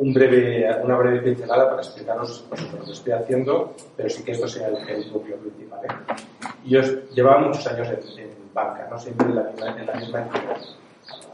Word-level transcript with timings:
Un 0.00 0.14
breve, 0.14 0.66
una 0.82 0.96
breve 0.96 1.20
pincelada 1.20 1.68
para 1.68 1.82
explicaros 1.82 2.46
lo 2.50 2.84
que 2.86 2.92
estoy 2.92 3.12
haciendo, 3.12 3.74
pero 3.94 4.08
sí 4.08 4.22
que 4.24 4.32
esto 4.32 4.48
sea 4.48 4.68
el 4.68 5.12
núcleo 5.12 5.36
principal. 5.36 5.80
¿eh? 5.84 5.88
Yo 6.64 6.80
llevaba 7.12 7.40
muchos 7.40 7.66
años 7.66 7.86
en, 7.88 8.18
en 8.18 8.30
banca, 8.54 8.88
¿no? 8.90 8.98
siempre 8.98 9.26
en 9.26 9.36
la 9.36 9.42
misma, 9.42 9.78
en 9.78 9.86
la 9.86 9.92
misma 9.92 10.22
entidad. 10.22 10.56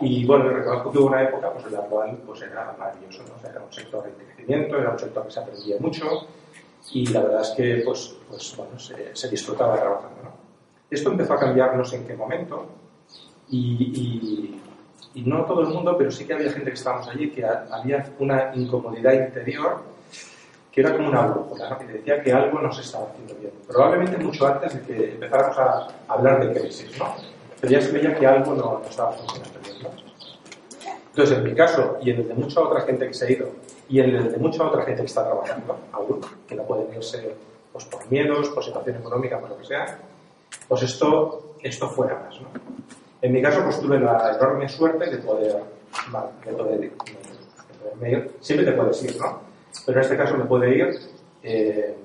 Y 0.01 0.27
bueno, 0.27 0.49
reconozco 0.49 0.91
que 0.91 0.99
hubo 0.99 1.07
una 1.07 1.23
época 1.23 1.53
pues, 1.53 1.67
en 1.67 1.73
la 1.75 1.81
cual 1.83 2.19
pues, 2.27 2.43
era 2.43 2.75
maravilloso, 2.77 3.23
¿no? 3.29 3.37
o 3.37 3.41
sea, 3.41 3.51
era 3.51 3.63
un 3.63 3.73
sector 3.73 4.03
de 4.03 4.25
crecimiento, 4.25 4.79
era 4.79 4.91
un 4.91 4.99
sector 4.99 5.25
que 5.25 5.31
se 5.31 5.41
aprendía 5.41 5.77
mucho 5.79 6.27
y 6.93 7.07
la 7.07 7.21
verdad 7.21 7.43
es 7.43 7.51
que 7.51 7.83
pues, 7.85 8.17
pues, 8.29 8.57
bueno, 8.57 8.77
se, 8.81 9.15
se 9.15 9.29
disfrutaba 9.29 9.77
trabajando. 9.77 10.25
¿no? 10.25 10.31
Esto 10.91 11.12
empezó 11.12 11.35
a 11.35 11.39
cambiar 11.39 11.77
no 11.77 11.85
sé 11.85 11.97
en 11.97 12.07
qué 12.07 12.15
momento 12.15 12.67
y, 13.49 13.93
y 13.95 14.61
y 15.17 15.22
no 15.22 15.47
todo 15.47 15.62
el 15.62 15.69
mundo, 15.69 15.97
pero 15.97 16.11
sí 16.11 16.27
que 16.27 16.34
había 16.34 16.53
gente 16.53 16.67
que 16.67 16.75
estábamos 16.75 17.09
allí 17.09 17.31
que 17.31 17.42
había 17.42 18.06
una 18.19 18.53
incomodidad 18.55 19.14
interior 19.14 19.83
que 20.70 20.83
era 20.83 20.95
como 20.95 21.09
una 21.09 21.22
brújula, 21.22 21.70
¿no? 21.70 21.78
que 21.78 21.86
decía 21.86 22.22
que 22.22 22.31
algo 22.31 22.61
no 22.61 22.70
se 22.70 22.83
estaba 22.83 23.06
haciendo 23.06 23.34
bien. 23.37 23.50
Probablemente 23.67 24.22
mucho 24.22 24.47
antes 24.47 24.75
de 24.75 24.81
que 24.83 25.12
empezáramos 25.12 25.56
a 25.56 25.89
hablar 26.06 26.47
de 26.47 26.61
crisis, 26.61 26.98
¿no? 26.98 27.14
Pero 27.59 27.72
ya 27.72 27.81
se 27.81 27.92
veía 27.92 28.14
que 28.14 28.27
algo 28.27 28.55
no, 28.55 28.81
no 28.81 28.84
estaba 28.84 29.12
funcionando 29.12 29.59
bien. 29.64 29.83
¿no? 29.84 29.89
Entonces, 31.09 31.39
en 31.39 31.44
mi 31.44 31.55
caso, 31.55 31.97
y 32.03 32.11
en 32.11 32.19
el 32.19 32.28
de 32.28 32.34
mucha 32.34 32.61
otra 32.61 32.83
gente 32.83 33.06
que 33.09 33.14
se 33.14 33.25
ha 33.25 33.31
ido, 33.31 33.48
y 33.89 34.00
en 34.00 34.17
el 34.17 34.33
de 34.33 34.37
mucha 34.37 34.64
otra 34.64 34.83
gente 34.83 35.00
que 35.00 35.06
está 35.06 35.25
trabajando, 35.25 35.78
aún, 35.92 36.20
que 36.47 36.55
no 36.55 36.64
pueden 36.64 36.94
irse 36.94 37.34
pues, 37.72 37.87
por 37.87 38.06
miedos, 38.11 38.50
por 38.50 38.62
situación 38.62 38.97
económica, 38.97 39.41
por 39.41 39.48
lo 39.48 39.56
que 39.56 39.64
sea, 39.64 39.98
pues 40.69 40.83
esto, 40.83 41.55
esto 41.62 41.89
fuera 41.89 42.22
más. 42.22 42.39
¿no? 42.39 42.48
En 43.22 43.33
mi 43.33 43.42
caso, 43.42 43.62
pues 43.64 43.81
tuve 43.81 43.98
la 43.98 44.36
enorme 44.36 44.69
suerte 44.69 45.11
de 45.11 45.19
poder, 45.19 45.62
vale, 46.11 46.28
de 46.45 46.53
poder, 46.53 46.84
ir. 46.84 46.92
Siempre 48.41 48.67
te 48.67 48.72
puedes 48.72 49.03
ir, 49.05 49.17
¿no? 49.19 49.41
Pero 49.84 49.98
en 49.98 50.05
este 50.05 50.17
caso 50.17 50.36
me 50.36 50.45
puede 50.45 50.77
ir, 50.77 50.98
eh, 51.42 51.97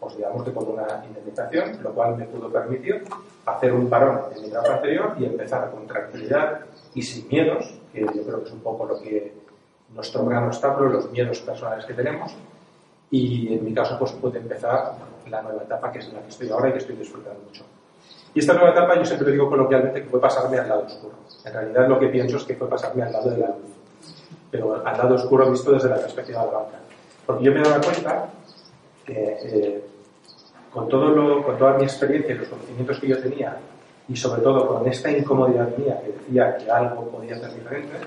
pues 0.00 0.16
digamos 0.16 0.44
que 0.44 0.52
con 0.52 0.68
una 0.68 1.04
indemnización, 1.06 1.82
lo 1.82 1.92
cual 1.92 2.16
me 2.16 2.24
pudo 2.24 2.50
permitir 2.50 3.04
hacer 3.44 3.72
un 3.72 3.88
parón 3.88 4.20
en 4.34 4.42
mi 4.42 4.50
trabajo 4.50 4.74
anterior 4.74 5.14
y 5.18 5.24
empezar 5.24 5.70
con 5.70 5.86
tranquilidad 5.86 6.60
y 6.94 7.02
sin 7.02 7.28
miedos, 7.28 7.74
que 7.92 8.00
yo 8.00 8.22
creo 8.24 8.40
que 8.40 8.46
es 8.46 8.52
un 8.52 8.60
poco 8.60 8.86
lo 8.86 9.00
que 9.00 9.32
nuestro 9.94 10.24
gran 10.24 10.44
obstáculo, 10.44 10.90
los 10.90 11.10
miedos 11.10 11.40
personales 11.40 11.84
que 11.84 11.94
tenemos. 11.94 12.34
Y 13.10 13.54
en 13.54 13.64
mi 13.64 13.72
caso, 13.72 13.98
pues 13.98 14.12
pude 14.12 14.38
empezar 14.38 14.94
la 15.28 15.42
nueva 15.42 15.62
etapa, 15.62 15.90
que 15.90 15.98
es 15.98 16.12
la 16.12 16.20
que 16.20 16.28
estoy 16.28 16.50
ahora 16.50 16.68
y 16.68 16.72
que 16.72 16.78
estoy 16.78 16.96
disfrutando 16.96 17.40
mucho. 17.40 17.64
Y 18.34 18.40
esta 18.40 18.52
nueva 18.52 18.70
etapa 18.70 18.96
yo 18.96 19.04
siempre 19.04 19.32
digo 19.32 19.48
coloquialmente 19.48 20.02
que 20.02 20.08
fue 20.08 20.20
pasarme 20.20 20.58
al 20.58 20.68
lado 20.68 20.84
oscuro. 20.86 21.14
En 21.44 21.52
realidad 21.52 21.88
lo 21.88 21.98
que 21.98 22.08
pienso 22.08 22.36
es 22.36 22.44
que 22.44 22.54
fue 22.54 22.68
pasarme 22.68 23.02
al 23.02 23.12
lado 23.12 23.30
de 23.30 23.38
la 23.38 23.46
luz. 23.48 23.56
Pero 24.50 24.86
al 24.86 24.98
lado 24.98 25.14
oscuro 25.14 25.50
visto 25.50 25.72
desde 25.72 25.88
la 25.88 25.96
perspectiva 25.96 26.44
banca. 26.44 26.78
Porque 27.26 27.44
yo 27.44 27.52
me 27.52 27.60
daba 27.60 27.80
cuenta 27.80 28.28
que 29.04 29.38
eh, 29.42 29.84
con, 30.72 30.88
todo 30.88 31.08
lo, 31.08 31.42
con 31.42 31.56
toda 31.58 31.74
mi 31.78 31.84
experiencia 31.84 32.34
y 32.34 32.38
los 32.38 32.48
conocimientos 32.48 33.00
que 33.00 33.08
yo 33.08 33.18
tenía, 33.18 33.56
y 34.08 34.16
sobre 34.16 34.42
todo 34.42 34.66
con 34.66 34.86
esta 34.88 35.10
incomodidad 35.10 35.76
mía 35.76 36.00
que 36.00 36.12
decía 36.12 36.56
que 36.56 36.70
algo 36.70 37.08
podía 37.10 37.38
ser 37.38 37.52
diferente, 37.54 37.98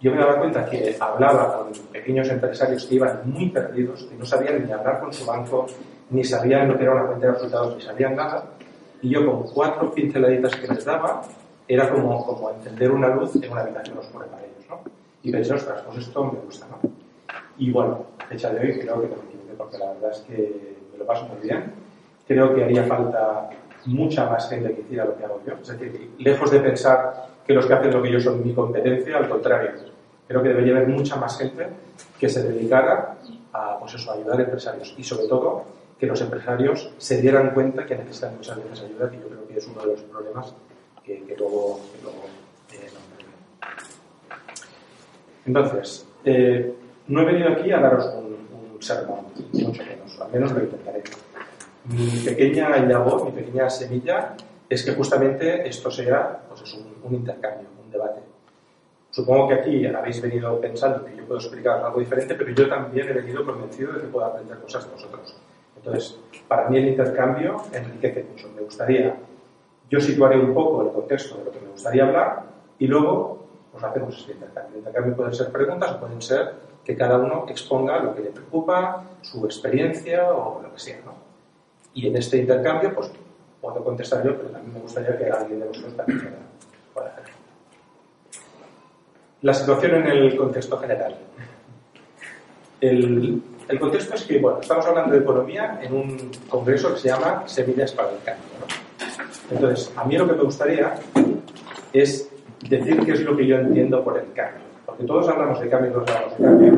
yo 0.00 0.12
me 0.12 0.18
daba 0.18 0.38
cuenta 0.38 0.64
que 0.64 0.96
hablaba 0.98 1.58
con 1.58 1.72
pequeños 1.92 2.28
empresarios 2.28 2.86
que 2.86 2.94
iban 2.94 3.20
muy 3.24 3.50
perdidos, 3.50 4.04
que 4.04 4.16
no 4.16 4.24
sabían 4.24 4.64
ni 4.64 4.72
hablar 4.72 5.00
con 5.00 5.12
su 5.12 5.26
banco, 5.26 5.66
ni 6.10 6.22
sabían 6.22 6.68
lo 6.68 6.76
que 6.76 6.84
era 6.84 6.94
una 6.94 7.06
cuenta 7.06 7.26
de 7.26 7.32
resultados, 7.32 7.76
ni 7.76 7.82
sabían 7.82 8.14
nada, 8.14 8.44
y 9.02 9.10
yo 9.10 9.24
con 9.26 9.42
cuatro 9.52 9.92
pinceladitas 9.92 10.56
que 10.56 10.66
les 10.66 10.84
daba, 10.84 11.22
era 11.66 11.90
como, 11.90 12.24
como 12.24 12.50
encender 12.50 12.90
una 12.90 13.08
luz 13.08 13.36
en 13.36 13.52
una 13.52 13.62
habitación 13.62 13.98
oscura 13.98 14.26
para 14.26 14.42
ellos, 14.42 14.64
¿no? 14.68 14.80
Y 15.22 15.30
pensé, 15.30 15.54
ostras, 15.54 15.82
pues 15.86 15.98
esto 15.98 16.24
me 16.24 16.40
gusta, 16.40 16.66
¿no? 16.70 16.90
Y 17.58 17.70
bueno, 17.70 18.06
fecha 18.28 18.50
de 18.50 18.60
hoy 18.60 18.78
creo 18.78 19.00
que 19.02 19.08
porque 19.58 19.78
la 19.78 19.92
verdad 19.92 20.12
es 20.12 20.20
que 20.20 20.76
me 20.92 20.98
lo 20.98 21.04
paso 21.04 21.26
muy 21.26 21.42
bien. 21.42 21.72
Creo 22.26 22.54
que 22.54 22.64
haría 22.64 22.84
falta 22.84 23.50
mucha 23.86 24.28
más 24.30 24.48
gente 24.48 24.74
que 24.74 24.82
hiciera 24.82 25.04
lo 25.04 25.16
que 25.16 25.24
hago 25.24 25.40
yo. 25.46 25.54
Es 25.60 25.68
decir, 25.68 26.10
lejos 26.18 26.50
de 26.50 26.60
pensar 26.60 27.26
que 27.46 27.52
los 27.52 27.66
que 27.66 27.74
hacen 27.74 27.92
lo 27.92 28.02
que 28.02 28.12
yo 28.12 28.20
son 28.20 28.44
mi 28.44 28.54
competencia, 28.54 29.16
al 29.16 29.28
contrario, 29.28 29.70
creo 30.26 30.42
que 30.42 30.48
debería 30.48 30.76
haber 30.76 30.88
mucha 30.88 31.16
más 31.16 31.38
gente 31.38 31.66
que 32.18 32.28
se 32.28 32.42
dedicara 32.42 33.16
a, 33.52 33.78
pues 33.78 33.94
eso, 33.94 34.10
a 34.10 34.14
ayudar 34.14 34.38
a 34.38 34.42
empresarios 34.44 34.94
y 34.96 35.02
sobre 35.02 35.26
todo 35.26 35.64
que 35.98 36.06
los 36.06 36.20
empresarios 36.20 36.92
se 36.98 37.20
dieran 37.20 37.50
cuenta 37.50 37.84
que 37.84 37.96
necesitan 37.96 38.36
muchas 38.36 38.56
veces 38.56 38.84
ayuda, 38.84 39.10
que 39.10 39.18
yo 39.18 39.28
creo 39.28 39.48
que 39.48 39.58
es 39.58 39.66
uno 39.66 39.80
de 39.80 39.86
los 39.88 40.02
problemas 40.02 40.54
que, 41.04 41.24
que 41.24 41.36
luego, 41.36 41.80
que 41.92 42.02
luego 42.02 42.24
eh, 42.72 42.88
Entonces, 45.46 46.06
eh, 46.24 46.74
no 47.08 47.22
he 47.22 47.24
venido 47.24 47.48
aquí 47.50 47.72
a 47.72 47.80
daros 47.80 48.06
un, 48.14 48.74
un 48.74 48.82
sermón, 48.82 49.26
mucho 49.52 49.82
menos, 49.82 50.20
al 50.20 50.30
menos 50.30 50.52
lo 50.52 50.60
intentaré. 50.60 51.02
Mi 51.84 52.20
pequeña 52.24 52.76
labor, 52.80 53.24
mi 53.24 53.32
pequeña 53.32 53.68
semilla, 53.70 54.36
es 54.68 54.84
que 54.84 54.92
justamente 54.92 55.66
esto 55.66 55.90
sea 55.90 56.42
pues 56.48 56.60
es 56.62 56.74
un, 56.74 56.94
un 57.02 57.14
intercambio, 57.14 57.66
un 57.82 57.90
debate. 57.90 58.20
Supongo 59.10 59.48
que 59.48 59.54
aquí 59.54 59.86
habéis 59.86 60.20
venido 60.20 60.60
pensando 60.60 61.04
que 61.04 61.16
yo 61.16 61.24
puedo 61.24 61.40
explicaros 61.40 61.82
algo 61.82 61.98
diferente, 61.98 62.34
pero 62.34 62.50
yo 62.50 62.68
también 62.68 63.08
he 63.08 63.12
venido 63.14 63.44
convencido 63.44 63.94
de 63.94 64.02
que 64.02 64.06
puedo 64.08 64.26
aprender 64.26 64.58
cosas 64.58 64.84
de 64.84 64.92
vosotros. 64.92 65.34
Entonces, 65.78 66.18
para 66.46 66.68
mí 66.68 66.78
el 66.78 66.88
intercambio 66.88 67.56
enriquece 67.72 68.24
mucho. 68.24 68.50
Me 68.54 68.62
gustaría, 68.62 69.16
yo 69.88 70.00
situaré 70.00 70.38
un 70.38 70.52
poco 70.52 70.82
el 70.82 70.92
contexto 70.92 71.38
de 71.38 71.44
lo 71.44 71.50
que 71.50 71.60
me 71.60 71.68
gustaría 71.68 72.04
hablar 72.04 72.42
y 72.78 72.86
luego 72.86 73.46
pues 73.72 73.84
hacemos 73.84 74.18
este 74.18 74.32
intercambio. 74.32 74.72
El 74.72 74.78
intercambio 74.78 75.16
pueden 75.16 75.34
ser 75.34 75.52
preguntas 75.52 75.92
o 75.92 76.00
pueden 76.00 76.20
ser 76.20 76.52
que 76.84 76.96
cada 76.96 77.18
uno 77.18 77.44
exponga 77.48 78.00
lo 78.00 78.14
que 78.14 78.22
le 78.22 78.30
preocupa, 78.30 79.04
su 79.22 79.44
experiencia 79.44 80.32
o 80.32 80.62
lo 80.62 80.72
que 80.72 80.80
sea. 80.80 81.00
¿no? 81.04 81.12
Y 81.94 82.06
en 82.06 82.16
este 82.16 82.38
intercambio, 82.38 82.94
pues 82.94 83.10
puedo 83.60 83.84
contestar 83.84 84.24
yo, 84.24 84.36
pero 84.36 84.50
también 84.50 84.74
me 84.74 84.80
gustaría 84.80 85.16
que 85.16 85.30
alguien 85.30 85.60
de 85.60 85.66
vosotros 85.66 85.96
también 85.96 86.34
pueda 86.94 87.08
hacerlo. 87.08 87.30
La 89.42 89.54
situación 89.54 89.94
en 89.96 90.06
el 90.06 90.36
contexto 90.36 90.78
general. 90.78 91.16
El, 92.80 93.42
el 93.68 93.78
contexto 93.78 94.14
es 94.14 94.24
que, 94.24 94.38
bueno, 94.38 94.60
estamos 94.60 94.86
hablando 94.86 95.14
de 95.14 95.20
economía 95.20 95.78
en 95.82 95.94
un 95.94 96.30
congreso 96.48 96.94
que 96.94 97.00
se 97.00 97.08
llama 97.08 97.42
Semillas 97.46 97.92
para 97.92 98.10
el 98.10 98.16
Cambio. 98.24 98.44
Entonces, 99.50 99.92
a 99.94 100.04
mí 100.04 100.16
lo 100.16 100.26
que 100.26 100.34
me 100.34 100.42
gustaría 100.42 100.94
es 101.92 102.30
decir 102.68 103.04
qué 103.04 103.12
es 103.12 103.22
lo 103.22 103.36
que 103.36 103.46
yo 103.46 103.56
entiendo 103.56 104.02
por 104.02 104.18
el 104.18 104.32
cambio. 104.32 104.62
Porque 104.86 105.04
todos 105.04 105.28
hablamos 105.28 105.60
de 105.60 105.68
cambio 105.68 105.90
y 105.90 105.94
todos 105.94 106.10
hablamos 106.10 106.38
de 106.38 106.44
cambio, 106.44 106.72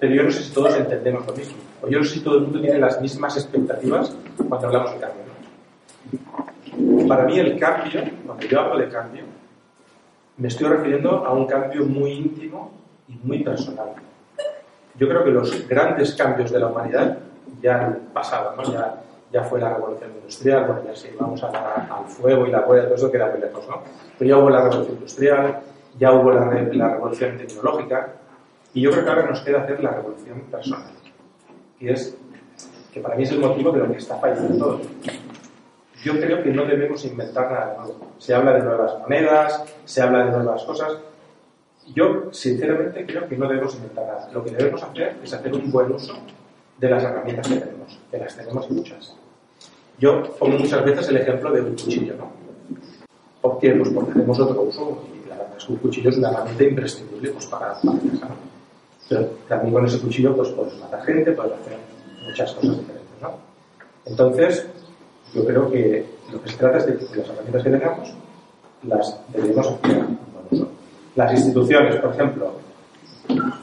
pero 0.00 0.14
yo 0.14 0.22
no 0.24 0.30
sé 0.30 0.42
si 0.42 0.52
todos 0.52 0.76
entendemos 0.76 1.26
lo 1.26 1.32
mismo. 1.32 1.56
O 1.82 1.88
yo 1.88 1.98
no 1.98 2.04
sé 2.04 2.14
si 2.14 2.20
todo 2.20 2.36
el 2.36 2.42
mundo 2.42 2.60
tiene 2.60 2.78
las 2.78 3.00
mismas 3.00 3.36
expectativas 3.36 4.14
cuando 4.48 4.66
hablamos 4.66 4.92
de 4.92 4.98
cambio. 4.98 5.24
Para 7.08 7.24
mí 7.24 7.38
el 7.38 7.58
cambio, 7.58 8.02
cuando 8.26 8.46
yo 8.46 8.60
hablo 8.60 8.78
de 8.78 8.88
cambio, 8.88 9.24
me 10.38 10.48
estoy 10.48 10.68
refiriendo 10.68 11.24
a 11.24 11.32
un 11.32 11.46
cambio 11.46 11.84
muy 11.84 12.12
íntimo 12.12 12.72
y 13.08 13.14
muy 13.24 13.42
personal 13.42 13.94
yo 14.98 15.08
creo 15.08 15.24
que 15.24 15.30
los 15.30 15.68
grandes 15.68 16.14
cambios 16.14 16.50
de 16.50 16.58
la 16.58 16.68
humanidad 16.68 17.18
ya 17.60 17.86
han 17.86 17.94
pasado, 18.12 18.54
¿no? 18.56 18.62
Ya, 19.32 19.42
fue 19.42 19.60
la 19.60 19.74
revolución 19.74 20.12
industrial, 20.16 20.64
bueno, 20.66 20.82
ya 20.86 20.94
si 20.94 21.08
vamos 21.18 21.42
a 21.42 21.48
al 21.48 22.06
fuego 22.06 22.46
y 22.46 22.50
la 22.50 22.60
rueda, 22.60 22.84
todo 22.84 22.94
eso 22.94 23.12
queda 23.12 23.26
muy 23.30 23.40
lejos, 23.40 23.68
¿no? 23.68 23.82
Pero 24.18 24.28
ya 24.30 24.38
hubo 24.38 24.48
la 24.48 24.62
revolución 24.62 24.94
industrial, 24.94 25.60
ya 25.98 26.12
hubo 26.12 26.32
la, 26.32 26.46
la 26.72 26.88
revolución 26.94 27.36
tecnológica, 27.36 28.14
y 28.72 28.80
yo 28.80 28.90
creo 28.92 29.04
que 29.04 29.10
ahora 29.10 29.26
nos 29.26 29.40
queda 29.42 29.62
hacer 29.62 29.82
la 29.82 29.90
revolución 29.90 30.40
personal, 30.50 30.92
y 31.78 31.88
es 31.88 32.16
que 32.92 33.00
para 33.00 33.14
mí 33.14 33.24
es 33.24 33.32
el 33.32 33.40
motivo 33.40 33.72
de 33.72 33.80
lo 33.80 33.92
que 33.92 33.98
está 33.98 34.16
fallando 34.16 34.56
todo. 34.56 34.80
Yo 36.02 36.12
creo 36.14 36.42
que 36.42 36.50
no 36.50 36.64
debemos 36.64 37.04
inventar 37.04 37.50
nada 37.50 37.74
nuevo. 37.76 38.12
Se 38.16 38.34
habla 38.34 38.52
de 38.52 38.62
nuevas 38.62 38.98
monedas, 39.00 39.64
se 39.84 40.00
habla 40.00 40.24
de 40.24 40.30
nuevas 40.30 40.62
cosas. 40.62 40.96
Yo, 41.94 42.32
sinceramente, 42.32 43.06
creo 43.06 43.28
que 43.28 43.36
no 43.36 43.48
debemos 43.48 43.74
inventar 43.76 44.06
nada. 44.06 44.30
Lo 44.32 44.44
que 44.44 44.50
debemos 44.50 44.82
hacer 44.82 45.16
es 45.22 45.32
hacer 45.32 45.54
un 45.54 45.70
buen 45.70 45.92
uso 45.92 46.14
de 46.78 46.90
las 46.90 47.02
herramientas 47.02 47.48
que 47.48 47.56
tenemos, 47.56 47.98
que 48.10 48.18
las 48.18 48.36
tenemos 48.36 48.70
muchas. 48.70 49.16
Yo 49.98 50.22
pongo 50.38 50.58
muchas 50.58 50.84
veces 50.84 51.08
el 51.08 51.16
ejemplo 51.18 51.50
de 51.52 51.62
un 51.62 51.70
cuchillo, 51.70 52.14
¿no? 52.16 52.30
¿Por 53.40 53.58
qué? 53.58 53.70
Pues 53.72 53.90
porque 53.90 54.10
hacemos 54.10 54.38
otro 54.40 54.62
uso 54.62 55.04
y 55.14 55.28
la 55.28 55.36
verdad 55.36 55.56
es 55.56 55.64
que 55.64 55.72
un 55.72 55.78
cuchillo 55.78 56.10
es 56.10 56.18
una 56.18 56.30
herramienta 56.30 56.64
imprescindible 56.64 57.30
pues, 57.30 57.46
para, 57.46 57.74
para 57.80 58.34
Pero 59.08 59.26
también 59.48 59.72
con 59.72 59.86
ese 59.86 60.00
cuchillo 60.00 60.36
pues, 60.36 60.48
puedes 60.50 60.78
matar 60.78 61.02
gente, 61.04 61.32
puedes 61.32 61.52
hacer 61.52 61.78
muchas 62.26 62.52
cosas 62.52 62.78
diferentes, 62.78 63.22
¿no? 63.22 63.38
Entonces, 64.04 64.66
yo 65.32 65.46
creo 65.46 65.70
que 65.70 66.04
lo 66.32 66.42
que 66.42 66.50
se 66.50 66.56
trata 66.56 66.78
es 66.78 66.86
de 66.86 66.96
que 66.96 67.16
las 67.16 67.28
herramientas 67.28 67.62
que 67.62 67.70
tengamos 67.70 68.14
las 68.82 69.20
debemos 69.32 69.66
uso. 69.66 70.25
Las 71.16 71.32
instituciones, 71.32 71.96
por 71.96 72.12
ejemplo, 72.12 72.52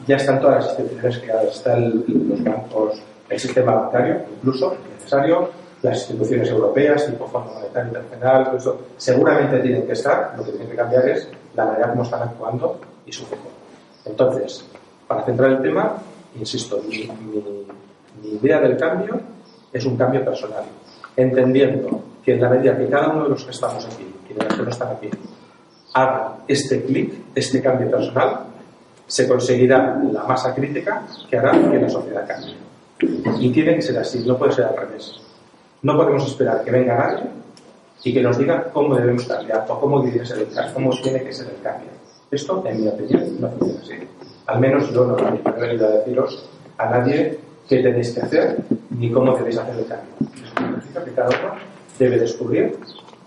ya 0.08 0.16
están 0.16 0.42
todas 0.42 0.66
las 0.66 0.80
instituciones 0.80 1.20
creadas, 1.20 1.56
están 1.56 2.04
los 2.08 2.44
bancos, 2.44 3.00
el 3.30 3.40
sistema 3.40 3.76
bancario, 3.76 4.22
incluso, 4.38 4.76
necesario, 4.96 5.50
las 5.84 5.98
instituciones 6.00 6.50
europeas, 6.50 7.06
tipo 7.06 7.28
Fondo 7.28 7.54
Monetario 7.54 7.90
Internacional, 7.90 8.56
eso, 8.58 8.82
seguramente 8.98 9.60
tienen 9.60 9.86
que 9.86 9.94
estar, 9.94 10.34
lo 10.36 10.44
que 10.44 10.52
tiene 10.52 10.68
que 10.68 10.76
cambiar 10.76 11.08
es 11.10 11.30
la 11.56 11.66
manera 11.66 11.90
como 11.92 12.04
están 12.04 12.24
actuando 12.24 12.80
y 13.06 13.12
su 13.12 13.24
foco. 13.26 13.50
Entonces, 14.06 14.66
para 15.08 15.22
centrar 15.24 15.52
el 15.52 15.62
tema, 15.62 15.98
insisto, 16.36 16.82
mi, 16.90 17.08
mi 18.24 18.30
idea 18.30 18.60
del 18.62 18.78
cambio 18.78 19.20
es 19.72 19.86
un 19.86 19.96
cambio 19.96 20.26
personal, 20.26 20.64
entendiendo 21.16 22.02
que 22.26 22.34
en 22.34 22.42
la 22.42 22.50
medida 22.50 22.76
que 22.76 22.88
cada 22.88 23.10
uno 23.10 23.26
de 23.26 23.30
los 23.30 23.44
que 23.44 23.52
estamos 23.52 23.86
aquí 23.86 24.12
y 24.28 24.34
de 24.34 24.44
los 24.44 24.54
que 24.56 24.64
no 24.64 24.70
están 24.70 24.88
aquí 24.96 25.10
haga 25.94 26.38
este 26.48 26.84
clic, 26.84 27.13
este 27.36 27.62
cambio 27.62 27.90
personal, 27.90 28.45
se 29.07 29.28
conseguirá 29.28 30.01
la 30.12 30.24
masa 30.24 30.54
crítica 30.54 31.04
que 31.30 31.38
hará 31.38 31.51
que 31.51 31.80
la 31.80 31.90
sociedad 31.90 32.28
cambie. 32.28 32.56
Y 33.40 33.51
tiene 33.51 33.75
que 33.75 33.81
ser 33.81 33.98
así, 33.98 34.24
no 34.25 34.38
puede 34.38 34.54
ser 34.54 34.66
al 34.66 34.78
revés. 34.78 35.19
No 35.81 35.98
podemos 35.98 36.25
esperar 36.25 36.63
que 36.63 36.72
venga 36.72 36.98
nadie 36.98 37.30
y 38.04 38.13
que 38.13 38.22
nos 38.22 38.38
diga 38.38 38.63
cómo 38.74 38.95
debemos 38.95 39.25
cambiar 39.25 39.66
o 39.68 39.80
cómo 39.80 40.04
que 40.04 40.25
ser 40.25 40.40
el 40.40 40.48
cambio, 40.48 40.74
cómo 40.74 40.90
tiene 41.01 41.24
que 41.24 41.34
ser 41.34 41.48
el 41.48 41.62
cambio. 41.62 41.90
Esto, 42.31 42.63
en 42.66 42.81
mi 42.81 42.88
opinión, 42.88 43.39
no 43.39 43.50
funciona 43.50 43.81
así. 43.81 44.07
Al 44.48 44.60
menos 44.60 44.92
yo 44.92 45.06
no, 45.06 45.18
he 45.18 45.60
venido 45.60 45.88
a 45.88 45.92
deciros 45.92 46.50
a 46.78 46.89
nadie 46.89 47.39
qué 47.69 47.84
tenéis 47.84 48.12
que 48.12 48.22
hacer 48.22 48.57
ni 48.89 49.12
cómo 49.12 49.36
debéis 49.38 49.57
hacer 49.57 49.75
el 49.78 49.86
cambio. 49.86 50.13
Significa 50.57 51.06
que 51.06 51.12
cada 51.12 51.30
uno 51.30 51.56
debe 52.00 52.19
descubrir 52.19 52.78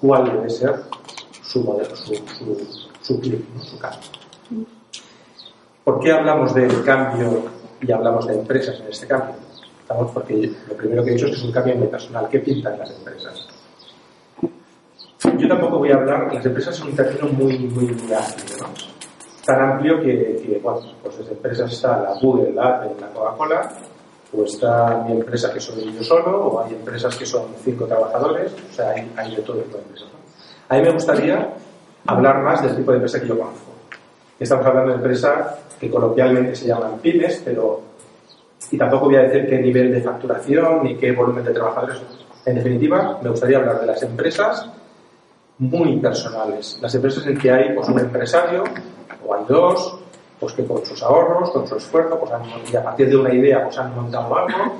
cuál 0.00 0.24
debe 0.24 0.50
ser 0.50 0.74
su 1.56 1.64
modelo, 1.64 1.96
su, 1.96 3.20
clip, 3.20 3.44
su 3.62 3.78
cambio. 3.78 4.00
¿Por 5.84 6.00
qué 6.00 6.12
hablamos 6.12 6.54
del 6.54 6.84
cambio 6.84 7.44
y 7.80 7.90
hablamos 7.92 8.26
de 8.26 8.34
empresas 8.34 8.80
en 8.80 8.88
este 8.88 9.06
cambio? 9.06 9.36
Estamos 9.80 10.10
porque 10.12 10.52
lo 10.68 10.76
primero 10.76 11.04
que 11.04 11.10
he 11.10 11.12
dicho 11.14 11.26
es 11.26 11.32
que 11.32 11.38
es 11.38 11.44
un 11.44 11.52
cambio 11.52 11.76
muy 11.76 11.86
personal. 11.86 12.28
¿Qué 12.28 12.40
pintan 12.40 12.78
las 12.78 12.90
empresas? 12.90 13.48
Yo 15.38 15.48
tampoco 15.48 15.78
voy 15.78 15.90
a 15.90 15.94
hablar, 15.94 16.32
las 16.32 16.44
empresas 16.44 16.76
son 16.76 16.88
un 16.88 16.96
término 16.96 17.28
muy, 17.28 17.58
muy, 17.58 17.88
amplio, 17.88 18.56
¿no? 18.60 18.68
Tan 19.44 19.60
amplio 19.60 20.00
que, 20.00 20.60
bueno, 20.62 20.80
pues 21.02 21.18
desde 21.18 21.32
empresas 21.32 21.72
está 21.72 22.00
la 22.00 22.18
Google, 22.20 22.52
la 22.52 22.76
Apple, 22.76 22.96
la 23.00 23.08
Coca-Cola, 23.08 23.72
o 24.36 24.42
está 24.42 25.04
mi 25.06 25.12
empresa 25.12 25.52
que 25.52 25.60
soy 25.60 25.94
yo 25.94 26.02
solo, 26.02 26.48
o 26.48 26.64
hay 26.64 26.74
empresas 26.74 27.16
que 27.16 27.24
son 27.24 27.46
cinco 27.64 27.86
trabajadores, 27.86 28.52
o 28.52 28.74
sea, 28.74 28.90
hay, 28.90 29.10
hay 29.16 29.36
de 29.36 29.42
todo 29.42 29.56
de 29.56 29.62
empresas. 29.62 30.15
A 30.68 30.76
mí 30.76 30.82
me 30.82 30.90
gustaría 30.90 31.48
hablar 32.06 32.42
más 32.42 32.62
del 32.62 32.74
tipo 32.76 32.90
de 32.90 32.96
empresa 32.96 33.20
que 33.20 33.28
yo 33.28 33.38
conozco. 33.38 33.72
Estamos 34.38 34.66
hablando 34.66 34.90
de 34.90 34.96
empresas 34.96 35.54
que 35.78 35.90
coloquialmente 35.90 36.56
se 36.56 36.66
llaman 36.66 36.98
pymes, 36.98 37.42
pero 37.44 37.82
y 38.70 38.76
tampoco 38.76 39.06
voy 39.06 39.16
a 39.16 39.22
decir 39.22 39.48
qué 39.48 39.58
nivel 39.58 39.92
de 39.92 40.00
facturación 40.00 40.82
ni 40.82 40.96
qué 40.96 41.12
volumen 41.12 41.44
de 41.44 41.52
trabajadores. 41.52 42.02
En 42.44 42.56
definitiva, 42.56 43.18
me 43.22 43.30
gustaría 43.30 43.58
hablar 43.58 43.80
de 43.80 43.86
las 43.86 44.02
empresas 44.02 44.68
muy 45.58 45.98
personales. 45.98 46.78
Las 46.82 46.94
empresas 46.94 47.26
en 47.26 47.38
que 47.38 47.50
hay 47.50 47.72
pues, 47.74 47.88
un 47.88 48.00
empresario, 48.00 48.64
o 49.24 49.34
hay 49.34 49.44
dos, 49.48 49.98
pues 50.38 50.52
que 50.52 50.64
con 50.64 50.84
sus 50.84 51.02
ahorros, 51.02 51.50
con 51.50 51.66
su 51.66 51.76
esfuerzo, 51.76 52.18
pues 52.18 52.32
han, 52.32 52.42
y 52.70 52.76
a 52.76 52.82
partir 52.82 53.08
de 53.08 53.16
una 53.16 53.32
idea 53.32 53.62
pues 53.62 53.78
han 53.78 53.94
montado 53.94 54.36
algo 54.36 54.74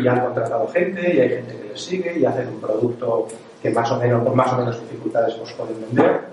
y 0.00 0.06
han 0.06 0.20
contratado 0.20 0.68
gente 0.68 1.14
y 1.14 1.20
hay 1.20 1.28
gente 1.30 1.56
que 1.56 1.68
les 1.70 1.80
sigue 1.80 2.18
y 2.18 2.24
hacen 2.24 2.48
un 2.48 2.60
producto 2.60 3.26
que 3.62 3.70
más 3.70 3.90
o 3.92 3.98
menos, 3.98 4.24
con 4.24 4.36
más 4.36 4.52
o 4.52 4.56
menos 4.56 4.80
dificultades 4.80 5.34
pues 5.34 5.52
pueden 5.52 5.80
vender 5.80 6.30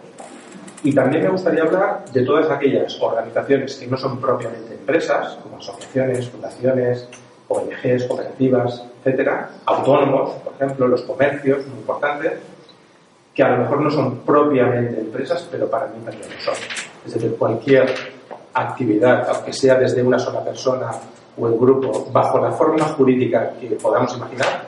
y 0.83 0.93
también 0.93 1.23
me 1.23 1.29
gustaría 1.29 1.63
hablar 1.63 2.05
de 2.13 2.23
todas 2.23 2.49
aquellas 2.51 3.01
organizaciones 3.01 3.75
que 3.75 3.87
no 3.87 3.97
son 3.97 4.19
propiamente 4.19 4.75
empresas, 4.75 5.37
como 5.41 5.57
asociaciones, 5.57 6.29
fundaciones, 6.29 7.09
ONGs, 7.47 8.05
cooperativas, 8.05 8.85
etcétera, 9.03 9.49
autónomos, 9.65 10.35
por 10.35 10.53
ejemplo, 10.53 10.87
los 10.87 11.01
comercios, 11.01 11.65
muy 11.67 11.79
importantes, 11.79 12.33
que 13.33 13.43
a 13.43 13.49
lo 13.49 13.57
mejor 13.63 13.81
no 13.81 13.89
son 13.89 14.19
propiamente 14.19 14.99
empresas, 14.99 15.47
pero 15.49 15.69
para 15.69 15.87
mí 15.87 15.99
también 16.05 16.29
lo 16.29 16.39
son. 16.39 16.55
Es 17.05 17.13
decir, 17.13 17.35
cualquier 17.37 17.93
actividad, 18.53 19.27
aunque 19.29 19.53
sea 19.53 19.75
desde 19.75 20.03
una 20.03 20.19
sola 20.19 20.43
persona 20.43 20.91
o 21.37 21.47
el 21.47 21.57
grupo, 21.57 22.07
bajo 22.11 22.39
la 22.39 22.51
forma 22.51 22.85
jurídica 22.85 23.53
que 23.59 23.67
podamos 23.71 24.15
imaginar, 24.15 24.66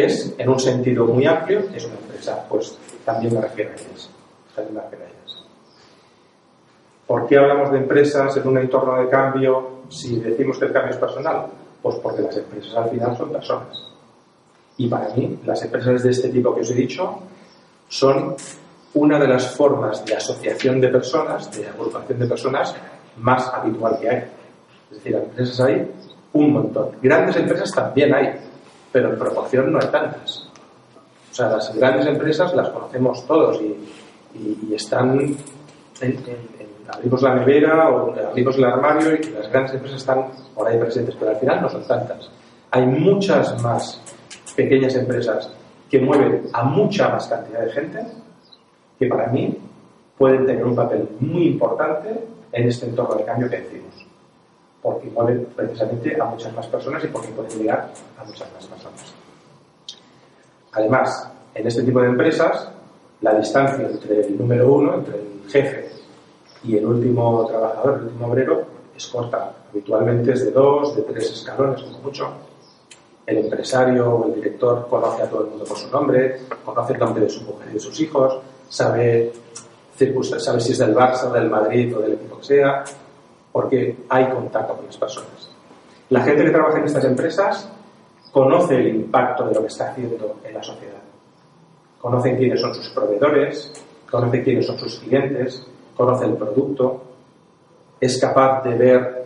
es, 0.00 0.34
en 0.38 0.48
un 0.48 0.58
sentido 0.58 1.06
muy 1.06 1.26
amplio, 1.26 1.60
es 1.74 1.84
una 1.84 1.94
empresa. 1.96 2.44
Pues 2.48 2.76
también 3.04 3.34
me 3.34 3.40
refiero 3.40 3.70
a 3.70 3.74
ellas. 3.74 4.10
También 4.54 4.74
me 4.74 4.82
refiero 4.82 5.04
ellas. 5.04 5.44
¿Por 7.06 7.26
qué 7.26 7.38
hablamos 7.38 7.70
de 7.70 7.78
empresas 7.78 8.36
en 8.36 8.48
un 8.48 8.58
entorno 8.58 8.96
de 9.00 9.08
cambio 9.08 9.82
si 9.88 10.18
decimos 10.20 10.58
que 10.58 10.66
el 10.66 10.72
cambio 10.72 10.92
es 10.92 10.98
personal? 10.98 11.46
Pues 11.80 11.96
porque 11.96 12.22
las 12.22 12.36
empresas 12.36 12.74
al 12.74 12.90
final 12.90 13.16
son 13.16 13.30
personas. 13.30 13.86
Y 14.78 14.88
para 14.88 15.08
mí, 15.14 15.38
las 15.44 15.62
empresas 15.62 16.02
de 16.02 16.10
este 16.10 16.28
tipo 16.28 16.54
que 16.54 16.60
os 16.60 16.70
he 16.70 16.74
dicho 16.74 17.18
son 17.88 18.34
una 18.94 19.18
de 19.18 19.28
las 19.28 19.54
formas 19.54 20.04
de 20.04 20.16
asociación 20.16 20.80
de 20.80 20.88
personas, 20.88 21.50
de 21.56 21.68
agrupación 21.68 22.18
de 22.18 22.26
personas 22.26 22.74
más 23.18 23.48
habitual 23.52 23.98
que 24.00 24.08
hay. 24.08 24.24
Es 24.90 24.96
decir, 24.96 25.14
empresas 25.14 25.60
hay 25.60 25.90
un 26.32 26.52
montón. 26.52 26.90
Grandes 27.02 27.36
empresas 27.36 27.70
también 27.72 28.14
hay, 28.14 28.34
pero 28.96 29.12
en 29.12 29.18
proporción 29.18 29.70
no 29.70 29.78
hay 29.78 29.88
tantas. 29.88 30.48
O 31.30 31.34
sea, 31.34 31.50
las 31.50 31.76
grandes 31.76 32.06
empresas 32.06 32.54
las 32.54 32.70
conocemos 32.70 33.26
todos 33.26 33.60
y, 33.60 34.74
están 34.74 35.36
abrimos 36.88 37.20
la 37.20 37.34
nevera 37.34 37.90
o 37.90 38.14
abrimos 38.30 38.56
el 38.56 38.64
armario 38.64 39.16
y 39.16 39.22
las 39.34 39.50
grandes 39.50 39.74
empresas 39.74 39.98
están 39.98 40.28
por 40.54 40.66
ahí 40.66 40.78
presentes, 40.78 41.14
pero 41.18 41.32
al 41.32 41.36
final 41.36 41.60
no 41.60 41.68
son 41.68 41.86
tantas. 41.86 42.30
Hay 42.70 42.86
muchas 42.86 43.62
más 43.62 44.00
pequeñas 44.56 44.94
empresas 44.94 45.52
que 45.90 46.00
mueven 46.00 46.48
a 46.54 46.64
mucha 46.64 47.10
más 47.10 47.26
cantidad 47.26 47.66
de 47.66 47.72
gente 47.72 47.98
que 48.98 49.08
para 49.08 49.26
mí 49.26 49.58
pueden 50.16 50.46
tener 50.46 50.64
un 50.64 50.74
papel 50.74 51.06
muy 51.20 51.48
importante 51.48 52.18
en 52.50 52.66
este 52.66 52.86
entorno 52.86 53.16
de 53.16 53.24
cambio 53.24 53.50
que 53.50 53.58
decimos. 53.58 54.05
Porque 54.86 55.10
mueven 55.10 55.48
precisamente 55.56 56.16
a 56.20 56.26
muchas 56.26 56.54
más 56.54 56.68
personas 56.68 57.02
y 57.02 57.08
porque 57.08 57.26
pueden 57.30 57.58
llegar 57.58 57.90
a 58.16 58.24
muchas 58.24 58.52
más 58.52 58.66
personas. 58.66 59.14
Además, 60.74 61.28
en 61.52 61.66
este 61.66 61.82
tipo 61.82 62.00
de 62.00 62.06
empresas, 62.06 62.70
la 63.20 63.34
distancia 63.34 63.84
entre 63.84 64.20
el 64.20 64.38
número 64.38 64.72
uno, 64.72 64.94
entre 64.94 65.16
el 65.16 65.50
jefe 65.50 65.90
y 66.62 66.76
el 66.76 66.86
último 66.86 67.46
trabajador, 67.48 67.98
el 67.98 68.04
último 68.04 68.26
obrero, 68.28 68.64
es 68.96 69.06
corta. 69.08 69.52
Habitualmente 69.72 70.34
es 70.34 70.44
de 70.44 70.52
dos, 70.52 70.94
de 70.94 71.02
tres 71.02 71.32
escalones, 71.32 71.82
como 71.82 71.98
mucho. 71.98 72.28
El 73.26 73.38
empresario 73.38 74.08
o 74.08 74.26
el 74.28 74.34
director 74.36 74.86
conoce 74.88 75.24
a 75.24 75.28
todo 75.28 75.46
el 75.46 75.50
mundo 75.50 75.64
por 75.64 75.78
su 75.78 75.90
nombre, 75.90 76.42
conoce 76.64 76.92
el 76.92 77.00
nombre 77.00 77.24
de 77.24 77.30
su 77.30 77.42
mujer 77.42 77.70
y 77.70 77.74
de 77.74 77.80
sus 77.80 77.98
hijos, 77.98 78.38
sabe 78.68 79.32
si 79.96 80.72
es 80.72 80.78
del 80.78 80.94
Barça, 80.94 81.32
del 81.32 81.50
Madrid 81.50 81.96
o 81.96 82.02
del 82.02 82.12
equipo 82.12 82.38
que 82.38 82.44
sea, 82.44 82.84
porque 83.56 83.96
hay 84.10 84.28
contacto 84.28 84.76
con 84.76 84.84
las 84.84 84.98
personas. 84.98 85.48
La 86.10 86.20
gente 86.20 86.44
que 86.44 86.50
trabaja 86.50 86.78
en 86.78 86.84
estas 86.84 87.06
empresas 87.06 87.66
conoce 88.30 88.74
el 88.76 88.88
impacto 88.88 89.48
de 89.48 89.54
lo 89.54 89.62
que 89.62 89.68
está 89.68 89.92
haciendo 89.92 90.36
en 90.44 90.52
la 90.52 90.62
sociedad. 90.62 91.00
Conoce 91.98 92.36
quiénes 92.36 92.60
son 92.60 92.74
sus 92.74 92.90
proveedores, 92.90 93.72
conoce 94.10 94.44
quiénes 94.44 94.66
son 94.66 94.78
sus 94.78 94.98
clientes, 94.98 95.66
conoce 95.96 96.26
el 96.26 96.34
producto, 96.34 97.00
es 97.98 98.20
capaz 98.20 98.62
de 98.62 98.74
ver 98.74 99.24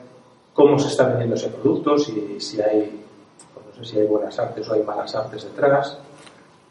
cómo 0.55 0.79
se 0.79 0.87
está 0.87 1.09
vendiendo 1.09 1.35
ese 1.35 1.49
producto, 1.49 1.99
si, 1.99 2.39
si 2.39 2.63
hay, 2.63 3.05
pues 3.53 3.67
no 3.67 3.85
sé 3.85 3.95
si 3.95 3.99
hay 3.99 4.07
buenas 4.07 4.39
artes 4.39 4.69
o 4.69 4.75
hay 4.75 4.85
malas 4.85 5.13
artes 5.13 5.43
detrás. 5.43 5.99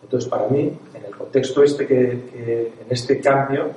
Entonces, 0.01 0.29
para 0.29 0.47
mí, 0.47 0.79
en 0.93 1.05
el 1.05 1.13
contexto 1.13 1.61
este 1.61 1.85
que, 1.85 2.71
en 2.79 2.87
este 2.89 3.19
cambio, 3.19 3.69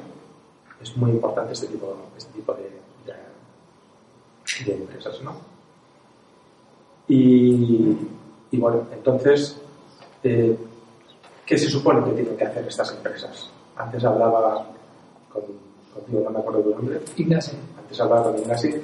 es 0.81 0.97
muy 0.97 1.11
importante 1.11 1.55
este 1.55 1.67
tipo, 1.67 1.97
este 2.17 2.33
tipo 2.33 2.55
de, 2.55 2.82
de, 4.61 4.75
empresas, 4.75 5.21
¿no? 5.23 5.37
Y 7.09 7.97
Y 8.53 8.59
bueno, 8.59 8.87
entonces, 8.93 9.57
eh, 10.23 10.55
¿qué 11.47 11.57
se 11.57 11.71
supone 11.71 12.05
que 12.05 12.13
tienen 12.13 12.37
que 12.37 12.45
hacer 12.45 12.67
estas 12.69 12.93
empresas? 12.93 13.51
Antes 13.77 14.05
hablaba 14.05 14.67
con, 15.33 15.43
contigo, 15.95 16.21
no 16.25 16.31
me 16.31 16.39
acuerdo 16.39 16.61
tu 16.61 16.71
nombre. 16.71 17.01
Ignacio. 17.17 17.55
Antes 17.79 17.99
hablaba 17.99 18.25
con 18.25 18.39
Ignacio 18.39 18.79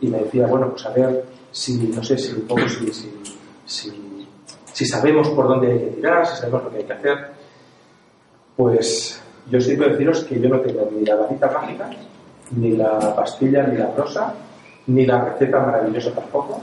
y 0.00 0.06
me 0.06 0.18
decía, 0.18 0.46
bueno, 0.46 0.70
pues 0.70 0.86
a 0.86 0.90
ver 0.90 1.24
si, 1.50 1.88
no 1.88 2.02
sé, 2.02 2.16
si 2.16 2.32
un 2.32 2.42
poco, 2.42 2.68
si, 2.68 2.92
si, 2.92 3.12
si, 3.66 4.28
si 4.72 4.86
sabemos 4.86 5.28
por 5.30 5.48
dónde 5.48 5.72
hay 5.72 5.78
que 5.80 5.96
tirar, 5.96 6.24
si 6.24 6.36
sabemos 6.36 6.64
lo 6.64 6.70
que 6.70 6.76
hay 6.78 6.84
que 6.84 6.92
hacer. 6.92 7.18
Pues 8.56 9.20
yo 9.50 9.60
sí 9.60 9.76
puedo 9.76 9.90
deciros 9.90 10.24
que 10.24 10.40
yo 10.40 10.48
no 10.48 10.60
tengo 10.60 10.88
ni 10.92 11.04
la 11.04 11.16
varita 11.16 11.50
mágica, 11.50 11.90
ni 12.52 12.76
la 12.76 13.16
pastilla, 13.16 13.64
ni 13.64 13.78
la 13.78 13.92
prosa, 13.92 14.32
ni 14.88 15.06
la 15.06 15.20
receta 15.22 15.60
maravillosa 15.60 16.12
tampoco, 16.12 16.60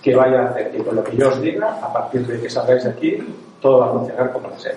que 0.00 0.14
vaya 0.14 0.42
a 0.42 0.48
hacer 0.50 0.70
que 0.70 0.78
con 0.78 0.96
lo 0.96 1.04
que 1.04 1.16
yo 1.16 1.28
os 1.28 1.40
diga, 1.40 1.78
a 1.82 1.92
partir 1.92 2.26
de 2.26 2.40
que 2.40 2.48
salgáis 2.48 2.84
de 2.84 2.90
aquí, 2.90 3.18
todo 3.60 3.80
va 3.80 3.86
a 3.86 3.92
funcionar 3.92 4.32
como 4.32 4.48
la 4.48 4.58
sea. 4.58 4.74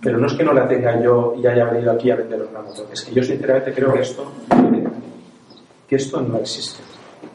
Pero 0.00 0.18
no 0.18 0.26
es 0.26 0.34
que 0.34 0.44
no 0.44 0.52
la 0.52 0.68
tenga 0.68 1.00
yo 1.00 1.34
y 1.36 1.46
haya 1.46 1.64
venido 1.64 1.92
aquí 1.92 2.10
a 2.10 2.16
venderos 2.16 2.50
una 2.50 2.60
moto, 2.60 2.86
es 2.92 3.02
que 3.02 3.14
yo 3.14 3.22
sinceramente 3.22 3.72
creo 3.72 3.92
que 3.94 4.00
esto, 4.00 4.30
que 5.88 5.96
esto 5.96 6.20
no 6.20 6.38
existe. 6.38 6.82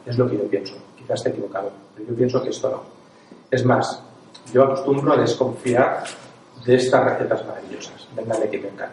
Es 0.06 0.16
lo 0.16 0.28
que 0.28 0.36
yo 0.36 0.44
pienso. 0.44 0.74
Quizás 0.96 1.18
esté 1.18 1.30
equivocado, 1.30 1.70
pero 1.94 2.08
yo 2.08 2.14
pienso 2.14 2.42
que 2.42 2.50
esto 2.50 2.70
no. 2.70 2.82
Es 3.50 3.64
más, 3.64 4.00
yo 4.52 4.62
acostumbro 4.62 5.12
a 5.12 5.16
desconfiar 5.16 6.04
de 6.64 6.76
estas 6.76 7.04
recetas 7.04 7.44
maravillosas. 7.46 8.08
Vengan 8.14 8.40
de 8.40 8.48
quien 8.48 8.62
vengan. 8.62 8.90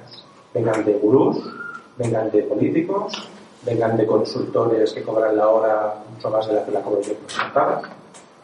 Vengan 0.51 0.84
de 0.84 0.93
gurús, 0.93 1.38
vengan 1.96 2.31
de 2.31 2.41
políticos, 2.43 3.29
vengan 3.63 3.98
de 3.98 4.06
consultores 4.06 4.94
que 4.94 5.04
cobran 5.04 5.36
la 5.36 5.48
hora 5.50 5.96
mucho 6.13 6.30
más 6.30 6.48
de 6.48 6.54
la 6.54 6.66
que 6.66 6.72
la 6.72 6.82
cobro 6.82 7.01
yo 7.01 7.13
por 7.13 7.82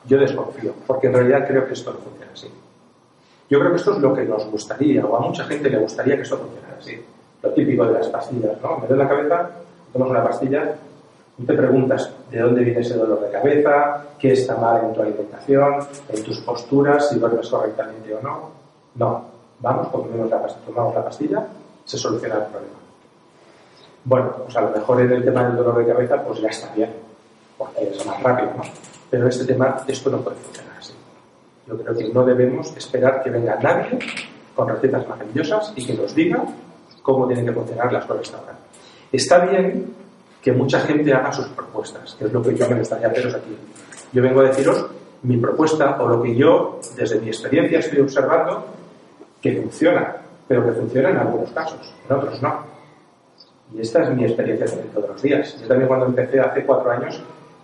Yo 0.05 0.17
desconfío, 0.17 0.73
porque 0.85 1.07
en 1.07 1.13
realidad 1.13 1.47
creo 1.47 1.65
que 1.65 1.73
esto 1.73 1.93
no 1.93 1.99
funciona 1.99 2.31
así. 2.33 2.49
Yo 3.49 3.59
creo 3.59 3.71
que 3.71 3.77
esto 3.77 3.93
es 3.93 3.99
lo 3.99 4.13
que 4.13 4.23
nos 4.23 4.45
gustaría, 4.47 5.05
o 5.05 5.15
a 5.15 5.19
mucha 5.19 5.43
gente 5.45 5.69
le 5.69 5.77
gustaría 5.77 6.15
que 6.15 6.23
esto 6.23 6.37
funcionara 6.37 6.77
así. 6.79 7.03
Lo 7.41 7.51
típico 7.51 7.85
de 7.85 7.93
las 7.93 8.07
pastillas, 8.07 8.59
¿no? 8.61 8.79
Me 8.79 8.87
doy 8.87 8.97
la 8.97 9.07
cabeza, 9.07 9.49
tomas 9.93 10.09
una 10.09 10.23
pastilla 10.23 10.75
y 11.37 11.43
te 11.43 11.53
preguntas 11.53 12.11
de 12.31 12.39
dónde 12.39 12.63
viene 12.63 12.81
ese 12.81 12.95
dolor 12.95 13.21
de 13.21 13.29
cabeza, 13.29 14.03
qué 14.17 14.33
está 14.33 14.55
mal 14.57 14.85
en 14.85 14.93
tu 14.93 15.01
alimentación, 15.01 15.75
en 16.09 16.23
tus 16.23 16.39
posturas, 16.39 17.09
si 17.09 17.19
duermes 17.19 17.49
correctamente 17.49 18.13
o 18.15 18.21
no. 18.21 18.49
No, 18.95 19.25
vamos, 19.59 19.87
la 20.29 20.41
pastilla, 20.41 20.65
tomamos 20.65 20.95
la 20.95 21.03
pastilla, 21.03 21.47
se 21.83 21.97
soluciona 21.97 22.35
el 22.35 22.43
problema. 22.43 22.84
Bueno, 24.05 24.33
pues 24.43 24.55
a 24.55 24.61
lo 24.61 24.69
mejor 24.69 25.01
en 25.01 25.11
el 25.11 25.25
tema 25.25 25.43
del 25.45 25.57
dolor 25.57 25.83
de 25.83 25.91
cabeza, 25.91 26.23
pues 26.23 26.39
ya 26.39 26.49
está 26.49 26.71
bien, 26.75 26.91
porque 27.57 27.89
es 27.89 28.05
más 28.05 28.21
rápido, 28.21 28.51
¿no? 28.55 28.63
Pero 29.09 29.27
este 29.27 29.45
tema, 29.45 29.83
esto 29.87 30.11
no 30.11 30.21
puede 30.21 30.37
funcionar 30.37 30.77
así. 30.77 30.93
Yo 31.67 31.75
creo 31.77 31.97
que 31.97 32.09
no 32.09 32.23
debemos 32.23 32.75
esperar 32.77 33.23
que 33.23 33.31
venga 33.31 33.55
nadie 33.55 33.97
con 34.55 34.69
recetas 34.69 35.07
maravillosas 35.07 35.73
y 35.75 35.85
que 35.85 35.95
nos 35.95 36.13
diga 36.13 36.43
cómo 37.01 37.25
tienen 37.25 37.47
que 37.47 37.51
funcionar 37.51 37.91
las 37.91 38.05
cosas 38.05 38.31
ahora. 38.35 38.55
Está 39.11 39.39
bien 39.45 39.93
que 40.39 40.51
mucha 40.51 40.79
gente 40.81 41.11
haga 41.11 41.31
sus 41.31 41.47
propuestas, 41.47 42.13
que 42.13 42.25
es 42.25 42.31
lo 42.31 42.43
que 42.43 42.55
yo 42.55 42.69
me 42.69 42.77
gustaría 42.77 43.07
haceros 43.07 43.33
aquí. 43.33 43.57
Yo 44.13 44.21
vengo 44.21 44.41
a 44.41 44.43
deciros 44.43 44.85
mi 45.23 45.37
propuesta 45.37 45.97
o 45.99 46.07
lo 46.07 46.21
que 46.21 46.35
yo, 46.35 46.79
desde 46.95 47.19
mi 47.19 47.29
experiencia, 47.29 47.79
estoy 47.79 48.01
observando 48.01 48.67
que 49.41 49.59
funciona, 49.59 50.15
pero 50.47 50.63
que 50.63 50.73
funciona 50.73 51.09
en 51.09 51.17
algunos 51.17 51.49
casos, 51.49 51.91
en 52.07 52.15
otros 52.15 52.39
no. 52.43 52.74
Y 53.73 53.81
esta 53.81 54.03
es 54.03 54.15
mi 54.15 54.23
experiencia 54.23 54.67
también 54.67 54.89
todos 54.93 55.09
los 55.09 55.21
días. 55.21 55.59
Yo 55.61 55.67
también 55.67 55.87
cuando 55.87 56.05
empecé 56.05 56.39
hace 56.39 56.63
cuatro 56.65 56.91
años 56.91 57.21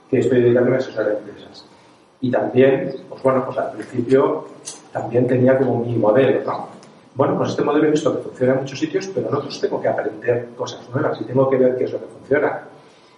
que 0.09 0.19
estoy 0.19 0.41
dedicándome 0.41 0.77
a 0.77 0.79
asesorar 0.79 1.11
empresas. 1.11 1.65
Y 2.19 2.29
también, 2.29 2.93
pues 3.09 3.23
bueno, 3.23 3.45
pues 3.45 3.57
al 3.57 3.71
principio 3.71 4.45
también 4.91 5.25
tenía 5.25 5.57
como 5.57 5.83
mi 5.83 5.95
modelo, 5.95 6.43
¿no? 6.43 6.67
Bueno, 7.15 7.37
pues 7.37 7.49
este 7.49 7.63
modelo 7.63 7.87
he 7.87 7.91
visto 7.91 8.15
que 8.15 8.23
funciona 8.23 8.53
en 8.53 8.59
muchos 8.59 8.79
sitios, 8.79 9.07
pero 9.07 9.27
en 9.27 9.35
otros 9.35 9.59
tengo 9.59 9.81
que 9.81 9.87
aprender 9.87 10.49
cosas 10.55 10.87
nuevas 10.89 11.19
y 11.19 11.25
tengo 11.25 11.49
que 11.49 11.57
ver 11.57 11.75
qué 11.77 11.85
es 11.85 11.91
lo 11.91 11.99
que 11.99 12.05
funciona. 12.05 12.61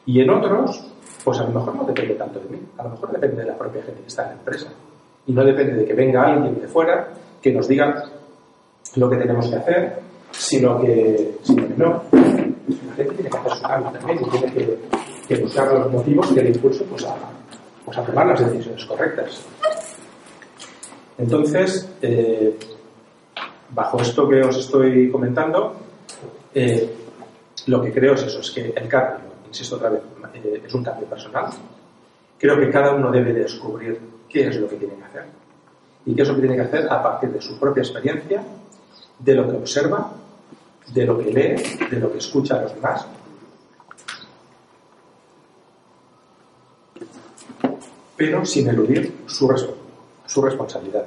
Y 0.05 0.21
en 0.21 0.29
otros, 0.29 0.91
pues 1.23 1.39
a 1.39 1.43
lo 1.43 1.49
mejor 1.49 1.75
no 1.75 1.83
depende 1.83 2.15
tanto 2.15 2.39
de 2.39 2.49
mí, 2.49 2.61
a 2.77 2.83
lo 2.83 2.89
mejor 2.89 3.11
depende 3.11 3.43
de 3.43 3.47
la 3.47 3.57
propia 3.57 3.83
gente 3.83 4.01
que 4.01 4.07
está 4.07 4.23
en 4.23 4.29
la 4.29 4.35
empresa. 4.35 4.67
Y 5.27 5.33
no 5.33 5.43
depende 5.43 5.73
de 5.73 5.85
que 5.85 5.93
venga 5.93 6.23
alguien 6.23 6.59
de 6.59 6.67
fuera 6.67 7.09
que 7.41 7.51
nos 7.51 7.67
diga 7.67 8.03
lo 8.95 9.09
que 9.09 9.17
tenemos 9.17 9.47
que 9.47 9.55
hacer, 9.55 9.99
sino 10.31 10.79
que, 10.79 11.37
sino 11.43 11.67
que 11.67 11.73
no 11.77 12.03
gente 12.93 13.13
tiene 13.15 13.29
que 13.29 13.37
hacer 13.37 13.51
su 13.53 13.61
también 13.61 14.19
y 14.21 14.29
tiene 14.29 14.53
que, 15.27 15.35
buscar 15.35 15.73
los 15.73 15.91
motivos 15.91 16.31
que 16.31 16.43
le 16.43 16.49
impulsen 16.49 16.87
pues, 16.87 17.05
a, 17.05 17.15
pues, 17.85 17.97
a 17.97 18.03
tomar 18.03 18.27
las 18.27 18.39
decisiones 18.39 18.85
correctas. 18.85 19.41
Entonces, 21.17 21.89
eh, 22.01 22.57
bajo 23.69 24.01
esto 24.01 24.27
que 24.27 24.41
os 24.41 24.57
estoy 24.57 25.11
comentando, 25.11 25.75
eh, 26.53 26.93
lo 27.67 27.81
que 27.81 27.91
creo 27.91 28.13
es 28.13 28.23
eso, 28.23 28.39
es 28.39 28.51
que 28.51 28.73
el 28.75 28.87
cambio, 28.87 29.19
insisto 29.47 29.75
otra 29.75 29.89
vez, 29.89 30.01
eh, 30.33 30.63
es 30.65 30.73
un 30.73 30.83
cambio 30.83 31.07
personal. 31.07 31.45
Creo 32.37 32.59
que 32.59 32.69
cada 32.69 32.93
uno 32.93 33.11
debe 33.11 33.33
descubrir 33.33 33.99
qué 34.27 34.47
es 34.47 34.57
lo 34.57 34.67
que 34.67 34.75
tiene 34.75 34.95
que 34.95 35.03
hacer 35.03 35.25
y 36.05 36.15
qué 36.15 36.23
es 36.23 36.27
lo 36.27 36.35
que 36.35 36.41
tiene 36.41 36.55
que 36.55 36.63
hacer 36.63 36.91
a 36.91 37.01
partir 37.01 37.29
de 37.29 37.41
su 37.41 37.59
propia 37.59 37.81
experiencia, 37.81 38.43
de 39.19 39.35
lo 39.35 39.49
que 39.49 39.57
observa 39.57 40.11
de 40.87 41.05
lo 41.05 41.17
que 41.17 41.31
lee, 41.31 41.87
de 41.89 41.99
lo 41.99 42.11
que 42.11 42.17
escucha 42.17 42.57
a 42.57 42.61
los 42.63 42.75
demás. 42.75 43.05
Pero 48.15 48.45
sin 48.45 48.69
eludir 48.69 49.23
su, 49.25 49.73
su 50.25 50.41
responsabilidad. 50.41 51.05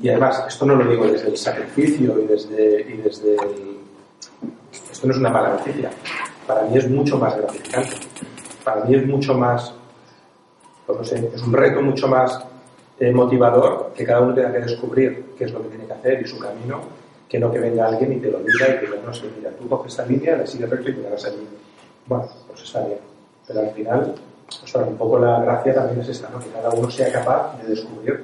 Y 0.00 0.08
además, 0.08 0.44
esto 0.48 0.66
no 0.66 0.76
lo 0.76 0.90
digo 0.90 1.06
desde 1.06 1.28
el 1.28 1.36
sacrificio 1.36 2.18
y 2.20 2.26
desde, 2.26 2.80
y 2.82 2.96
desde. 2.98 3.36
Esto 4.90 5.06
no 5.06 5.12
es 5.12 5.18
una 5.18 5.30
mala 5.30 5.50
noticia. 5.50 5.90
Para 6.46 6.62
mí 6.62 6.76
es 6.76 6.88
mucho 6.88 7.18
más 7.18 7.36
gratificante. 7.36 7.96
Para 8.62 8.84
mí 8.84 8.94
es 8.94 9.06
mucho 9.06 9.34
más, 9.34 9.72
pues 10.86 10.98
no 10.98 11.04
sé, 11.04 11.30
es 11.34 11.42
un 11.42 11.52
reto 11.52 11.82
mucho 11.82 12.08
más 12.08 12.44
eh, 12.98 13.12
motivador 13.12 13.92
que 13.94 14.04
cada 14.04 14.20
uno 14.20 14.34
tenga 14.34 14.52
que 14.52 14.60
descubrir 14.60 15.34
qué 15.36 15.44
es 15.44 15.52
lo 15.52 15.62
que 15.62 15.68
tiene 15.68 15.86
que 15.86 15.92
hacer 15.92 16.22
y 16.22 16.26
su 16.26 16.38
camino 16.38 16.80
que 17.34 17.40
no 17.40 17.50
que 17.50 17.58
venga 17.58 17.88
alguien 17.88 18.12
y 18.12 18.20
te 18.20 18.30
lo 18.30 18.38
diga 18.38 18.68
y 18.68 18.78
que 18.78 18.86
diga, 18.86 19.02
no 19.04 19.12
sé, 19.12 19.24
mira, 19.36 19.50
tú 19.58 19.68
coges 19.68 19.90
esta 19.90 20.06
línea, 20.06 20.36
la 20.36 20.46
sigues 20.46 20.70
recto 20.70 20.88
y 20.88 20.92
llegarás 20.92 21.24
allí. 21.24 21.44
Bueno, 22.06 22.28
pues 22.46 22.62
está 22.62 22.86
bien. 22.86 23.00
Pero 23.44 23.58
al 23.58 23.70
final, 23.72 24.14
pues 24.46 24.74
un 24.76 24.96
poco 24.96 25.18
la 25.18 25.40
gracia 25.40 25.74
también 25.74 26.00
es 26.00 26.10
esta, 26.10 26.28
¿no? 26.28 26.38
Que 26.38 26.50
cada 26.50 26.70
uno 26.70 26.88
sea 26.88 27.10
capaz 27.10 27.60
de 27.60 27.70
descubrir 27.70 28.22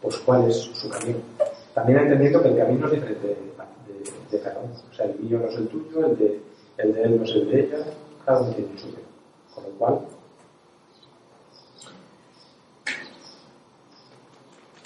pues 0.00 0.16
cuál 0.18 0.48
es 0.48 0.58
su 0.58 0.88
camino. 0.88 1.18
También 1.74 1.98
entendiendo 1.98 2.40
que 2.40 2.50
el 2.50 2.56
camino 2.56 2.86
es 2.86 2.92
diferente 2.92 3.36
de, 4.30 4.38
cada 4.38 4.60
uno. 4.60 4.74
O 4.88 4.94
sea, 4.94 5.06
el 5.06 5.18
mío 5.18 5.40
no 5.40 5.48
es 5.48 5.56
el 5.56 5.66
tuyo, 5.66 6.06
el 6.06 6.16
de, 6.16 6.40
el 6.78 6.96
él 6.98 7.18
no 7.18 7.24
es 7.24 7.30
el 7.32 7.50
de 7.50 7.60
ella, 7.64 7.78
cada 8.24 8.42
uno 8.42 8.52
tiene 8.52 8.70
el 8.70 8.78
suyo. 8.78 8.98
Con 9.52 9.64
lo 9.64 9.70
cual, 9.70 9.98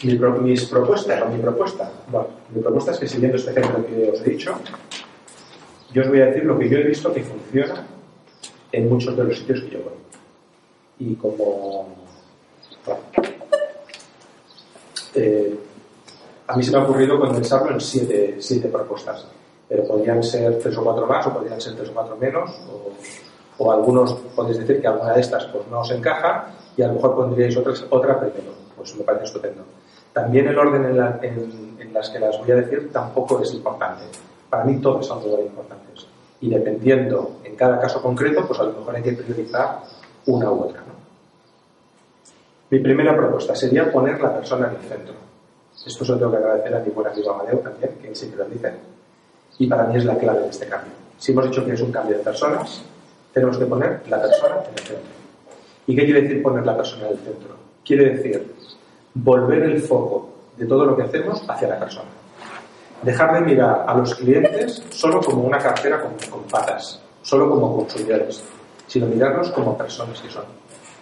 mis 0.02 0.66
propuestas 0.66 1.22
o 1.22 1.28
mi 1.28 1.38
propuesta. 1.40 1.90
Bueno, 2.08 2.28
mi 2.54 2.60
propuesta 2.60 2.92
es 2.92 2.98
que 2.98 3.08
siguiendo 3.08 3.36
este 3.36 3.50
ejemplo 3.50 3.86
que 3.86 4.10
os 4.10 4.20
he 4.20 4.30
dicho, 4.30 4.54
yo 5.92 6.02
os 6.02 6.08
voy 6.08 6.20
a 6.20 6.26
decir 6.26 6.44
lo 6.44 6.58
que 6.58 6.68
yo 6.68 6.78
he 6.78 6.84
visto 6.84 7.12
que 7.12 7.22
funciona 7.22 7.86
en 8.72 8.88
muchos 8.88 9.16
de 9.16 9.24
los 9.24 9.38
sitios 9.38 9.60
que 9.62 9.70
yo 9.70 9.78
voy. 9.78 9.94
Y 10.98 11.14
como... 11.14 11.88
Eh, 15.14 15.58
a 16.48 16.56
mí 16.56 16.62
se 16.62 16.70
me 16.70 16.78
ha 16.78 16.82
ocurrido 16.82 17.18
condensarlo 17.18 17.72
en 17.72 17.80
siete, 17.80 18.36
siete 18.38 18.68
propuestas, 18.68 19.26
pero 19.68 19.84
podrían 19.84 20.22
ser 20.22 20.58
tres 20.58 20.76
o 20.76 20.84
cuatro 20.84 21.06
más 21.06 21.26
o 21.26 21.32
podrían 21.32 21.60
ser 21.60 21.74
tres 21.74 21.88
o 21.88 21.94
cuatro 21.94 22.16
menos 22.16 22.50
o, 22.70 22.92
o 23.58 23.72
algunos 23.72 24.12
podéis 24.36 24.58
decir 24.58 24.80
que 24.80 24.86
alguna 24.86 25.14
de 25.14 25.20
estas 25.22 25.46
pues 25.46 25.66
no 25.68 25.80
os 25.80 25.90
encaja 25.90 26.52
y 26.76 26.82
a 26.82 26.88
lo 26.88 26.94
mejor 26.94 27.16
pondríais 27.16 27.56
otras, 27.56 27.84
otra 27.88 28.20
primero. 28.20 28.52
Pues 28.76 28.94
me 28.94 29.02
parece 29.02 29.24
estupendo. 29.24 29.62
También 30.16 30.48
el 30.48 30.58
orden 30.58 30.82
en, 30.86 31.92
las 31.92 32.08
que 32.08 32.18
las 32.18 32.38
voy 32.38 32.50
a 32.50 32.54
decir 32.54 32.90
tampoco 32.90 33.42
es 33.42 33.52
importante. 33.52 34.04
Para 34.48 34.64
mí 34.64 34.80
todas 34.80 35.04
son 35.04 35.20
muy 35.20 35.42
importantes. 35.42 36.06
Y 36.40 36.48
dependiendo 36.48 37.32
en 37.44 37.54
cada 37.54 37.78
caso 37.78 38.00
concreto, 38.00 38.46
pues 38.46 38.58
a 38.60 38.62
lo 38.62 38.72
mejor 38.72 38.96
hay 38.96 39.02
que 39.02 39.12
priorizar 39.12 39.80
una 40.24 40.50
u 40.50 40.60
otra. 40.62 40.80
Mi 42.70 42.78
primera 42.78 43.14
propuesta 43.14 43.54
sería 43.54 43.92
poner 43.92 44.18
la 44.18 44.32
persona 44.32 44.68
en 44.68 44.76
el 44.76 44.88
centro. 44.88 45.14
Esto 45.84 46.02
se 46.02 46.12
lo 46.12 46.18
tengo 46.18 46.30
que 46.30 46.38
agradecer 46.38 46.74
a 46.74 46.80
mi 46.80 46.88
buen 46.88 47.08
amigo 47.08 47.32
Amadeo 47.32 47.58
también, 47.58 47.90
que 48.00 48.14
siempre 48.14 48.38
lo 48.38 48.46
dice. 48.46 48.72
Y 49.58 49.66
para 49.66 49.84
mí 49.84 49.98
es 49.98 50.06
la 50.06 50.16
clave 50.16 50.40
de 50.40 50.48
este 50.48 50.66
cambio. 50.66 50.94
Si 51.18 51.32
hemos 51.32 51.44
dicho 51.44 51.62
que 51.62 51.72
es 51.72 51.80
un 51.82 51.92
cambio 51.92 52.16
de 52.16 52.24
personas, 52.24 52.82
tenemos 53.34 53.58
que 53.58 53.66
poner 53.66 54.00
la 54.08 54.22
persona 54.22 54.62
en 54.64 54.72
el 54.72 54.78
centro. 54.78 55.12
¿Y 55.86 55.94
qué 55.94 56.04
quiere 56.06 56.22
decir 56.22 56.42
poner 56.42 56.64
la 56.64 56.74
persona 56.74 57.08
en 57.08 57.12
el 57.12 57.18
centro? 57.18 57.54
Quiere 57.84 58.16
decir 58.16 58.56
volver 59.22 59.62
el 59.62 59.80
foco 59.80 60.28
de 60.56 60.66
todo 60.66 60.84
lo 60.84 60.96
que 60.96 61.02
hacemos 61.02 61.42
hacia 61.48 61.68
la 61.68 61.78
persona. 61.78 62.08
Dejar 63.02 63.34
de 63.34 63.40
mirar 63.40 63.84
a 63.86 63.94
los 63.94 64.14
clientes 64.14 64.82
solo 64.90 65.20
como 65.20 65.42
una 65.42 65.58
cartera 65.58 66.00
con, 66.00 66.42
patas, 66.44 67.00
solo 67.22 67.48
como 67.50 67.76
consumidores, 67.76 68.42
sino 68.86 69.06
mirarlos 69.06 69.50
como 69.50 69.76
personas 69.76 70.20
que 70.20 70.30
son, 70.30 70.44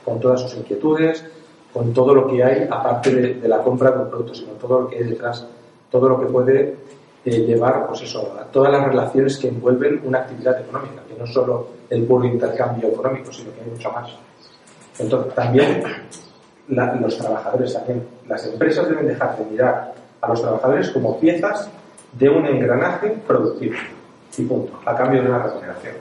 con 0.05 0.21
todas 0.21 0.43
sus 0.43 0.55
inquietudes, 0.57 1.25
con 1.73 1.93
todo 1.93 2.15
lo 2.15 2.27
que 2.27 2.43
hay, 2.43 2.69
aparte 2.71 3.15
de, 3.15 3.49
la 3.49 3.59
compra 3.59 3.91
de 3.91 3.99
un 3.99 4.11
producto, 4.11 4.35
sino 4.35 4.53
todo 4.53 4.83
lo 4.83 4.89
que 4.89 4.97
hay 4.97 5.05
detrás, 5.05 5.47
todo 5.91 6.09
lo 6.09 6.21
que 6.21 6.27
puede 6.27 6.77
eh, 7.25 7.31
llevar, 7.41 7.87
pues 7.87 8.03
eso, 8.03 8.37
a 8.41 8.45
todas 8.45 8.73
las 8.73 8.87
relaciones 8.87 9.39
que 9.39 9.49
envuelven 9.49 10.03
una 10.05 10.21
actividad 10.21 10.61
económica, 10.61 11.03
que 11.09 11.19
no 11.19 11.27
solo 11.27 11.69
el 11.91 12.05
puro 12.05 12.25
intercambio 12.25 12.89
económico, 12.89 13.33
sino 13.33 13.53
que 13.55 13.61
hay 13.63 13.71
mucho 13.71 13.91
más. 13.91 14.11
Entonces, 14.99 15.35
también 15.35 15.83
los 16.69 17.19
trabajadores, 17.19 17.75
también 17.75 18.07
las 18.29 18.47
empresas 18.47 18.89
deben 18.89 19.07
dejar 19.07 19.37
de 19.37 19.45
mirar 19.45 19.95
a 20.21 20.29
los 20.29 20.41
trabajadores 20.41 20.91
como 20.91 21.19
piezas 21.21 21.69
de 22.13 22.29
un 22.29 22.47
engranaje 22.47 23.15
productivo. 23.27 23.75
Y 24.37 24.43
punto, 24.45 24.81
a 24.85 24.97
cambio 24.97 25.23
de 25.23 25.29
una 25.29 25.43
remuneración. 25.43 25.95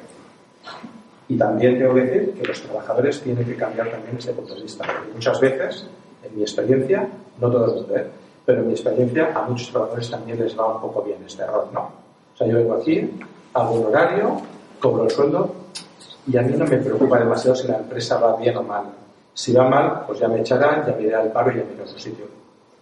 Y 1.28 1.38
también 1.38 1.78
tengo 1.78 1.94
que 1.94 2.02
decir 2.02 2.34
que 2.34 2.48
los 2.48 2.62
trabajadores 2.62 3.22
tienen 3.22 3.46
que 3.46 3.56
cambiar 3.56 3.90
también 3.90 4.18
este 4.18 4.34
punto 4.34 4.56
de 4.56 4.62
vista. 4.62 4.86
muchas 5.14 5.40
veces, 5.40 5.88
en 6.24 6.36
mi 6.36 6.42
experiencia, 6.42 7.08
no 7.40 7.52
todo 7.52 7.66
el 7.66 7.74
mundo, 7.76 7.96
¿eh? 7.96 8.08
pero 8.46 8.62
en 8.62 8.68
mi 8.68 8.74
experiencia 8.74 9.32
a 9.34 9.44
muchos 9.44 9.70
trabajadores 9.70 10.10
también 10.10 10.40
les 10.40 10.58
va 10.58 10.76
un 10.76 10.82
poco 10.82 11.02
bien 11.04 11.18
este 11.26 11.44
error, 11.44 11.70
¿no? 11.74 11.92
O 12.34 12.38
sea, 12.38 12.48
yo 12.48 12.58
vengo 12.58 12.74
aquí, 12.74 13.10
hago 13.54 13.74
un 13.76 13.86
horario, 13.86 14.42
cobro 14.80 15.04
el 15.04 15.12
sueldo 15.12 15.54
y 16.28 16.38
a 16.38 16.42
mí 16.42 16.56
no 16.58 16.66
me 16.66 16.78
preocupa 16.78 17.20
demasiado 17.20 17.56
si 17.56 17.68
la 17.68 17.78
empresa 17.78 18.20
va 18.20 18.36
bien 18.38 18.58
o 18.58 18.64
mal. 18.64 18.86
Si 19.34 19.52
va 19.54 19.68
mal, 19.68 20.04
pues 20.06 20.20
ya 20.20 20.28
me 20.28 20.42
echarán, 20.42 20.86
ya 20.86 20.96
me 20.96 21.04
iré 21.04 21.16
al 21.16 21.32
paro 21.32 21.52
y 21.52 21.58
ya 21.58 21.64
me 21.64 21.74
iré 21.74 21.82
a 21.82 21.86
otro 21.86 21.98
sitio. 21.98 22.26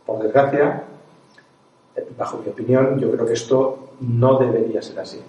Por 0.06 0.22
desgracia, 0.22 0.84
bajo 2.18 2.38
mi 2.38 2.50
opinión, 2.50 3.00
yo 3.00 3.12
creo 3.12 3.26
que 3.26 3.34
esto 3.34 3.92
no 4.02 4.38
debería 4.38 4.82
ser 4.82 5.00
así. 5.00 5.22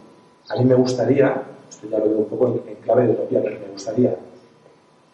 A 0.48 0.56
mí 0.56 0.64
me 0.64 0.74
gustaría, 0.74 1.42
esto 1.68 1.86
ya 1.88 1.98
lo 1.98 2.08
digo 2.08 2.20
un 2.20 2.28
poco 2.28 2.62
en, 2.66 2.74
clave 2.76 3.06
de 3.06 3.12
utopía, 3.12 3.40
pero 3.42 3.60
me 3.60 3.72
gustaría 3.72 4.16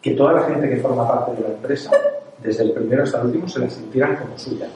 que 0.01 0.11
toda 0.11 0.33
la 0.33 0.41
gente 0.43 0.69
que 0.69 0.77
forma 0.77 1.07
parte 1.07 1.41
de 1.41 1.47
la 1.47 1.53
empresa, 1.53 1.91
desde 2.41 2.63
el 2.63 2.71
primero 2.71 3.03
hasta 3.03 3.19
el 3.19 3.27
último, 3.27 3.47
se 3.47 3.59
la 3.59 3.69
sintieran 3.69 4.15
como 4.15 4.37
suya, 4.37 4.67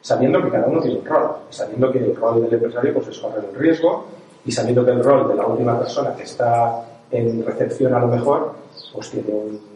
sabiendo 0.00 0.42
que 0.42 0.50
cada 0.50 0.66
uno 0.66 0.80
tiene 0.80 0.98
un 0.98 1.04
rol, 1.04 1.30
sabiendo 1.50 1.92
que 1.92 1.98
el 1.98 2.16
rol 2.16 2.42
del 2.42 2.54
empresario 2.54 2.94
pues, 2.94 3.08
es 3.08 3.18
correr 3.18 3.44
el 3.50 3.54
riesgo 3.54 4.06
y 4.44 4.52
sabiendo 4.52 4.84
que 4.84 4.92
el 4.92 5.04
rol 5.04 5.28
de 5.28 5.34
la 5.34 5.46
última 5.46 5.78
persona 5.78 6.14
que 6.14 6.22
está 6.22 6.84
en 7.10 7.44
recepción 7.44 7.94
a 7.94 8.00
lo 8.00 8.08
mejor, 8.08 8.54
pues 8.92 9.10
tiene 9.10 9.30
un, 9.30 9.75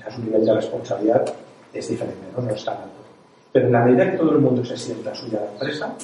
quizás 0.00 0.18
un 0.18 0.24
nivel 0.24 0.44
de 0.46 0.54
responsabilidad 0.54 1.34
es 1.74 1.88
diferente, 1.88 2.20
no, 2.34 2.42
no 2.42 2.50
es. 2.50 2.66
Pero 3.52 3.66
en 3.66 3.72
la 3.72 3.84
medida 3.84 4.10
que 4.10 4.16
todo 4.16 4.32
el 4.32 4.38
mundo 4.38 4.64
se 4.64 4.76
sienta 4.76 5.14
suya 5.14 5.40
la 5.40 5.52
empresa, 5.52 5.94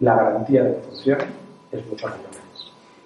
la 0.00 0.16
garantía 0.16 0.64
de 0.64 0.74
que 0.74 0.80
funcione 0.82 1.24
es 1.72 1.86
mucho 1.86 2.06
mayor. 2.06 2.20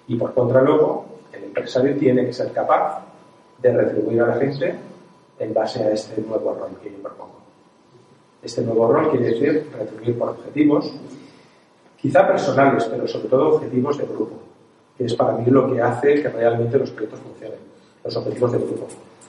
Y 0.07 0.15
por 0.17 0.33
contra, 0.33 0.61
luego, 0.61 1.05
el 1.31 1.45
empresario 1.45 1.95
tiene 1.97 2.25
que 2.25 2.33
ser 2.33 2.51
capaz 2.51 3.01
de 3.61 3.71
retribuir 3.71 4.21
a 4.21 4.27
la 4.27 4.35
gente 4.35 4.75
en 5.39 5.53
base 5.53 5.83
a 5.83 5.91
este 5.91 6.21
nuevo 6.21 6.53
rol 6.53 6.71
que 6.83 6.91
yo 6.91 6.97
propongo. 7.01 7.35
Este 8.43 8.61
nuevo 8.61 8.91
rol 8.91 9.11
quiere 9.11 9.25
decir 9.27 9.71
retribuir 9.77 10.19
por 10.19 10.29
objetivos, 10.29 10.91
quizá 11.97 12.27
personales, 12.27 12.83
pero 12.85 13.07
sobre 13.07 13.29
todo 13.29 13.55
objetivos 13.55 13.97
de 13.97 14.05
grupo, 14.05 14.35
que 14.97 15.05
es 15.05 15.15
para 15.15 15.33
mí 15.37 15.49
lo 15.49 15.71
que 15.71 15.81
hace 15.81 16.21
que 16.21 16.29
realmente 16.29 16.77
los 16.77 16.91
proyectos 16.91 17.21
funcionen, 17.21 17.59
los 18.03 18.15
objetivos 18.17 18.51
de 18.51 18.57
grupo. 18.59 18.87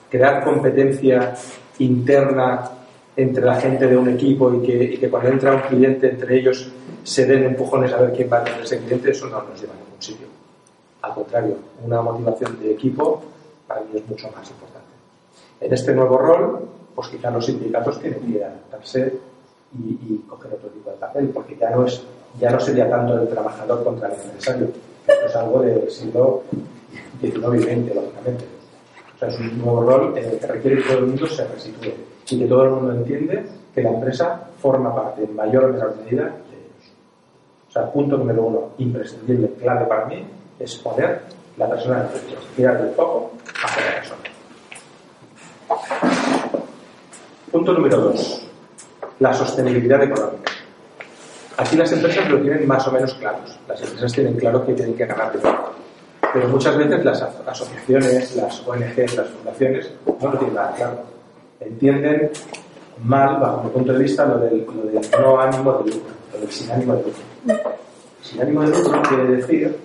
Crear 0.09 0.43
competencia 0.43 1.35
interna 1.79 2.69
entre 3.17 3.43
la 3.43 3.55
gente 3.55 3.87
de 3.87 3.97
un 3.97 4.09
equipo 4.09 4.53
y 4.53 4.61
que, 4.61 5.09
cuando 5.09 5.29
entra 5.29 5.55
un 5.55 5.61
cliente 5.61 6.09
entre 6.09 6.37
ellos 6.37 6.71
se 7.03 7.25
den 7.25 7.43
empujones 7.45 7.91
a 7.91 7.97
ver 7.97 8.13
quién 8.13 8.29
va 8.31 8.37
a 8.37 8.43
tener 8.43 8.61
ese 8.61 8.79
cliente, 8.79 9.11
eso 9.11 9.27
no 9.27 9.41
nos 9.41 9.59
lleva 9.59 9.73
a 9.73 9.77
ningún 9.77 10.01
sitio. 10.01 10.27
Al 11.01 11.13
contrario, 11.13 11.55
una 11.83 12.01
motivación 12.01 12.59
de 12.59 12.73
equipo 12.73 13.23
para 13.67 13.81
mí 13.81 13.87
es 13.95 14.07
mucho 14.07 14.29
más 14.35 14.47
importante. 14.49 14.87
En 15.59 15.73
este 15.73 15.93
nuevo 15.93 16.17
rol, 16.17 16.67
pues 16.93 17.07
quizá 17.07 17.31
los 17.31 17.45
sindicatos 17.45 17.99
tienen 17.99 18.19
que 18.19 18.43
adaptarse 18.43 19.13
y, 19.77 20.17
coger 20.27 20.53
otro 20.53 20.69
tipo 20.69 20.91
de 20.91 20.97
papel, 20.97 21.29
porque 21.29 21.55
ya 21.55 21.71
no, 21.71 21.85
es, 21.85 22.03
ya 22.39 22.51
no 22.51 22.59
sería 22.59 22.89
tanto 22.89 23.19
el 23.19 23.27
trabajador 23.27 23.83
contra 23.83 24.09
el 24.09 24.21
empresario. 24.21 24.67
Es 25.07 25.35
algo 25.35 25.61
del 25.61 25.89
siglo 25.89 26.43
XIX 27.19 27.35
y 27.35 27.61
XX, 27.61 27.95
lógicamente. 27.95 28.56
O 29.17 29.19
sea, 29.19 29.29
es 29.29 29.39
un 29.39 29.57
nuevo 29.57 29.81
rol 29.81 30.15
en 30.15 30.25
el 30.25 30.37
que 30.37 30.45
requiere 30.45 30.77
que 30.77 30.89
todo 30.89 30.99
el 30.99 31.07
mundo 31.07 31.25
se 31.25 31.47
resitúe 31.47 31.91
y 32.29 32.39
que 32.39 32.45
todo 32.45 32.63
el 32.65 32.69
mundo 32.69 32.93
entiende 32.93 33.45
que 33.73 33.81
la 33.81 33.89
empresa 33.89 34.47
forma 34.61 34.93
parte 34.93 35.23
en 35.23 35.35
mayor 35.35 35.65
o 35.65 35.73
menor 35.73 35.95
medida 35.97 36.25
de 36.25 36.29
ellos. 36.29 36.91
O 37.67 37.71
sea, 37.71 37.91
punto 37.91 38.15
número 38.15 38.43
uno, 38.43 38.69
imprescindible, 38.77 39.53
clave 39.59 39.85
para 39.85 40.05
mí, 40.05 40.23
es 40.59 40.75
poner 40.75 41.21
la 41.57 41.67
persona 41.67 41.97
en 41.97 42.03
el 42.03 42.09
centro, 42.09 42.39
tirar 42.55 42.79
del 42.79 42.93
foco 42.93 43.31
hacia 43.63 43.85
la 43.85 43.95
persona. 43.95 44.21
Punto 47.51 47.73
número 47.73 47.97
dos, 47.97 48.47
la 49.19 49.33
sostenibilidad 49.33 50.03
económica. 50.03 50.51
Aquí 51.57 51.75
las 51.75 51.91
empresas 51.91 52.29
lo 52.29 52.39
tienen 52.39 52.67
más 52.67 52.87
o 52.87 52.91
menos 52.91 53.15
claros. 53.15 53.57
Las 53.67 53.81
empresas 53.81 54.13
tienen 54.13 54.35
claro 54.35 54.63
que 54.63 54.73
tienen 54.73 54.93
que 54.95 55.07
ganar 55.07 55.31
dinero. 55.33 55.86
Pero 56.37 56.49
muchas 56.49 56.77
veces 56.77 57.03
las 57.03 57.21
asociaciones, 57.21 58.35
las 58.35 58.67
ONGs, 58.67 59.15
las 59.15 59.27
fundaciones 59.29 59.91
no 60.21 60.31
lo 60.31 60.37
tienen 60.37 60.55
nada 60.55 60.73
claro 60.75 61.17
entienden 61.59 62.31
mal, 63.03 63.39
bajo 63.39 63.63
mi 63.63 63.69
punto 63.69 63.93
de 63.93 63.99
vista, 63.99 64.25
lo 64.25 64.39
del, 64.39 64.65
no 64.65 65.39
ánimo 65.39 65.73
de 65.73 65.91
lucro, 65.91 66.13
lo 66.33 66.39
del 66.39 66.51
sin 66.51 66.71
ánimo 66.71 66.95
de 66.95 67.03
lucro. 67.03 67.71
Sin 68.21 68.41
ánimo 68.41 68.61
de 68.61 68.77
lucro 68.77 69.01
quiere 69.03 69.23
decir 69.35 69.77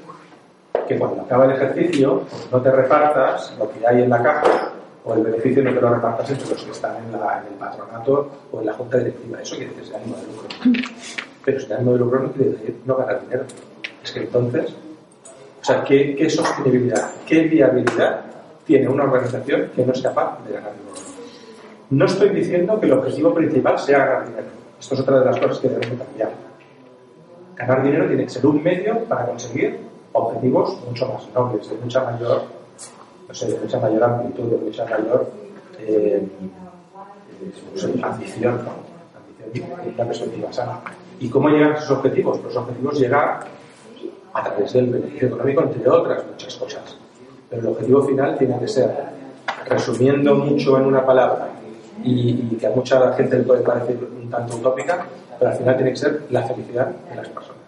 que 0.88 0.98
cuando 0.98 1.22
acaba 1.22 1.44
el 1.44 1.52
ejercicio 1.52 2.22
pues 2.30 2.48
no 2.50 2.60
te 2.60 2.70
repartas 2.70 3.54
lo 3.58 3.70
que 3.70 3.86
hay 3.86 4.02
en 4.02 4.10
la 4.10 4.22
caja 4.22 4.72
o 5.04 5.14
el 5.14 5.22
beneficio 5.22 5.62
no 5.62 5.74
te 5.74 5.80
lo 5.80 5.94
repartas 5.94 6.30
entre 6.30 6.48
los 6.50 6.64
que 6.64 6.70
están 6.70 6.96
en, 6.96 7.14
el 7.14 7.58
patronato 7.58 8.30
o 8.52 8.60
en 8.60 8.66
la 8.66 8.72
junta 8.74 8.98
directiva. 8.98 9.40
Eso 9.40 9.56
quiere 9.56 9.72
decir 9.72 9.86
sin 9.86 9.96
ánimo 9.96 10.16
de 10.16 10.26
lucro. 10.26 10.82
Pero 11.44 11.60
sin 11.60 11.72
ánimo 11.72 11.92
de 11.92 11.98
lucro 11.98 12.20
no 12.20 12.32
quiere 12.32 12.50
decir 12.52 12.76
no 12.84 12.96
ganar 12.96 13.20
dinero. 13.22 13.44
Es 14.02 14.12
que 14.12 14.20
entonces, 14.20 14.74
o 15.62 15.64
sea, 15.64 15.84
¿qué, 15.84 16.16
qué 16.16 16.28
sostenibilidad, 16.28 17.12
qué 17.24 17.42
viabilidad 17.42 18.24
tiene 18.66 18.88
una 18.88 19.04
organización 19.04 19.70
que 19.76 19.86
no 19.86 19.92
es 19.92 20.02
capaz 20.02 20.44
de 20.44 20.54
ganar 20.54 20.72
dinero? 20.72 20.96
No 21.90 22.04
estoy 22.06 22.30
diciendo 22.30 22.80
que 22.80 22.86
el 22.86 22.92
objetivo 22.94 23.32
principal 23.32 23.78
sea 23.78 23.98
ganar 23.98 24.28
dinero. 24.28 24.48
Esto 24.80 24.94
es 24.94 25.00
otra 25.00 25.20
de 25.20 25.24
las 25.26 25.38
cosas 25.38 25.60
que 25.60 25.68
debemos 25.68 26.04
cambiar. 26.04 26.30
Ganar 27.54 27.82
dinero 27.84 28.08
tiene 28.08 28.24
que 28.24 28.30
ser 28.30 28.44
un 28.44 28.60
medio 28.60 29.04
para 29.04 29.24
conseguir 29.26 29.78
objetivos 30.12 30.76
mucho 30.84 31.06
más 31.06 31.28
nobles, 31.32 31.70
de 31.70 31.76
mucha 31.76 32.10
mayor, 32.10 32.42
no 33.28 33.34
sé, 33.34 33.46
de 33.46 33.60
mucha 33.60 33.78
mayor 33.78 34.02
amplitud, 34.02 34.50
de 34.50 34.56
mucha 34.56 34.84
mayor 34.84 35.30
eh, 35.78 36.26
ambición, 38.02 38.02
Ambición 38.02 39.70
una 39.94 40.04
perspectiva 40.06 40.52
sana. 40.52 40.80
¿Y 41.20 41.28
cómo 41.28 41.48
llegan 41.50 41.74
a 41.74 41.76
esos 41.76 41.92
objetivos? 41.92 42.42
Los 42.42 42.56
objetivos 42.56 42.98
llegan 42.98 43.40
a 44.34 44.42
través 44.42 44.72
del 44.72 44.86
beneficio 44.86 45.28
económico, 45.28 45.62
entre 45.62 45.88
otras 45.88 46.24
muchas 46.26 46.54
cosas. 46.56 46.96
Pero 47.48 47.62
el 47.62 47.68
objetivo 47.68 48.02
final 48.02 48.38
tiene 48.38 48.58
que 48.58 48.68
ser, 48.68 48.90
resumiendo 49.66 50.34
mucho 50.34 50.78
en 50.78 50.86
una 50.86 51.04
palabra, 51.04 51.48
y, 52.02 52.56
que 52.56 52.66
a 52.66 52.70
mucha 52.70 53.12
gente 53.12 53.38
le 53.38 53.42
puede 53.44 53.62
parecer 53.62 53.96
un 53.96 54.30
tanto 54.30 54.56
utópica, 54.56 55.06
pero 55.38 55.50
al 55.50 55.56
final 55.56 55.76
tiene 55.76 55.90
que 55.90 55.96
ser 55.96 56.22
la 56.30 56.42
felicidad 56.42 56.86
de 56.88 57.16
las 57.16 57.28
personas. 57.28 57.62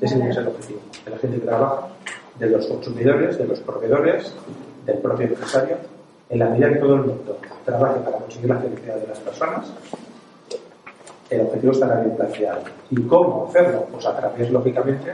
Ese 0.00 0.14
tiene 0.14 0.28
que 0.28 0.34
ser 0.34 0.42
el 0.42 0.48
objetivo, 0.48 0.80
de 1.04 1.10
la 1.10 1.18
gente 1.18 1.40
que 1.40 1.46
trabaja, 1.46 1.88
de 2.38 2.50
los 2.50 2.66
consumidores, 2.66 3.38
de 3.38 3.46
los 3.46 3.60
proveedores, 3.60 4.34
del 4.86 4.98
propio 4.98 5.26
empresario, 5.26 5.76
en 6.28 6.38
la 6.38 6.48
medida 6.48 6.70
que 6.70 6.76
todo 6.76 6.94
el 6.94 7.00
mundo 7.00 7.38
trabaje 7.64 8.00
para 8.00 8.16
conseguir 8.18 8.48
la 8.48 8.58
felicidad 8.58 8.96
de 8.96 9.06
las 9.06 9.18
personas, 9.18 9.72
el 11.28 11.40
objetivo 11.42 11.72
estará 11.72 12.00
bien 12.00 12.16
planteado. 12.16 12.60
¿Y 12.90 13.02
cómo 13.02 13.46
hacerlo? 13.48 13.86
Pues 13.92 14.06
a 14.06 14.16
través, 14.16 14.50
lógicamente, 14.50 15.12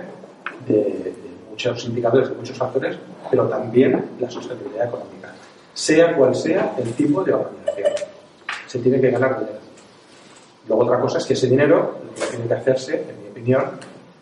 de, 0.67 1.13
muchos 1.51 1.85
indicadores, 1.87 2.29
de 2.29 2.35
muchos 2.35 2.57
factores, 2.57 2.97
pero 3.31 3.49
también 3.49 4.11
la 4.21 4.31
sostenibilidad 4.31 4.89
económica, 4.89 5.33
sea 5.73 6.15
cual 6.15 6.35
sea 6.35 6.75
el 6.79 6.93
tipo 6.93 7.25
de 7.25 7.33
organización 7.33 8.17
se 8.67 8.79
tiene 8.81 9.01
que 9.01 9.11
ganar 9.11 9.39
dinero. 9.39 9.59
Luego 10.69 10.85
otra 10.85 11.01
cosa 11.01 11.19
es 11.19 11.25
que 11.25 11.35
ese 11.35 11.49
dinero 11.49 11.99
lo 12.05 12.15
que 12.15 12.31
tiene 12.31 12.47
que 12.47 12.55
hacerse, 12.55 13.07
en 13.09 13.23
mi 13.23 13.29
opinión, 13.31 13.65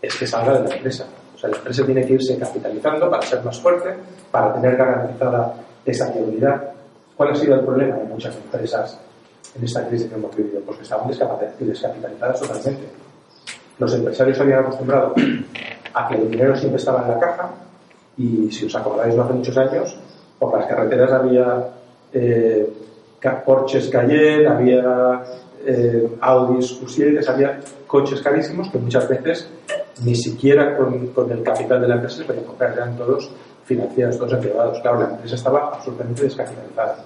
es 0.01 0.15
que 0.15 0.27
salga 0.27 0.61
de 0.61 0.69
la 0.69 0.75
empresa. 0.77 1.07
O 1.35 1.39
sea, 1.39 1.51
la 1.51 1.57
empresa 1.57 1.87
tiene 1.87 2.07
que 2.07 2.13
irse 2.15 2.39
capitalizando 2.39 3.11
para 3.11 3.23
ser 3.23 3.43
más 3.43 3.59
fuerte, 3.61 3.95
para 4.31 4.55
tener 4.55 4.77
garantizada 4.77 5.55
esa 5.85 6.11
viabilidad. 6.13 6.73
¿Cuál 7.17 7.31
ha 7.31 7.35
sido 7.35 7.55
el 7.55 7.61
problema 7.61 7.97
de 7.97 8.05
muchas 8.05 8.37
empresas 8.37 8.99
en 9.57 9.65
esta 9.65 9.87
crisis 9.89 10.09
que 10.09 10.15
hemos 10.15 10.35
vivido? 10.37 10.61
Porque 10.61 10.83
estaban 10.83 11.09
descapitalizadas 11.09 12.41
totalmente. 12.41 12.89
Los 13.79 13.95
empresarios 13.95 14.39
habían 14.41 14.61
acostumbrado 14.61 15.15
a 15.95 16.09
que 16.09 16.17
el 16.17 16.31
dinero 16.31 16.57
siempre 16.57 16.79
estaba 16.79 17.03
en 17.03 17.09
la 17.09 17.19
caja 17.19 17.51
y 18.17 18.51
si 18.51 18.67
os 18.67 18.75
acordáis 18.75 19.15
no 19.15 19.23
hace 19.23 19.33
muchos 19.33 19.57
años, 19.57 19.97
por 20.39 20.57
las 20.59 20.67
carreteras 20.67 21.13
había 21.13 21.69
eh, 22.13 22.69
Porsches 23.45 23.95
había 23.95 25.25
eh, 25.67 26.17
Audis 26.21 26.81
Q7, 26.81 27.27
había 27.27 27.61
coches 27.87 28.21
carísimos 28.21 28.69
que 28.69 28.79
muchas 28.79 29.09
veces 29.09 29.49
ni 30.05 30.15
siquiera 30.15 30.77
con, 30.77 31.09
con, 31.09 31.31
el 31.31 31.43
capital 31.43 31.81
de 31.81 31.89
la 31.89 31.95
empresa 31.95 32.19
se 32.19 32.25
podían 32.25 32.45
comprar, 32.45 32.73
eran 32.73 32.97
todos 32.97 33.31
financiados, 33.65 34.19
todos 34.19 34.33
empleados. 34.35 34.81
Claro, 34.81 35.01
la 35.01 35.11
empresa 35.11 35.37
estaba 35.37 35.71
absolutamente 35.75 36.25
descapitalizada. 36.25 37.05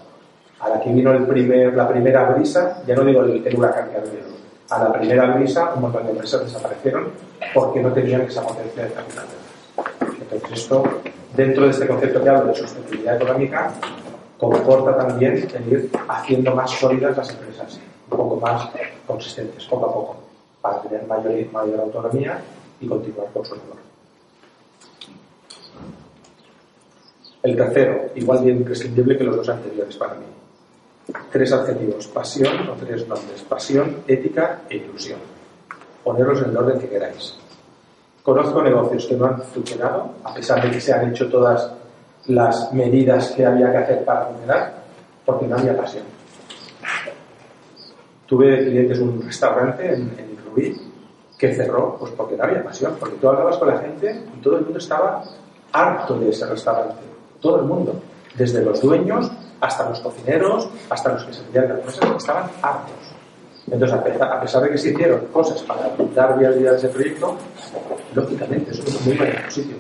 A 0.61 0.69
la 0.71 0.81
que 0.81 0.93
vino 0.93 1.13
el 1.13 1.25
primer, 1.25 1.75
la 1.75 1.89
primera 1.89 2.31
brisa, 2.31 2.83
ya 2.87 2.97
no 2.97 3.05
digo 3.05 3.23
el, 3.23 3.57
huracán 3.57 3.91
que 3.91 3.97
ha 3.97 4.01
venido, 4.01 4.27
a 4.71 4.85
la 4.85 4.93
primera 4.93 5.35
brisa 5.35 5.73
un 5.75 5.83
montón 5.83 6.05
de 6.05 6.13
empresas 6.13 6.43
desaparecieron 6.43 7.11
porque 7.55 7.81
no 7.81 7.93
tenían 7.93 8.23
esa 8.23 8.43
potencia 8.43 8.85
de 8.85 8.93
capital. 8.93 9.27
Entonces 10.21 10.59
esto, 10.61 10.85
dentro 11.35 11.65
de 11.65 11.71
este 11.71 11.87
concepto 11.87 12.23
que 12.23 12.29
hablo 12.29 12.53
de 12.53 12.55
sostenibilidad 12.55 13.17
económica, 13.17 13.73
comporta 14.37 14.97
también 14.97 15.49
el 15.55 15.73
ir 15.73 15.91
haciendo 16.09 16.55
más 16.55 16.71
sólidas 16.71 17.17
las 17.17 17.31
empresas, 17.31 17.81
un 18.11 18.17
poco 18.17 18.37
más 18.37 18.69
consistentes, 19.07 19.65
poco 19.65 19.87
a 19.87 19.93
poco, 19.93 20.17
para 20.61 20.83
tener 20.83 21.07
mayor, 21.07 21.33
mayor 21.53 21.81
autonomía 21.81 22.39
y 22.81 22.87
continuar 22.87 23.29
con 23.33 23.45
su 23.45 23.55
labor. 23.55 23.79
El 27.43 27.57
tercero, 27.57 28.11
igual 28.17 28.45
de 28.45 28.51
imprescindible 28.51 29.17
que 29.17 29.25
los 29.25 29.37
dos 29.37 29.49
anteriores 29.49 29.97
para 29.97 30.15
mí. 30.15 30.27
Tres 31.33 31.53
adjetivos, 31.53 32.07
pasión 32.09 32.69
o 32.69 32.75
tres 32.75 33.09
nombres, 33.09 33.41
pasión, 33.49 34.05
ética 34.07 34.61
e 34.69 34.77
ilusión. 34.77 35.19
Poneros 36.05 36.43
en 36.43 36.51
el 36.51 36.57
orden 36.57 36.79
que 36.79 36.89
queráis. 36.89 37.35
Conozco 38.23 38.63
negocios 38.63 39.07
que 39.07 39.17
no 39.17 39.25
han 39.25 39.41
funcionado, 39.41 40.13
a 40.23 40.35
pesar 40.35 40.63
de 40.63 40.71
que 40.71 40.81
se 40.81 40.93
han 40.93 41.09
hecho 41.09 41.31
todas 41.31 41.73
las 42.27 42.73
medidas 42.75 43.33
que 43.33 43.47
había 43.47 43.73
que 43.73 43.79
hacer 43.79 44.05
para 44.05 44.27
funcionar, 44.27 44.75
porque 45.25 45.47
no 45.47 45.57
había 45.57 45.77
pasión. 45.77 46.05
Tuve 48.27 48.67
clientes 48.67 48.99
un 48.99 49.23
restaurante 49.23 49.95
en, 49.95 50.13
en 50.19 50.37
Rubí 50.45 50.77
que 51.39 51.55
cerró 51.55 51.97
pues 51.99 52.13
porque 52.13 52.37
no 52.37 52.45
había 52.45 52.63
pasión, 52.63 52.97
porque 53.01 53.17
tú 53.17 53.29
hablabas 53.29 53.57
con 53.57 53.69
la 53.69 53.79
gente 53.79 54.25
y 54.37 54.41
todo 54.43 54.59
el 54.59 54.65
mundo 54.65 54.79
estaba 54.79 55.25
harto 55.73 56.19
de 56.19 56.29
ese 56.31 56.47
restaurante, 56.47 56.97
todo 57.41 57.61
el 57.61 57.67
mundo, 57.67 57.95
desde 58.35 58.63
los 58.63 58.83
dueños 58.83 59.31
hasta 59.61 59.89
los 59.89 60.01
cocineros, 60.01 60.69
hasta 60.91 61.13
los 61.13 61.25
que 61.25 61.33
se 61.33 61.43
vendían 61.43 61.69
las 61.69 61.81
cosas, 61.81 62.17
estaban 62.17 62.51
hartos. 62.63 62.95
Entonces, 63.71 63.99
a 64.21 64.41
pesar 64.41 64.63
de 64.63 64.71
que 64.71 64.79
se 64.79 64.91
hicieron 64.91 65.27
cosas 65.27 65.63
para 65.63 65.91
dar 66.15 66.39
viabilidad 66.39 66.75
a 66.75 66.77
ese 66.79 66.89
proyecto, 66.89 67.37
lógicamente 68.15 68.71
eso 68.71 68.83
es 68.83 69.07
muy 69.07 69.15
mal 69.15 69.51
sitio. 69.51 69.77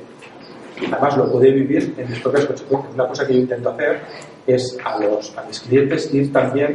Además, 0.92 1.16
lo 1.16 1.32
puede 1.32 1.52
vivir 1.52 1.94
en 1.96 2.08
mis 2.08 2.20
propias 2.20 2.46
consecuencias. 2.46 2.94
Una 2.94 3.08
cosa 3.08 3.26
que 3.26 3.34
yo 3.34 3.40
intento 3.40 3.70
hacer 3.70 4.00
es 4.46 4.76
a, 4.84 4.98
los, 4.98 5.36
a 5.36 5.42
mis 5.42 5.60
clientes 5.60 6.12
ir 6.14 6.32
también 6.32 6.72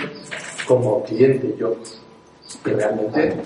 como 0.67 1.03
cliente 1.03 1.55
yo. 1.57 1.75
Y 2.65 2.69
realmente, 2.69 3.41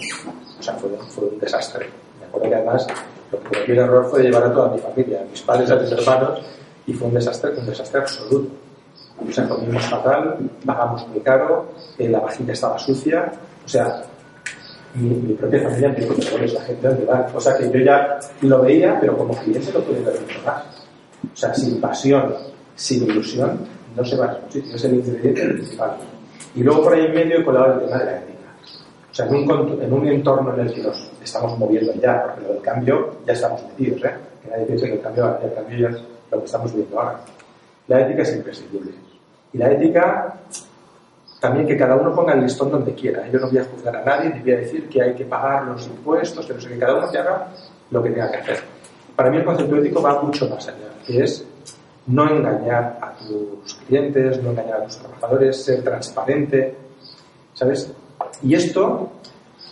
o 0.60 0.63
sea, 0.63 0.74
fue, 0.76 0.89
un 0.89 1.39
desastre. 1.39 1.88
Me 2.20 2.26
acuerdo 2.28 2.50
que 2.50 2.56
además 2.56 2.88
lo 3.32 3.39
que 3.65 3.72
error 3.74 4.10
fue 4.10 4.24
llevar 4.24 4.43
a 4.43 4.54
toda 4.54 4.70
mi 4.70 4.80
familia, 4.80 5.22
a 5.22 5.26
mis 5.26 5.41
padres, 5.41 5.70
a 5.70 5.76
mis 5.76 5.91
hermanos, 5.91 6.41
y 6.86 6.93
fue 6.93 7.08
un 7.08 7.13
desastre, 7.13 7.52
un 7.58 7.65
desastre 7.65 8.00
absoluto. 8.00 8.66
O 9.19 9.32
sea, 9.32 9.47
comimos 9.47 9.84
fatal, 9.86 10.38
pagamos 10.65 11.08
muy 11.08 11.19
caro, 11.21 11.71
eh, 11.97 12.08
la 12.10 12.19
vajilla 12.19 12.53
estaba 12.53 12.77
sucia, 12.77 13.32
o 13.65 13.67
sea, 13.67 14.03
mi, 14.95 15.34
propia 15.34 15.62
familia 15.63 15.89
me 15.89 15.95
dijo, 15.95 16.15
pero 16.32 16.53
la 16.53 16.62
gente 16.62 16.88
dónde 16.88 17.06
va. 17.06 17.27
O 17.34 17.39
sea, 17.39 17.58
que 17.58 17.69
yo 17.71 17.80
ya 17.80 18.19
lo 18.41 18.62
veía, 18.62 18.97
pero 18.99 19.17
como 19.17 19.34
cliente 19.36 19.71
lo 19.71 19.84
pude 19.84 20.01
ver 20.01 20.19
más. 20.45 20.63
O 21.34 21.36
sea, 21.36 21.53
sin 21.53 21.80
pasión, 21.80 22.34
sin 22.75 23.03
ilusión, 23.03 23.60
no 23.95 24.06
se 24.06 24.15
va 24.15 24.25
a 24.25 24.34
ningún 24.34 24.51
sitio. 24.51 24.75
Es 24.75 24.84
el 24.86 24.95
ingrediente 24.95 25.47
principal. 25.53 25.97
Y 26.56 26.63
luego 26.63 26.84
por 26.84 26.93
ahí 26.93 27.06
en 27.06 27.13
medio 27.13 27.39
he 27.39 27.45
colado 27.45 27.73
el 27.73 27.86
tema 27.86 27.97
de 27.99 28.06
la 28.06 28.17
ética. 28.17 28.38
O 29.12 29.13
sea, 29.13 29.25
en 29.27 29.36
un, 29.36 29.82
en 29.82 29.93
un 29.93 30.08
entorno 30.08 30.53
en 30.53 30.67
el 30.67 30.73
que 30.73 30.82
nos 30.82 31.12
estamos 31.23 31.58
moviendo 31.58 31.93
ya, 31.95 32.23
porque 32.23 32.41
lo 32.41 32.53
del 32.53 32.62
cambio 32.62 33.17
ya 33.25 33.34
estamos 33.34 33.63
metidos, 33.63 34.03
¿eh? 34.03 34.13
Que 34.43 34.49
nadie 34.49 34.65
piense 34.65 34.86
que 34.88 34.93
el 34.93 35.01
cambio, 35.01 35.39
el 35.43 35.53
cambio 35.53 35.77
ya 35.77 35.95
es 35.95 36.03
lo 36.32 36.39
que 36.39 36.45
estamos 36.45 36.73
viendo 36.73 36.99
ahora. 36.99 37.19
La 37.88 38.01
ética 38.01 38.21
es 38.23 38.36
imprescindible. 38.36 38.91
Y 39.58 39.60
la 39.60 39.72
ética 39.72 40.36
también 41.39 41.65
que 41.65 41.76
cada 41.76 41.96
uno 41.96 42.13
ponga 42.13 42.34
el 42.34 42.41
listón 42.41 42.70
donde 42.70 42.93
quiera. 42.93 43.28
Yo 43.28 43.39
no 43.39 43.48
voy 43.48 43.58
a 43.58 43.65
juzgar 43.65 43.96
a 43.96 44.06
nadie, 44.06 44.30
ni 44.30 44.41
voy 44.41 44.52
a 44.52 44.58
decir 44.58 44.88
que 44.88 45.02
hay 45.02 45.15
que 45.15 45.26
pagar 45.26 45.63
los 45.65 45.88
impuestos, 45.88 46.46
que 46.46 46.54
no 46.54 46.62
sé, 46.62 46.70
que 46.70 46.78
cada 46.78 46.96
uno 46.96 47.10
que 47.10 47.17
haga 47.17 47.48
lo 47.89 48.04
que 48.04 48.12
tenga 48.12 48.30
que 48.30 48.38
hacer. 48.38 48.60
Para 49.15 49.32
mí 49.32 49.38
el 49.38 49.46
concepto 49.46 49.78
ético 49.78 50.00
va 50.00 50.22
mucho 50.22 50.48
más 50.48 50.67
allá, 50.67 50.89
que 51.06 51.24
es 51.24 51.43
no 52.06 52.30
engañar 52.30 53.00
a 53.02 53.13
tus 53.13 53.74
clientes, 53.88 54.43
no 54.43 54.52
engañar 54.52 54.82
a 54.82 54.84
tus 54.84 54.98
trabajadores, 54.98 55.63
ser 55.63 55.84
transparente, 55.84 56.76
¿sabes? 57.56 57.91
Y 58.43 58.54
esto 58.54 59.10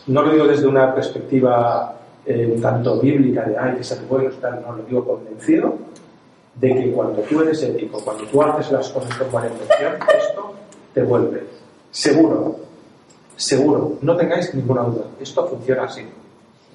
no 0.08 0.22
lo 0.24 0.32
digo 0.32 0.48
desde 0.48 0.66
una 0.66 0.96
perspectiva 0.96 1.96
eh, 2.26 2.52
un 2.56 2.60
tanto 2.60 3.00
bíblica 3.00 3.44
de, 3.44 3.56
ay, 3.56 3.76
que 3.76 3.84
ser 3.84 4.00
bueno, 4.10 4.32
tal, 4.42 4.64
no, 4.66 4.74
lo 4.78 4.84
digo 4.84 5.06
convencido 5.06 5.78
de 6.56 6.74
que 6.74 6.92
cuando 6.92 7.22
tú 7.22 7.42
eres 7.42 7.62
ético, 7.64 8.00
cuando 8.04 8.24
tú 8.26 8.42
haces 8.42 8.72
las 8.72 8.90
cosas 8.90 9.16
con 9.18 9.32
buena 9.32 9.48
intención, 9.48 9.94
esto 10.18 10.54
te 10.94 11.04
vuelve. 11.04 11.44
Seguro, 11.92 12.56
seguro, 13.36 13.98
no 14.02 14.16
tengáis 14.16 14.54
ninguna 14.54 14.84
duda, 14.84 15.06
esto 15.20 15.48
funciona 15.48 15.84
así. 15.84 16.06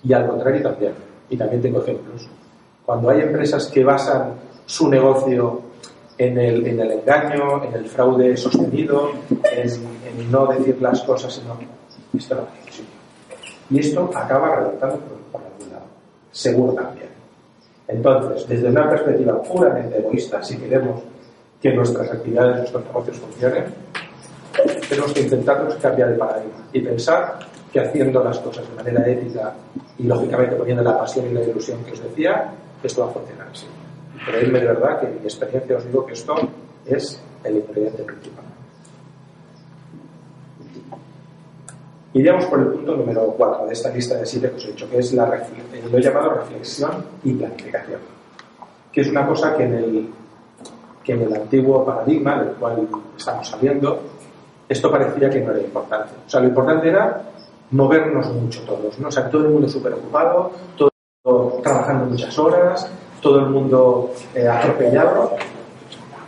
Y 0.02 0.12
al 0.12 0.28
contrario 0.28 0.62
también, 0.62 0.94
y 1.28 1.36
también 1.36 1.62
tengo 1.62 1.82
ejemplos. 1.82 2.28
Cuando 2.84 3.10
hay 3.10 3.20
empresas 3.20 3.66
que 3.68 3.84
basan 3.84 4.34
su 4.66 4.88
negocio 4.88 5.62
en 6.18 6.38
el, 6.38 6.66
en 6.66 6.80
el 6.80 6.90
engaño, 6.92 7.64
en 7.64 7.74
el 7.74 7.86
fraude 7.86 8.36
sostenido, 8.36 9.12
en, 9.52 10.30
no 10.30 10.46
decir 10.46 10.80
las 10.80 11.00
cosas, 11.02 11.32
sino 11.32 11.56
esto 12.16 12.34
no 12.34 12.46
así. 12.68 12.86
Y 13.70 13.78
esto 13.78 14.10
acaba 14.14 14.56
reventando 14.56 14.96
por, 14.96 15.18
por 15.32 15.42
algún 15.42 15.72
lado. 15.72 15.84
Seguro 16.30 16.72
también. 16.74 17.09
Entonces, 17.90 18.48
desde 18.48 18.68
una 18.68 18.88
perspectiva 18.88 19.42
puramente 19.42 19.98
egoísta, 19.98 20.42
si 20.42 20.56
queremos 20.56 21.02
que 21.60 21.72
nuestras 21.72 22.10
actividades, 22.10 22.58
nuestros 22.58 22.84
negocios 22.84 23.16
funcionen, 23.18 23.64
tenemos 24.88 25.12
que 25.12 25.20
intentarnos 25.20 25.74
cambiar 25.76 26.10
el 26.10 26.18
paradigma 26.18 26.68
y 26.72 26.80
pensar 26.80 27.38
que 27.72 27.80
haciendo 27.80 28.22
las 28.24 28.38
cosas 28.38 28.68
de 28.68 28.76
manera 28.76 29.08
ética 29.08 29.54
y 29.98 30.04
lógicamente 30.04 30.56
poniendo 30.56 30.82
la 30.82 30.98
pasión 30.98 31.26
y 31.30 31.34
la 31.34 31.42
ilusión 31.42 31.84
que 31.84 31.92
os 31.92 32.02
decía, 32.02 32.52
esto 32.82 33.02
va 33.02 33.10
a 33.10 33.12
funcionar 33.12 33.48
así. 33.52 33.66
Creedme 34.26 34.60
de 34.60 34.66
verdad 34.66 35.00
que 35.00 35.06
en 35.06 35.20
mi 35.20 35.24
experiencia 35.24 35.76
os 35.76 35.86
digo 35.86 36.04
que 36.04 36.12
esto 36.14 36.34
es 36.86 37.22
el 37.44 37.56
ingrediente 37.56 38.02
principal. 38.02 38.49
Iríamos 42.12 42.46
por 42.46 42.58
el 42.58 42.66
punto 42.66 42.96
número 42.96 43.34
4 43.36 43.66
de 43.66 43.72
esta 43.72 43.90
lista 43.90 44.16
de 44.16 44.26
siete 44.26 44.50
que 44.50 44.56
os 44.56 44.64
he 44.64 44.68
dicho, 44.68 44.90
que 44.90 44.98
es 44.98 45.12
la 45.12 45.26
lo 45.26 45.98
he 45.98 46.02
llamado 46.02 46.30
reflexión 46.30 47.04
y 47.22 47.34
planificación, 47.34 48.00
que 48.90 49.00
es 49.00 49.08
una 49.08 49.26
cosa 49.26 49.56
que 49.56 49.62
en 49.62 49.74
el, 49.74 50.08
que 51.04 51.12
en 51.12 51.22
el 51.22 51.34
antiguo 51.34 51.84
paradigma 51.84 52.42
del 52.42 52.54
cual 52.54 52.88
estamos 53.16 53.48
saliendo, 53.48 54.00
esto 54.68 54.90
parecía 54.90 55.30
que 55.30 55.40
no 55.40 55.52
era 55.52 55.60
importante. 55.60 56.14
O 56.26 56.28
sea, 56.28 56.40
lo 56.40 56.48
importante 56.48 56.88
era 56.88 57.22
movernos 57.70 58.32
mucho 58.32 58.62
todos, 58.62 58.98
¿no? 58.98 59.06
O 59.06 59.10
sea, 59.12 59.30
todo 59.30 59.44
el 59.44 59.50
mundo 59.50 59.68
súper 59.68 59.94
ocupado, 59.94 60.50
todo 60.76 60.90
trabajando 61.62 62.06
muchas 62.06 62.36
horas, 62.38 62.90
todo 63.20 63.38
el 63.38 63.50
mundo 63.50 64.12
eh, 64.34 64.48
atropellado. 64.48 65.36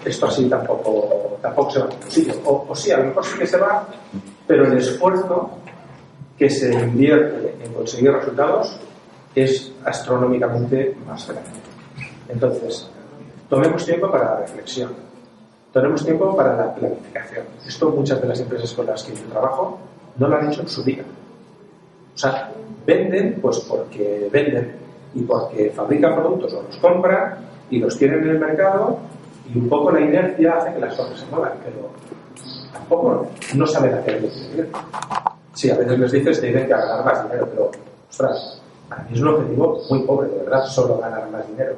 Esto 0.05 0.27
así 0.27 0.49
tampoco, 0.49 1.39
tampoco 1.41 1.71
se 1.71 1.79
va 1.81 1.87
a 1.87 1.89
ningún 1.89 2.41
O, 2.45 2.67
o 2.69 2.77
sí, 2.77 2.91
a 2.93 2.99
lo 2.99 3.05
mejor 3.05 3.25
sí 3.25 3.39
que 3.39 3.47
se 3.47 3.57
va, 3.57 3.87
pero 4.47 4.67
el 4.67 4.79
esfuerzo 4.79 5.62
que 6.43 6.51
se 6.51 6.75
invierte 6.75 7.55
en 7.65 7.73
conseguir 7.73 8.11
resultados 8.11 8.77
es 9.33 9.71
astronómicamente 9.85 10.97
más 11.07 11.29
grande. 11.29 11.51
Entonces, 12.29 12.91
tomemos 13.49 13.87
tiempo 13.87 14.11
para 14.11 14.25
la 14.25 14.41
reflexión, 14.41 14.91
tomemos 15.73 16.05
tiempo 16.05 16.37
para 16.37 16.57
la 16.57 16.75
planificación. 16.75 17.45
Esto 17.65 17.91
muchas 17.91 18.21
de 18.21 18.27
las 18.27 18.41
empresas 18.41 18.73
con 18.73 18.87
las 18.87 19.05
que 19.05 19.15
yo 19.15 19.23
trabajo 19.31 19.79
no 20.17 20.27
lo 20.27 20.37
han 20.37 20.51
hecho 20.51 20.63
en 20.63 20.69
su 20.69 20.83
día. 20.83 21.05
O 22.13 22.19
sea, 22.19 22.51
venden 22.85 23.39
pues 23.41 23.61
porque 23.61 24.29
venden 24.33 24.73
y 25.15 25.23
porque 25.23 25.71
fabrican 25.71 26.17
productos 26.17 26.55
o 26.55 26.63
los 26.63 26.77
compran 26.79 27.37
y 27.71 27.79
los 27.79 27.97
tienen 27.97 28.25
en 28.25 28.31
el 28.31 28.41
mercado 28.41 28.99
y 29.55 29.59
un 29.59 29.69
poco 29.69 29.93
la 29.93 30.01
inercia 30.01 30.57
hace 30.57 30.75
que 30.75 30.81
las 30.81 30.97
cosas 30.97 31.21
se 31.21 31.27
muevan, 31.27 31.53
pero 31.63 31.89
tampoco 32.73 33.29
no 33.55 33.65
saben 33.65 33.95
hacer 33.95 34.21
Sí, 35.55 35.71
a 35.71 35.77
veces 35.77 35.99
les 35.99 36.13
dices 36.13 36.39
que 36.39 36.49
tienen 36.49 36.67
que 36.67 36.73
ganar 36.73 37.05
más 37.05 37.23
dinero, 37.25 37.49
pero, 37.51 37.71
ostras, 38.09 38.61
a 38.91 39.03
mí 39.03 39.11
es 39.15 39.21
un 39.21 39.29
objetivo 39.29 39.83
muy 39.91 40.01
pobre, 40.01 40.29
de 40.29 40.39
verdad, 40.39 40.65
solo 40.65 40.99
ganar 40.99 41.31
más 41.31 41.47
dinero. 41.49 41.77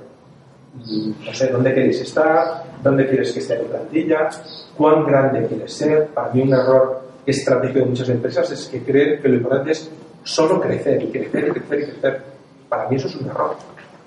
no 1.25 1.35
sé, 1.35 1.49
¿dónde 1.49 1.75
queréis 1.75 2.01
estar? 2.01 2.65
¿Dónde 2.83 3.09
quieres 3.09 3.33
que 3.33 3.41
esté 3.41 3.57
tu 3.57 3.67
plantilla? 3.67 4.29
¿Cuán 4.77 5.05
grande 5.07 5.47
quieres 5.47 5.73
ser? 5.73 6.07
Para 6.09 6.33
mí 6.33 6.43
un 6.43 6.53
error 6.53 7.03
estratégico 7.27 7.81
de 7.81 7.87
muchas 7.87 8.09
empresas 8.09 8.51
es 8.51 8.69
que 8.69 8.83
creen 8.83 9.21
que 9.23 9.29
lo 9.29 9.37
importante 9.37 9.73
es 9.73 9.91
solo 10.23 10.61
crecer 10.61 11.03
y 11.03 11.07
crecer 11.09 11.49
y 11.49 11.51
crecer 11.53 11.81
y 11.81 11.85
crecer. 11.85 12.23
Para 12.69 12.89
mí 12.89 12.97
eso 12.97 13.09
es 13.09 13.17
un 13.17 13.29
error. 13.29 13.57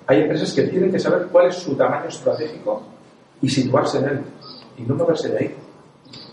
Hay 0.08 0.22
empresas 0.22 0.54
que 0.54 0.64
tienen 0.64 0.92
que 0.92 1.00
saber 1.00 1.28
cuál 1.32 1.48
es 1.48 1.56
su 1.56 1.76
tamaño 1.76 2.08
estratégico 2.08 2.82
y 3.42 3.50
situarse 3.50 4.00
en 4.00 4.06
él 4.06 4.22
y 4.78 4.84
no 4.84 4.96
moverse 4.96 5.30
de 5.30 5.38
ahí. 5.38 5.56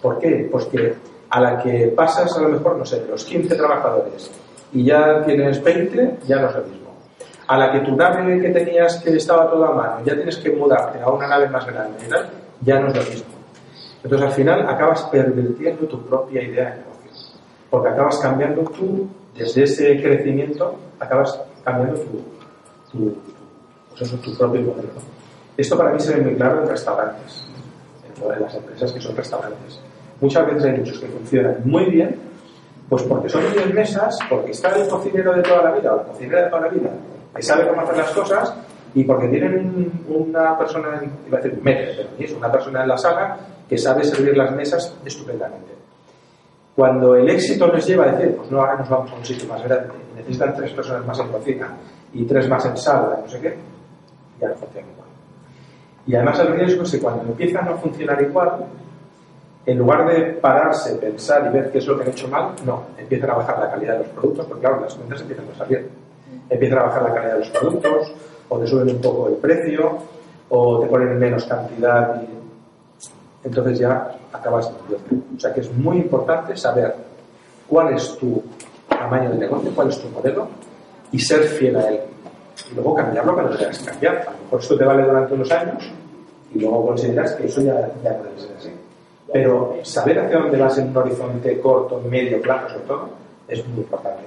¿Por 0.01 0.19
qué? 0.19 0.49
Pues 0.51 0.67
que 0.67 0.95
a 1.35 1.41
la 1.41 1.59
que 1.61 1.93
pasas 1.97 2.39
a 2.39 2.43
lo 2.43 2.49
mejor, 2.49 2.77
no 2.77 2.85
sé, 2.85 3.05
los 3.11 3.25
15 3.25 3.57
trabajadores 3.57 4.31
y 4.73 4.85
ya 4.85 5.21
tienes 5.25 5.61
20, 5.65 6.19
ya 6.29 6.37
no 6.37 6.49
es 6.49 6.55
lo 6.55 6.63
mismo. 6.63 6.95
A 7.49 7.59
la 7.59 7.73
que 7.73 7.81
tu 7.81 7.97
nave 7.97 8.41
que 8.41 8.51
tenías 8.51 9.03
que 9.03 9.17
estaba 9.17 9.51
toda 9.51 9.71
a 9.71 9.73
mano, 9.73 10.05
ya 10.05 10.15
tienes 10.15 10.37
que 10.37 10.51
mudarte 10.53 11.01
a 11.01 11.11
una 11.11 11.27
nave 11.27 11.49
más 11.49 11.67
grande, 11.67 11.99
ya 12.61 12.79
no 12.79 12.87
es 12.87 12.97
lo 12.97 13.03
mismo. 13.03 13.35
Entonces 14.05 14.29
al 14.29 14.33
final 14.33 14.69
acabas 14.69 15.03
pervirtiendo 15.11 15.89
tu 15.89 16.07
propia 16.07 16.41
idea 16.41 16.71
de 16.71 16.77
negocio. 16.77 17.11
Porque 17.69 17.89
acabas 17.89 18.17
cambiando 18.19 18.63
tú, 18.71 19.09
desde 19.37 19.65
ese 19.65 20.01
crecimiento, 20.01 20.77
acabas 21.01 21.41
cambiando 21.65 21.99
tu, 21.99 22.23
tu, 22.93 23.17
pues 23.99 24.09
tu 24.09 24.39
propio 24.39 24.61
modelo. 24.61 24.89
Esto 25.57 25.77
para 25.77 25.91
mí 25.91 25.99
se 25.99 26.15
ve 26.15 26.23
muy 26.23 26.37
claro 26.37 26.63
en 26.63 26.69
restaurantes, 26.69 27.45
en 28.23 28.41
las 28.41 28.55
empresas 28.55 28.93
que 28.93 29.01
son 29.01 29.17
restaurantes. 29.17 29.81
Muchas 30.21 30.47
veces 30.47 30.65
hay 30.65 30.79
muchos 30.79 30.99
que 30.99 31.07
funcionan 31.07 31.57
muy 31.65 31.85
bien, 31.87 32.17
pues 32.89 33.03
porque 33.05 33.29
son 33.29 33.43
10 33.53 33.75
mesas, 33.75 34.19
porque 34.29 34.53
está 34.53 34.69
el 34.77 34.89
cocinero 34.89 35.35
de 35.35 35.43
toda 35.43 35.63
la 35.63 35.73
vida 35.73 35.93
o 35.95 35.97
la 35.97 36.03
cocinera 36.05 36.45
de 36.45 36.51
toda 36.51 36.63
la 36.63 36.69
vida 36.69 36.91
que 37.35 37.43
sabe 37.43 37.67
cómo 37.67 37.81
hacer 37.81 37.97
las 37.97 38.11
cosas 38.11 38.55
y 38.95 39.05
porque 39.05 39.29
tienen 39.29 39.91
una 40.09 40.57
persona, 40.57 41.03
iba 41.27 41.39
a 41.39 41.43
decir 41.43 42.37
una 42.37 42.53
persona 42.53 42.83
en 42.83 42.89
la 42.89 42.97
sala 42.97 43.37
que 43.69 43.77
sabe 43.77 44.05
servir 44.05 44.37
las 44.37 44.53
mesas 44.53 44.97
estupendamente. 45.05 45.73
Cuando 46.77 47.17
el 47.17 47.29
éxito 47.29 47.67
les 47.73 47.87
lleva 47.87 48.05
a 48.05 48.13
decir, 48.13 48.37
pues 48.37 48.51
no, 48.51 48.61
ahora 48.61 48.77
nos 48.77 48.89
vamos 48.89 49.11
a 49.11 49.15
un 49.17 49.25
sitio 49.25 49.49
más 49.49 49.63
grande, 49.63 49.93
necesitan 50.15 50.55
tres 50.55 50.73
personas 50.73 51.05
más 51.07 51.19
en 51.19 51.29
cocina 51.29 51.69
y 52.13 52.25
tres 52.25 52.49
más 52.49 52.65
en 52.67 52.77
sala, 52.77 53.19
no 53.23 53.29
sé 53.29 53.41
qué, 53.41 53.57
ya 54.41 54.49
no 54.49 54.55
funciona 54.55 54.87
igual. 54.93 55.09
Y 56.07 56.15
además 56.15 56.39
el 56.41 56.49
riesgo 56.55 56.83
es 56.83 56.93
que 56.93 57.01
cuando 57.01 57.23
empieza 57.23 57.61
a 57.61 57.63
no 57.63 57.79
funcionar 57.79 58.21
igual, 58.23 58.65
en 59.67 59.79
lugar 59.79 60.07
de 60.07 60.33
pararse, 60.35 60.97
pensar 60.97 61.47
y 61.47 61.55
ver 61.55 61.71
qué 61.71 61.79
es 61.79 61.87
lo 61.87 61.97
que 61.97 62.05
han 62.05 62.11
hecho 62.11 62.29
mal, 62.29 62.53
no, 62.65 62.83
empiezan 62.99 63.31
a 63.31 63.35
bajar 63.35 63.59
la 63.59 63.71
calidad 63.71 63.93
de 63.95 63.99
los 64.01 64.09
productos, 64.09 64.47
porque 64.47 64.61
claro, 64.61 64.81
las 64.81 64.95
cuentas 64.95 65.21
empiezan 65.23 65.47
a 65.55 65.59
salir. 65.59 65.89
Empiezan 66.51 66.79
a 66.79 66.83
bajar 66.83 67.03
la 67.03 67.15
calidad 67.15 67.33
de 67.35 67.39
los 67.41 67.49
productos, 67.51 68.15
o 68.49 68.59
te 68.59 68.67
suben 68.67 68.91
un 68.91 69.01
poco 69.01 69.29
el 69.29 69.35
precio, 69.35 69.99
o 70.51 70.81
te 70.81 70.87
ponen 70.87 71.19
menos 71.19 71.45
cantidad 71.45 72.23
entonces 73.45 73.79
ya 73.79 74.11
acabas 74.33 74.67
O 74.67 75.41
sea 75.41 75.53
que 75.53 75.61
es 75.61 75.73
muy 75.77 75.99
importante 75.99 76.57
saber 76.57 76.95
cuál 77.69 77.95
es 77.95 78.17
tu 78.17 78.43
tamaño 78.89 79.31
de 79.31 79.39
negocio, 79.39 79.71
cuál 79.75 79.91
es 79.91 80.01
tu 80.01 80.09
modelo 80.09 80.49
y 81.13 81.19
ser 81.19 81.43
fiel 81.43 81.77
a 81.77 81.89
él. 81.89 82.01
Y 82.71 82.75
luego 82.75 82.95
cambiarlo 82.95 83.35
cuando 83.35 83.57
que 83.57 83.67
cambiar. 83.85 84.17
A 84.17 84.31
lo 84.31 84.39
mejor 84.45 84.61
esto 84.61 84.79
te 84.79 84.85
vale 84.85 85.03
durante 85.03 85.35
unos 85.35 85.51
años 85.53 85.93
y 86.55 86.61
luego 86.61 86.87
consideras 86.87 87.33
que 87.33 87.47
eso 87.47 87.61
ya, 87.61 87.91
ya 88.03 88.13
no 88.13 88.25
debe 88.25 88.41
ser 88.41 88.57
así. 88.57 88.71
Pero 89.35 89.81
saber 89.83 90.21
hacia 90.21 90.39
dónde 90.39 90.57
vas 90.57 90.79
en 90.79 90.91
un 90.91 90.97
horizonte 90.97 91.59
corto, 91.59 92.01
medio, 92.09 92.41
plazo, 92.41 92.69
sobre 92.69 92.85
todo, 92.85 93.09
es 93.49 93.67
muy 93.67 93.79
importante. 93.79 94.23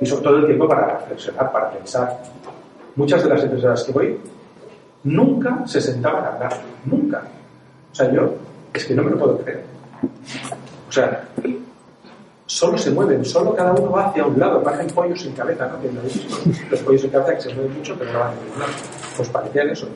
Y 0.00 0.06
sobre 0.06 0.22
todo 0.22 0.38
el 0.38 0.46
tiempo 0.46 0.66
para 0.66 1.00
reflexionar, 1.00 1.52
para 1.52 1.70
pensar. 1.70 2.18
Muchas 2.96 3.22
de 3.24 3.28
las 3.28 3.42
empresas 3.42 3.66
a 3.66 3.70
las 3.72 3.84
que 3.84 3.92
voy 3.92 4.18
nunca 5.04 5.66
se 5.66 5.82
sentaban 5.82 6.24
a 6.24 6.28
hablar, 6.28 6.52
nunca. 6.86 7.24
O 7.92 7.94
sea, 7.94 8.10
yo 8.10 8.36
es 8.72 8.86
que 8.86 8.94
no 8.94 9.02
me 9.02 9.10
lo 9.10 9.18
puedo 9.18 9.36
creer. 9.36 9.64
O 10.88 10.92
sea, 10.92 11.28
solo 12.46 12.78
se 12.78 12.90
mueven, 12.90 13.26
solo 13.26 13.54
cada 13.54 13.74
uno 13.74 13.90
va 13.90 14.06
hacia 14.06 14.24
un 14.24 14.38
lado, 14.38 14.62
parecen 14.62 14.86
pollos 14.94 15.20
sin 15.20 15.34
cabeza, 15.34 15.66
¿no? 15.66 15.74
Los 16.70 16.80
pollos 16.80 17.02
sin 17.02 17.10
cabeza 17.10 17.34
que 17.34 17.42
se 17.42 17.54
mueven 17.54 17.76
mucho, 17.76 17.94
pero 17.98 18.14
no 18.14 18.18
van 18.20 18.28
a 18.28 18.34
ningún 18.34 18.60
lado. 18.60 18.72
Pues 19.14 19.28
parecían 19.28 19.68
eso. 19.68 19.88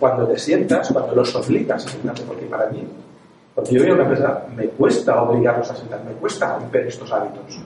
Cuando 0.00 0.26
te 0.26 0.36
sientas, 0.36 0.90
cuando 0.92 1.14
los 1.14 1.32
obligas 1.36 1.86
a 1.86 2.12
porque 2.26 2.46
para 2.46 2.70
mí, 2.70 2.84
porque 3.58 3.74
yo 3.74 3.82
veo 3.82 3.94
una 3.94 4.04
empresa, 4.04 4.44
me 4.54 4.68
cuesta 4.68 5.20
obligarlos 5.20 5.68
a 5.68 5.74
sentar, 5.74 6.04
me 6.04 6.12
cuesta 6.12 6.56
romper 6.60 6.86
estos 6.86 7.10
hábitos. 7.10 7.60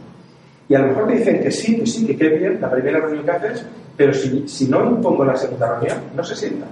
Y 0.67 0.75
a 0.75 0.79
lo 0.79 0.87
mejor 0.87 1.07
te 1.07 1.17
dicen 1.17 1.43
que 1.43 1.51
sí, 1.51 1.81
que 1.81 1.87
sí, 1.87 2.07
que 2.07 2.17
qué 2.17 2.31
bien, 2.31 2.59
la 2.63 2.71
primera 2.71 2.99
reunión 2.99 3.27
que 3.27 3.31
haces, 3.31 3.67
pero 3.95 4.15
si, 4.15 4.49
si 4.49 4.69
no 4.71 4.87
impongo 4.87 5.23
la 5.23 5.37
segunda 5.37 5.69
reunión, 5.69 5.99
no 6.17 6.25
se 6.25 6.35
sientan. 6.35 6.71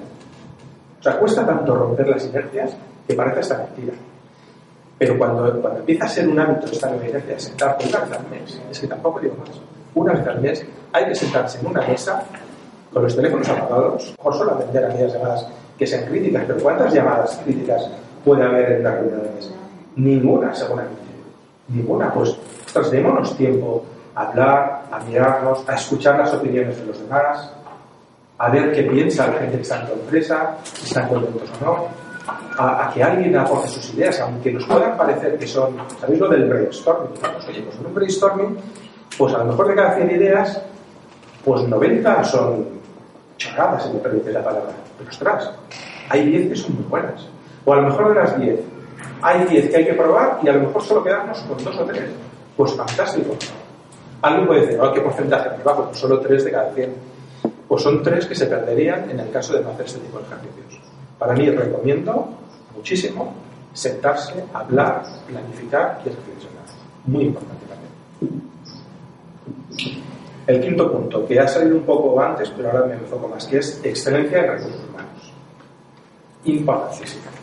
O 0.99 1.03
sea, 1.03 1.19
cuesta 1.19 1.45
tanto 1.45 1.75
romper 1.75 2.09
las 2.09 2.25
inercias 2.25 2.75
que 3.07 3.13
parece 3.13 3.41
esta 3.41 3.59
mentira. 3.59 3.93
Pero 4.97 5.19
cuando, 5.19 5.61
cuando 5.61 5.81
empieza 5.81 6.07
a 6.07 6.09
ser 6.09 6.27
un 6.27 6.41
hábito 6.41 6.73
esta 6.73 6.89
nueva 6.89 7.07
inercia 7.07 7.35
de 7.35 7.41
sentar 7.41 7.77
una 7.87 7.99
vez 8.01 8.13
al 8.19 8.31
mes, 8.31 8.63
es 8.71 8.81
que 8.81 8.87
tampoco 8.87 9.21
digo 9.21 9.37
más, 9.37 9.51
una 9.97 10.15
vez 10.15 10.27
al 10.27 10.41
mes 10.41 10.67
hay 10.95 11.05
que 11.05 11.15
sentarse 11.15 11.61
en 11.61 11.67
una 11.67 11.83
mesa 11.83 12.25
con 12.91 13.03
los 13.03 13.15
teléfonos 13.15 13.47
apagados, 13.51 14.15
o 14.17 14.33
solo 14.33 14.53
atender 14.53 14.83
aquellas 14.87 15.13
llamadas 15.13 15.47
que 15.79 15.87
sean 15.87 16.07
críticas, 16.07 16.45
pero 16.47 16.59
¿cuántas 16.61 16.95
llamadas 16.95 17.39
críticas 17.45 17.87
puede 18.25 18.45
haber 18.45 18.73
en 18.73 18.83
de 18.83 19.31
mesa? 19.35 19.55
Ninguna, 19.97 20.55
seguramente. 20.55 21.01
Ninguna. 21.69 22.13
Pues, 22.13 22.37
ostras, 22.67 22.91
démonos 22.91 23.37
tiempo 23.37 23.85
a 24.15 24.23
hablar, 24.23 24.83
a 24.91 24.99
mirarnos, 25.01 25.69
a 25.69 25.75
escuchar 25.75 26.19
las 26.19 26.35
opiniones 26.35 26.79
de 26.79 26.87
los 26.87 27.01
demás, 27.01 27.53
a 28.39 28.51
ver 28.51 28.73
qué 28.73 28.83
piensa 28.85 29.27
la 29.27 29.35
gente 29.35 29.57
que 29.57 29.63
está 29.63 29.81
en 29.81 29.87
tu 29.87 29.93
empresa, 29.93 30.57
si 30.63 30.87
están 30.87 31.09
contentos 31.09 31.49
o 31.61 31.65
no, 31.65 31.89
a, 32.59 32.91
que 32.93 33.03
alguien 33.03 33.37
aporte 33.37 33.69
sus 33.69 33.95
ideas, 33.95 34.19
aunque 34.21 34.53
nos 34.53 34.65
puedan 34.67 34.97
parecer 34.97 35.39
que 35.39 35.47
son, 35.47 35.77
¿sabéis 36.01 36.21
lo 36.21 36.29
del 36.29 36.49
brainstorming? 36.49 37.11
oye, 37.49 37.63
pues 37.63 37.79
en 37.79 37.87
un 37.87 37.95
brainstorming, 37.95 38.57
pues 39.17 39.35
a 39.35 39.39
lo 39.39 39.45
mejor 39.45 39.69
de 39.69 39.75
cada 39.75 39.95
100 39.95 40.11
ideas, 40.11 40.63
pues 41.45 41.63
90 41.69 42.25
son 42.25 42.67
chorradas, 43.37 43.85
si 43.85 43.93
me 43.93 43.99
permite 44.01 44.33
la 44.33 44.43
palabra. 44.43 44.73
Pero 44.99 45.11
ostras, 45.11 45.53
hay 46.09 46.27
10 46.27 46.49
que 46.49 46.57
son 46.57 46.75
muy 46.77 46.85
buenas. 46.85 47.27
O 47.65 47.73
a 47.73 47.77
lo 47.77 47.83
mejor 47.83 48.09
de 48.09 48.15
las 48.15 48.41
10, 48.41 48.61
hay 49.23 49.45
10 49.45 49.71
que 49.71 49.77
hay 49.77 49.85
que 49.85 49.95
probar 49.95 50.41
y 50.43 50.49
a 50.49 50.53
lo 50.53 50.61
mejor 50.61 50.83
solo 50.83 51.05
quedarnos 51.05 51.39
con 51.41 51.63
2 51.63 51.77
o 51.77 51.85
3. 51.85 52.03
Pues 52.57 52.75
fantástico. 52.75 53.37
Alguien 54.23 54.47
puede 54.47 54.61
decir, 54.63 54.81
oh, 54.81 54.93
¿qué 54.93 55.01
porcentaje 55.01 55.51
me 55.57 55.65
bajo? 55.65 55.85
Pues 55.85 55.99
solo 55.99 56.21
3 56.21 56.45
de 56.45 56.51
cada 56.51 56.73
100. 56.73 56.95
Pues 57.69 57.83
son 57.83 58.03
3 58.03 58.27
que 58.27 58.35
se 58.35 58.47
perderían 58.47 59.11
en 59.11 59.21
el 59.21 59.31
caso 59.31 59.55
de 59.55 59.63
no 59.63 59.71
hacer 59.71 59.87
este 59.87 60.01
tipo 60.01 60.19
de 60.19 60.25
ejercicios. 60.25 60.81
Para 61.19 61.35
mí 61.35 61.51
recomiendo 61.51 62.29
muchísimo 62.75 63.35
sentarse, 63.73 64.45
hablar, 64.53 65.03
planificar 65.29 66.01
y 66.05 66.09
reflexionar. 66.09 66.65
Muy 67.07 67.25
importante 67.25 67.65
también. 67.67 68.43
El 70.47 70.61
quinto 70.61 70.93
punto, 70.93 71.27
que 71.27 71.39
ha 71.39 71.47
salido 71.47 71.77
un 71.77 71.85
poco 71.85 72.21
antes, 72.21 72.51
pero 72.57 72.71
ahora 72.71 72.87
me 72.87 72.95
enfoco 72.95 73.29
más, 73.29 73.47
que 73.47 73.59
es 73.59 73.81
excelencia 73.85 74.39
en 74.39 74.47
recursos 74.51 74.83
humanos. 74.89 75.33
Importantísimo. 76.45 77.40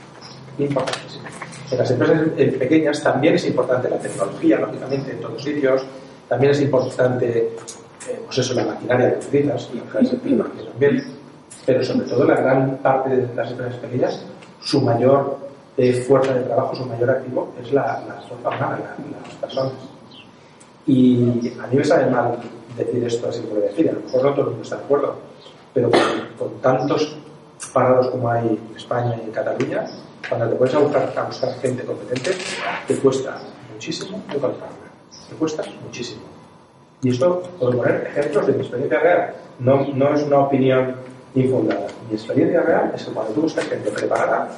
Importantísimo. 0.57 1.25
En 1.71 1.77
las 1.77 1.91
empresas 1.91 2.29
pequeñas 2.57 3.03
también 3.03 3.35
es 3.35 3.45
importante 3.45 3.89
la 3.89 3.97
tecnología, 3.97 4.59
lógicamente, 4.59 5.11
en 5.11 5.19
todos 5.19 5.43
sitios. 5.43 5.85
También 6.29 6.51
es 6.51 6.61
importante, 6.61 7.39
eh, 7.39 8.21
pues 8.25 8.37
eso, 8.37 8.53
la 8.53 8.65
maquinaria 8.65 9.19
que 9.19 9.25
utilizas, 9.27 9.69
y 9.73 9.79
también 9.79 11.17
pero 11.65 11.83
sobre 11.83 12.07
todo 12.07 12.23
la 12.23 12.35
gran 12.35 12.77
parte 12.77 13.09
de 13.09 13.35
las 13.35 13.51
empresas 13.51 13.75
pequeñas, 13.75 14.25
su 14.61 14.79
mayor 14.79 15.37
eh, 15.75 15.93
fuerza 16.07 16.33
de 16.33 16.43
trabajo, 16.43 16.75
su 16.75 16.85
mayor 16.85 17.09
activo 17.09 17.53
es 17.61 17.73
la, 17.73 18.01
la 18.07 18.21
fuerza 18.21 18.47
humana, 18.47 18.95
las 19.25 19.35
personas. 19.35 19.73
Y 20.85 21.51
a 21.61 21.67
mí 21.67 21.75
me 21.75 21.83
sabe 21.83 22.09
mal 22.09 22.37
decir 22.77 23.03
esto 23.03 23.27
así 23.27 23.41
por 23.41 23.59
decir, 23.59 23.89
a 23.89 23.93
lo 23.93 23.99
mejor 23.99 24.23
no 24.23 24.31
todo 24.31 24.41
el 24.41 24.47
mundo 24.47 24.63
está 24.63 24.77
de 24.77 24.83
acuerdo, 24.83 25.15
pero 25.73 25.89
con, 26.39 26.61
tantos 26.61 27.17
parados 27.73 28.07
como 28.07 28.29
hay 28.29 28.47
en 28.47 28.77
España 28.77 29.17
y 29.17 29.25
en 29.25 29.31
Cataluña, 29.31 29.85
cuando 30.29 30.49
te 30.49 30.55
puedes 30.55 30.75
a 30.75 30.79
buscar, 30.79 31.13
a 31.15 31.23
buscar 31.23 31.53
gente 31.59 31.83
competente, 31.83 32.31
te 32.87 32.95
cuesta 32.97 33.37
muchísimo 33.73 34.21
encontrarla. 34.27 34.77
Te 35.29 35.35
cuesta 35.35 35.63
muchísimo. 35.83 36.21
Y 37.01 37.11
esto, 37.11 37.43
puedo 37.59 37.77
poner 37.77 38.07
ejemplos 38.07 38.47
de 38.47 38.53
mi 38.53 38.59
experiencia 38.59 38.99
real. 38.99 39.35
No, 39.59 39.87
no 39.93 40.13
es 40.13 40.23
una 40.23 40.39
opinión 40.39 40.95
infundada. 41.35 41.87
Mi 42.09 42.15
experiencia 42.15 42.61
real 42.61 42.91
es 42.95 43.03
que 43.03 43.11
cuando 43.11 43.33
tú 43.33 43.41
buscas 43.41 43.65
gente 43.65 43.91
preparada, 43.91 44.49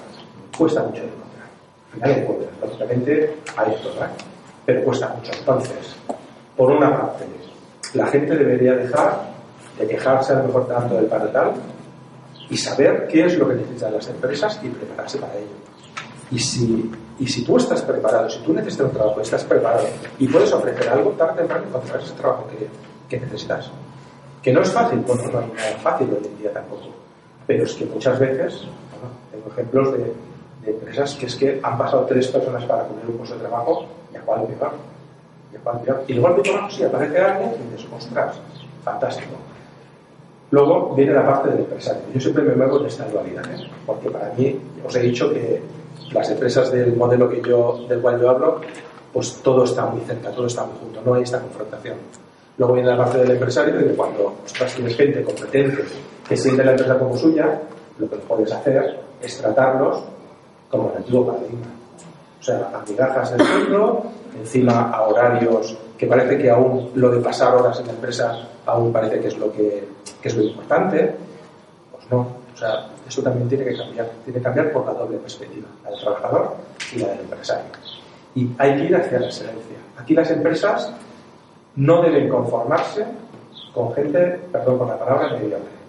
cuesta 0.58 0.84
mucho 0.84 1.04
encontrar. 1.04 1.48
Al 1.94 2.00
final 2.00 2.12
encuentras, 2.12 2.52
lógicamente 2.62 3.36
hay 3.58 3.74
esto, 3.74 3.90
¿verdad? 3.90 4.12
Pero 4.66 4.84
cuesta 4.84 5.10
mucho. 5.10 5.32
Entonces, 5.38 5.96
por 6.56 6.72
una 6.72 6.90
parte, 6.92 7.26
la 7.94 8.08
gente 8.08 8.36
debería 8.36 8.74
dejar 8.74 9.30
de 9.78 9.88
quejarse 9.88 10.34
a 10.34 10.38
lo 10.38 10.44
mejor 10.46 10.68
tanto 10.68 10.96
del 10.96 11.10
tal 11.10 11.54
y 12.50 12.58
saber 12.58 13.08
qué 13.08 13.26
es 13.26 13.38
lo 13.38 13.48
que 13.48 13.56
necesitan 13.56 13.94
las 13.94 14.08
empresas 14.08 14.60
y 14.64 14.70
prepararse 14.70 15.18
para 15.18 15.36
ello. 15.36 15.48
Y 16.32 16.40
si, 16.40 16.92
y 17.20 17.28
si 17.28 17.44
tú 17.44 17.58
estás 17.58 17.82
preparado, 17.82 18.30
si 18.30 18.40
tú 18.40 18.54
necesitas 18.54 18.88
un 18.88 18.94
trabajo, 18.94 19.22
estás 19.22 19.44
preparado 19.44 19.88
y 20.18 20.28
puedes 20.28 20.52
ofrecer 20.52 20.90
algo, 20.90 21.12
tarde 21.12 21.34
o 21.34 21.38
temprano 21.38 21.66
encontrarás 21.68 22.06
ese 22.06 22.14
trabajo 22.14 22.48
que, 22.48 22.68
que 23.08 23.24
necesitas. 23.24 23.72
Que 24.42 24.54
no 24.54 24.62
es 24.62 24.72
fácil, 24.72 25.00
bueno, 25.00 25.24
no 25.24 25.54
es 25.54 25.76
fácil 25.82 26.10
hoy 26.12 26.26
en 26.26 26.38
día 26.38 26.54
tampoco. 26.54 26.88
Pero 27.46 27.64
es 27.64 27.74
que 27.74 27.86
muchas 27.86 28.20
veces, 28.20 28.64
tengo 29.32 29.48
ejemplos 29.52 29.94
de, 29.94 30.14
empresas 30.66 31.16
que 31.16 31.26
es 31.26 31.36
que 31.36 31.60
han 31.64 31.78
pasado 31.78 32.06
tres 32.06 32.28
personas 32.28 32.64
para 32.66 32.84
cubrir 32.84 33.10
un 33.10 33.18
puesto 33.18 33.36
de 33.36 33.42
trabajo 33.42 33.86
y 34.14 34.18
a 34.18 34.22
cuál 34.22 34.44
peor. 34.44 34.74
Y 35.52 35.56
a 35.56 35.82
peor. 35.82 36.04
Y 36.08 36.14
luego 36.14 36.36
al 36.36 36.42
trabajo 36.44 36.70
si 36.70 36.84
aparece 36.84 37.20
alguien 37.20 37.52
y 37.56 37.72
dices, 37.72 37.88
ostras, 37.92 38.40
fantástico. 38.84 39.36
Luego 40.52 40.96
viene 40.96 41.14
la 41.14 41.26
parte 41.26 41.50
del 41.50 41.60
empresario. 41.60 42.02
Yo 42.14 42.20
siempre 42.20 42.44
me 42.44 42.56
muevo 42.56 42.80
en 42.80 42.88
esta 42.88 43.06
dualidad, 43.08 43.46
¿eh? 43.52 43.68
porque 43.86 44.10
para 44.10 44.34
mí, 44.34 44.60
os 44.86 44.96
he 44.96 45.02
dicho 45.02 45.32
que 45.32 45.62
las 46.12 46.30
empresas 46.30 46.72
del 46.72 46.96
modelo 46.96 47.30
que 47.30 47.42
yo, 47.42 47.86
del 47.88 48.02
cual 48.02 48.20
yo 48.20 48.30
hablo, 48.30 48.62
pues 49.14 49.42
todo 49.44 49.64
está 49.64 49.86
muy 49.86 50.02
cerca, 50.02 50.32
todo 50.32 50.48
está 50.48 50.66
muy 50.66 50.76
junto, 50.80 51.02
no 51.06 51.14
hay 51.14 51.24
esta 51.24 51.40
confrontación. 51.40 51.98
Luego 52.58 52.74
viene 52.74 52.90
la 52.90 52.98
parte 52.98 53.20
del 53.20 53.32
empresario, 53.32 53.76
de 53.76 53.94
cuando 53.96 54.34
ostras, 54.44 54.74
tienes 54.74 54.96
gente 54.96 55.24
competente 55.24 55.84
que 56.28 56.36
siente 56.36 56.64
la 56.64 56.72
empresa 56.72 56.98
como 56.98 57.16
suya, 57.16 57.60
lo 57.98 58.10
que 58.10 58.18
puedes 58.18 58.52
hacer 58.52 59.00
es 59.22 59.38
tratarlos 59.38 60.04
como 60.70 60.92
el 60.92 60.98
antiguo 60.98 61.28
paradigma. 61.28 61.68
O 62.40 62.44
sea, 62.44 62.72
a 62.74 62.90
migajas 62.90 63.32
del 63.32 63.46
encima 64.40 64.92
a 64.92 65.02
horarios 65.04 65.78
que 65.98 66.08
parece 66.08 66.38
que 66.38 66.50
aún 66.50 66.92
lo 66.96 67.10
de 67.12 67.20
pasar 67.20 67.56
horas 67.56 67.80
en 67.80 67.88
la 67.88 67.94
empresa 67.94 68.48
aún 68.70 68.94
parece 68.94 69.20
que 69.20 69.28
es 69.28 69.38
lo 69.38 69.52
que, 69.52 69.88
es 70.22 70.36
lo 70.36 70.44
importante. 70.44 71.16
Pues 71.92 72.10
no, 72.12 72.20
o 72.54 72.58
sea, 72.58 72.88
eso 73.08 73.22
también 73.22 73.50
tiene 73.50 73.66
que 73.66 73.78
cambiar. 73.78 74.10
Tiene 74.24 74.40
que 74.40 74.44
cambiar 74.44 74.72
por 74.72 74.86
la 74.86 74.94
doble 74.94 75.18
perspectiva, 75.18 75.68
la 75.84 75.92
del 75.92 76.00
trabajador 76.00 76.56
y 76.94 77.00
la 77.00 77.08
del 77.10 77.20
empresario. 77.22 77.66
Y 78.36 78.50
hay 78.58 78.78
que 78.78 78.84
ir 78.86 78.96
hacia 78.96 79.20
la 79.20 79.26
excelencia. 79.26 79.78
Aquí 79.98 80.14
las 80.14 80.30
empresas 80.32 80.94
no 81.76 82.02
deben 82.02 82.30
conformarse 82.30 83.06
con 83.74 83.94
gente, 83.94 84.40
perdón 84.52 84.78
por 84.78 84.88
la 84.88 85.00
palabra, 85.00 85.34
mediocre. 85.34 85.80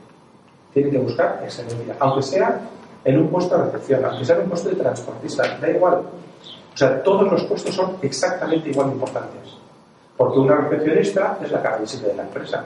Tienen 0.73 0.93
que 0.93 0.99
buscar 0.99 1.41
excelencia, 1.43 1.97
aunque 1.99 2.23
sea 2.23 2.61
en 3.05 3.19
un 3.19 3.29
puesto 3.29 3.57
de 3.57 3.65
recepción, 3.65 4.05
aunque 4.05 4.25
sea 4.25 4.37
en 4.37 4.43
un 4.43 4.49
puesto 4.49 4.69
de 4.69 4.77
transportista, 4.77 5.43
da 5.61 5.71
igual. 5.71 5.95
O 5.95 6.77
sea, 6.77 7.03
todos 7.03 7.31
los 7.31 7.45
puestos 7.45 7.75
son 7.75 7.97
exactamente 8.03 8.71
igual 8.71 8.89
de 8.89 8.93
importantes. 8.95 9.50
Porque 10.21 10.39
una 10.39 10.55
recepcionista 10.55 11.39
es 11.43 11.51
la 11.51 11.63
cara 11.63 11.79
visible 11.79 12.09
de 12.09 12.17
la 12.17 12.25
empresa. 12.25 12.63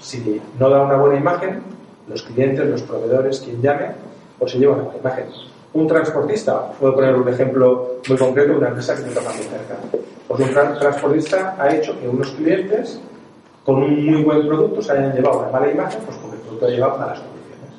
Si 0.00 0.42
no 0.58 0.68
da 0.68 0.82
una 0.82 0.96
buena 0.96 1.20
imagen, 1.20 1.62
los 2.08 2.20
clientes, 2.24 2.66
los 2.66 2.82
proveedores, 2.82 3.38
quien 3.38 3.62
llame, 3.62 3.92
pues 4.36 4.50
se 4.50 4.58
llevan 4.58 4.88
la 4.88 4.96
imagen. 4.98 5.26
Un 5.72 5.86
transportista, 5.86 6.72
puedo 6.80 6.96
poner 6.96 7.14
un 7.14 7.28
ejemplo 7.28 8.00
muy 8.08 8.18
concreto 8.18 8.54
de 8.54 8.58
una 8.58 8.68
empresa 8.70 8.96
que 8.96 9.02
me 9.02 9.12
toca 9.12 9.28
muy 9.28 9.44
cerca. 9.44 9.76
Pues 10.26 10.40
un 10.40 10.78
transportista 10.80 11.54
ha 11.60 11.72
hecho 11.72 11.96
que 12.00 12.08
unos 12.08 12.32
clientes 12.32 13.00
con 13.64 13.84
un 13.84 14.04
muy 14.04 14.24
buen 14.24 14.48
producto 14.48 14.82
se 14.82 14.90
hayan 14.90 15.14
llevado 15.14 15.38
una 15.42 15.48
mala 15.50 15.70
imagen, 15.70 16.00
pues 16.04 16.18
porque 16.18 16.38
el 16.38 16.42
producto 16.42 16.66
ha 16.66 16.70
llevado 16.70 16.98
malas 16.98 17.20
condiciones. 17.20 17.70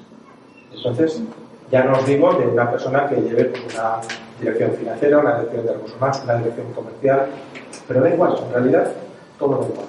Entonces, 0.74 1.22
ya 1.70 1.84
no 1.84 1.98
os 1.98 2.06
digo 2.06 2.32
de 2.36 2.48
una 2.48 2.72
persona 2.72 3.10
que 3.10 3.18
lleve 3.18 3.52
una 3.74 4.00
dirección 4.40 4.72
financiera, 4.72 5.20
una 5.20 5.40
dirección 5.40 5.66
de 5.66 5.74
recursos 5.74 5.98
humanos, 5.98 6.22
una 6.24 6.36
dirección 6.36 6.72
comercial, 6.72 7.28
pero 7.92 8.06
da 8.06 8.10
igual, 8.10 8.38
en 8.48 8.54
realidad 8.54 8.92
todo 9.38 9.60
da 9.60 9.68
igual. 9.68 9.86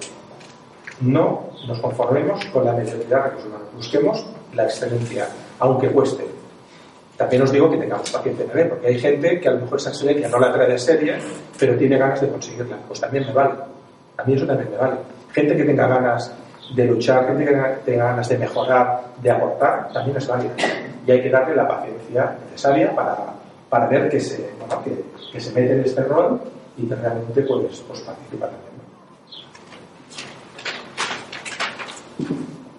No 1.03 1.43
nos 1.69 1.79
conformemos 1.79 2.45
con 2.47 2.65
la 2.65 2.73
mediocridad 2.73 3.19
de 3.19 3.23
recursos 3.23 3.49
humanos, 3.49 3.69
busquemos 3.77 4.27
la 4.55 4.65
excelencia, 4.65 5.29
aunque 5.61 5.89
cueste. 5.89 6.25
También 7.17 7.43
os 7.43 7.53
digo 7.53 7.71
que 7.71 7.77
tengamos 7.77 8.11
paciencia 8.11 8.45
en 8.53 8.69
porque 8.69 8.87
hay 8.89 8.99
gente 8.99 9.39
que 9.39 9.49
a 9.49 9.53
lo 9.53 9.61
mejor 9.61 9.79
esa 9.79 9.91
excelencia 9.91 10.29
no 10.29 10.41
la 10.41 10.53
trae 10.53 10.69
de 10.69 10.79
serie, 10.79 11.15
pero 11.57 11.77
tiene 11.77 11.97
ganas 11.97 12.21
de 12.21 12.29
conseguirla. 12.29 12.77
Pues 12.89 13.01
también 13.01 13.27
me 13.27 13.33
vale. 13.33 13.55
A 14.17 14.25
mí 14.25 14.35
eso 14.35 14.47
también 14.47 14.71
me 14.73 14.77
vale. 14.77 14.97
Gente 15.33 15.57
que 15.57 15.65
tenga 15.65 15.87
ganas 15.87 16.35
de 16.75 16.85
luchar, 16.85 17.27
gente 17.29 17.45
que 17.45 17.53
tenga 17.85 18.07
ganas 18.07 18.29
de 18.29 18.39
mejorar, 18.39 19.03
de 19.23 19.31
aportar, 19.31 19.93
también 19.93 20.17
es 20.17 20.27
válida. 20.27 20.53
Y 21.07 21.11
hay 21.13 21.23
que 21.23 21.31
darle 21.31 21.55
la 21.55 21.69
paciencia 21.69 22.37
necesaria 22.45 22.93
para, 22.97 23.17
para 23.69 23.87
ver 23.87 24.09
que 24.09 24.19
se, 24.19 24.51
que, 25.33 25.41
se 25.41 25.53
mete 25.53 25.75
en 25.75 25.81
este 25.85 26.03
rol 26.03 26.41
y 26.79 26.87
realmente 26.87 27.43
pues, 27.43 27.81
pues 27.87 28.01
participa 28.01 28.47
también. 28.47 28.73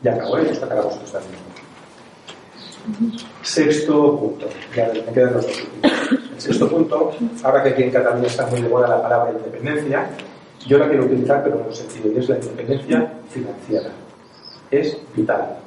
Ya 0.02 0.14
acabo, 0.16 0.38
¿eh? 0.38 0.48
Esto 0.52 0.66
acabamos 0.66 1.12
también. 1.12 1.54
Sexto 3.42 4.20
punto, 4.20 4.48
ya 4.76 4.92
me 4.94 5.14
quedan 5.14 5.34
los 5.34 5.46
dos 5.46 5.58
últimos. 5.58 5.92
El 6.34 6.42
sexto 6.42 6.70
punto, 6.70 7.12
ahora 7.44 7.64
que 7.64 7.70
aquí 7.70 7.84
en 7.84 7.92
Cataluña 7.92 8.28
está 8.28 8.46
muy 8.48 8.62
de 8.62 8.68
moda 8.68 8.90
la 8.90 9.02
palabra 9.02 9.32
independencia, 9.32 10.10
yo 10.68 10.78
la 10.78 10.90
quiero 10.90 11.06
utilizar, 11.06 11.44
pero 11.44 11.60
en 11.60 11.68
un 11.68 11.74
sentido, 11.74 12.12
y 12.12 12.18
es 12.18 12.28
la 12.28 12.36
independencia 12.36 13.14
financiera. 13.30 13.90
Es 14.70 14.98
vital. 15.16 15.58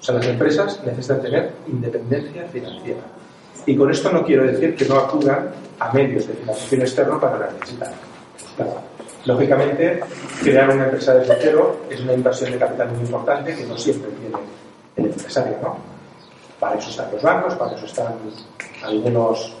O 0.00 0.02
sea, 0.02 0.14
las 0.14 0.26
empresas 0.26 0.80
necesitan 0.84 1.20
tener 1.20 1.52
independencia 1.68 2.44
financiera. 2.44 3.00
Y 3.66 3.76
con 3.76 3.90
esto 3.90 4.10
no 4.10 4.24
quiero 4.24 4.44
decir 4.44 4.74
que 4.74 4.84
no 4.86 4.96
acudan 4.96 5.50
a 5.78 5.92
medios 5.92 6.26
de 6.26 6.34
financiación 6.34 6.80
externo 6.82 7.20
para 7.20 7.38
la 7.38 7.50
necesitar. 7.52 7.92
Lógicamente, 9.24 10.00
crear 10.42 10.70
una 10.70 10.84
empresa 10.84 11.14
desde 11.14 11.36
cero 11.40 11.76
es 11.88 12.00
una 12.00 12.12
inversión 12.12 12.50
de 12.50 12.58
capital 12.58 12.90
muy 12.90 13.00
importante 13.00 13.54
que 13.54 13.64
no 13.64 13.78
siempre 13.78 14.10
tiene 14.12 14.36
el 14.96 15.06
empresario, 15.06 15.56
¿no? 15.62 15.76
Para 16.58 16.76
eso 16.76 16.90
están 16.90 17.12
los 17.12 17.22
bancos, 17.22 17.54
para 17.54 17.76
eso 17.76 17.86
están 17.86 18.14
algunos 18.82 19.54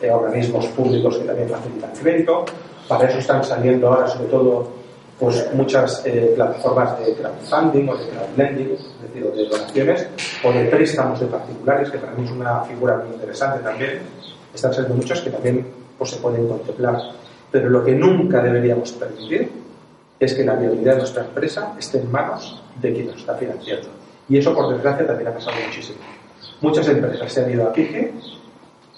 eh, 0.00 0.10
organismos 0.10 0.66
públicos 0.68 1.18
que 1.18 1.24
también 1.24 1.48
facilitan 1.48 1.90
crédito, 2.00 2.44
para 2.86 3.08
eso 3.08 3.18
están 3.18 3.44
saliendo 3.44 3.88
ahora, 3.88 4.06
sobre 4.06 4.28
todo, 4.28 4.68
pues 5.18 5.52
muchas 5.52 6.02
eh, 6.06 6.32
plataformas 6.34 6.98
de 7.00 7.14
crowdfunding 7.14 7.88
o 7.88 7.96
de 7.96 8.08
crowdlending, 8.08 8.72
es 8.72 9.02
decir, 9.02 9.32
de 9.32 9.48
donaciones 9.48 10.08
o 10.44 10.52
de 10.52 10.64
préstamos 10.66 11.20
de 11.20 11.26
particulares, 11.26 11.90
que 11.90 11.98
para 11.98 12.12
mí 12.12 12.24
es 12.24 12.30
una 12.30 12.60
figura 12.60 12.96
muy 12.98 13.14
interesante 13.14 13.62
también. 13.64 14.00
Están 14.54 14.72
saliendo 14.72 14.96
muchos 14.96 15.20
que 15.20 15.30
también 15.30 15.66
pues, 15.98 16.10
se 16.10 16.16
pueden 16.18 16.46
contemplar 16.46 16.98
pero 17.50 17.70
lo 17.70 17.84
que 17.84 17.94
nunca 17.94 18.42
deberíamos 18.42 18.92
permitir 18.92 19.50
es 20.20 20.34
que 20.34 20.44
la 20.44 20.54
viabilidad 20.54 20.94
de 20.94 20.98
nuestra 20.98 21.24
empresa 21.24 21.74
esté 21.78 21.98
en 21.98 22.10
manos 22.10 22.60
de 22.80 22.92
quien 22.92 23.06
nos 23.06 23.16
está 23.16 23.34
financiando. 23.34 23.88
Y 24.28 24.36
eso, 24.36 24.54
por 24.54 24.72
desgracia, 24.72 25.06
también 25.06 25.28
ha 25.28 25.34
pasado 25.34 25.56
muchísimo. 25.64 25.98
Muchas 26.60 26.88
empresas 26.88 27.32
se 27.32 27.44
han 27.44 27.50
ido 27.50 27.68
a 27.68 27.72
pique, 27.72 28.12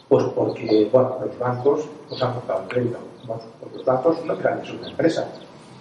pues 0.08 0.24
porque, 0.34 0.88
bueno, 0.90 1.18
los 1.24 1.38
bancos 1.38 1.82
pues 2.08 2.20
han 2.22 2.32
cortado 2.32 2.62
el 2.62 2.68
crédito. 2.68 2.98
porque 3.60 3.76
los 3.76 3.84
bancos 3.84 4.24
no 4.24 4.36
crean 4.36 4.60
que 4.60 4.68
es 4.68 4.74
una 4.74 4.88
empresa. 4.88 5.28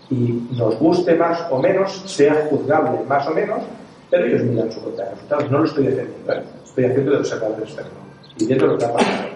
Y 0.10 0.48
nos 0.58 0.78
guste 0.80 1.16
más 1.16 1.46
o 1.52 1.60
menos, 1.60 2.04
sea 2.06 2.48
juzgable 2.50 3.00
más 3.08 3.28
o 3.28 3.32
menos, 3.32 3.60
pero 4.10 4.26
ellos 4.26 4.42
miran 4.44 4.72
su 4.72 4.82
cuenta 4.82 5.04
de 5.04 5.12
resultados. 5.12 5.52
No 5.52 5.60
lo 5.60 5.66
estoy 5.66 5.88
defendiendo, 5.88 6.34
¿eh? 6.34 6.44
estoy 6.64 6.86
haciendo 6.86 7.12
de 7.12 7.18
observador 7.18 7.60
externo 7.60 7.92
y 8.38 8.46
viendo 8.46 8.68
lo 8.68 8.78
que 8.78 8.86
ha 8.86 8.94
pasado 8.94 9.30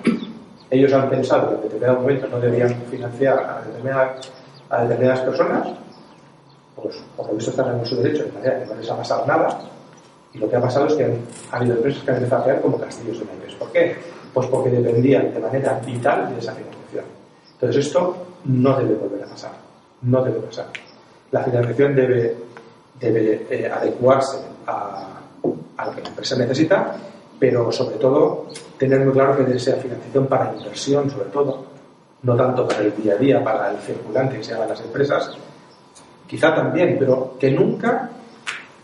ellos 0.74 0.92
han 0.92 1.10
pensado 1.10 1.50
que 1.50 1.56
en 1.56 1.62
determinado 1.62 2.00
momento 2.00 2.28
no 2.28 2.40
debían 2.40 2.76
financiar 2.90 3.38
a 3.38 3.62
determinadas, 3.66 4.32
a 4.70 4.82
determinadas 4.84 5.20
personas, 5.22 5.68
pues 6.76 6.96
por 7.16 7.28
lo 7.28 7.34
visto 7.36 7.52
están 7.52 7.80
en 7.80 7.86
su 7.86 7.96
derecho 7.98 8.24
de 8.26 8.32
manera 8.32 8.60
que 8.60 8.66
no 8.66 8.76
les 8.76 8.90
ha 8.90 8.98
pasado 8.98 9.26
nada, 9.28 9.60
y 10.34 10.40
lo 10.40 10.50
que 10.50 10.56
ha 10.56 10.62
pasado 10.62 10.88
es 10.88 10.96
que 10.96 11.04
han, 11.04 11.20
habido 11.52 11.76
empresas 11.76 12.04
que 12.04 12.10
han 12.10 12.18
empezado 12.18 12.42
a 12.42 12.46
caer 12.46 12.62
como 12.62 12.80
castillos 12.80 13.20
de 13.20 13.26
naipes. 13.26 13.54
¿Por 13.54 13.72
qué? 13.72 13.96
Pues 14.34 14.48
porque 14.48 14.72
dependían 14.72 15.32
de 15.32 15.40
manera 15.40 15.80
vital 15.86 16.34
de 16.34 16.40
esa 16.40 16.54
financiación. 16.54 17.06
Entonces 17.54 17.86
esto 17.86 18.18
no 18.46 18.76
debe 18.76 18.96
volver 18.96 19.24
a 19.24 19.28
pasar, 19.28 19.52
no 20.04 20.24
debe 20.24 20.40
pasar. 20.40 20.68
La 21.32 21.44
financiación 21.44 21.96
debe, 21.96 22.36
debe 23.00 23.48
eh, 23.50 23.72
adecuarse 23.72 24.38
a, 24.68 25.20
a 25.78 25.86
lo 25.86 25.96
que 25.96 26.02
la 26.02 26.10
empresa 26.10 26.36
necesita 26.38 26.98
pero 27.44 27.70
sobre 27.74 27.98
todo 27.98 28.48
tener 28.78 29.02
muy 29.02 29.12
claro 29.12 29.36
que 29.36 29.60
sea 29.60 29.76
financiación 29.76 30.28
para 30.28 30.54
inversión, 30.56 31.10
sobre 31.10 31.30
todo, 31.30 31.66
no 32.22 32.38
tanto 32.38 32.66
para 32.66 32.80
el 32.80 32.96
día 32.96 33.16
a 33.16 33.18
día, 33.18 33.44
para 33.44 33.70
el 33.70 33.80
circulante 33.80 34.38
que 34.38 34.44
se 34.46 34.54
hagan 34.54 34.70
las 34.70 34.80
empresas, 34.80 35.30
quizá 36.26 36.56
también, 36.56 36.96
pero 36.98 37.36
que 37.38 37.52
nunca 37.52 38.10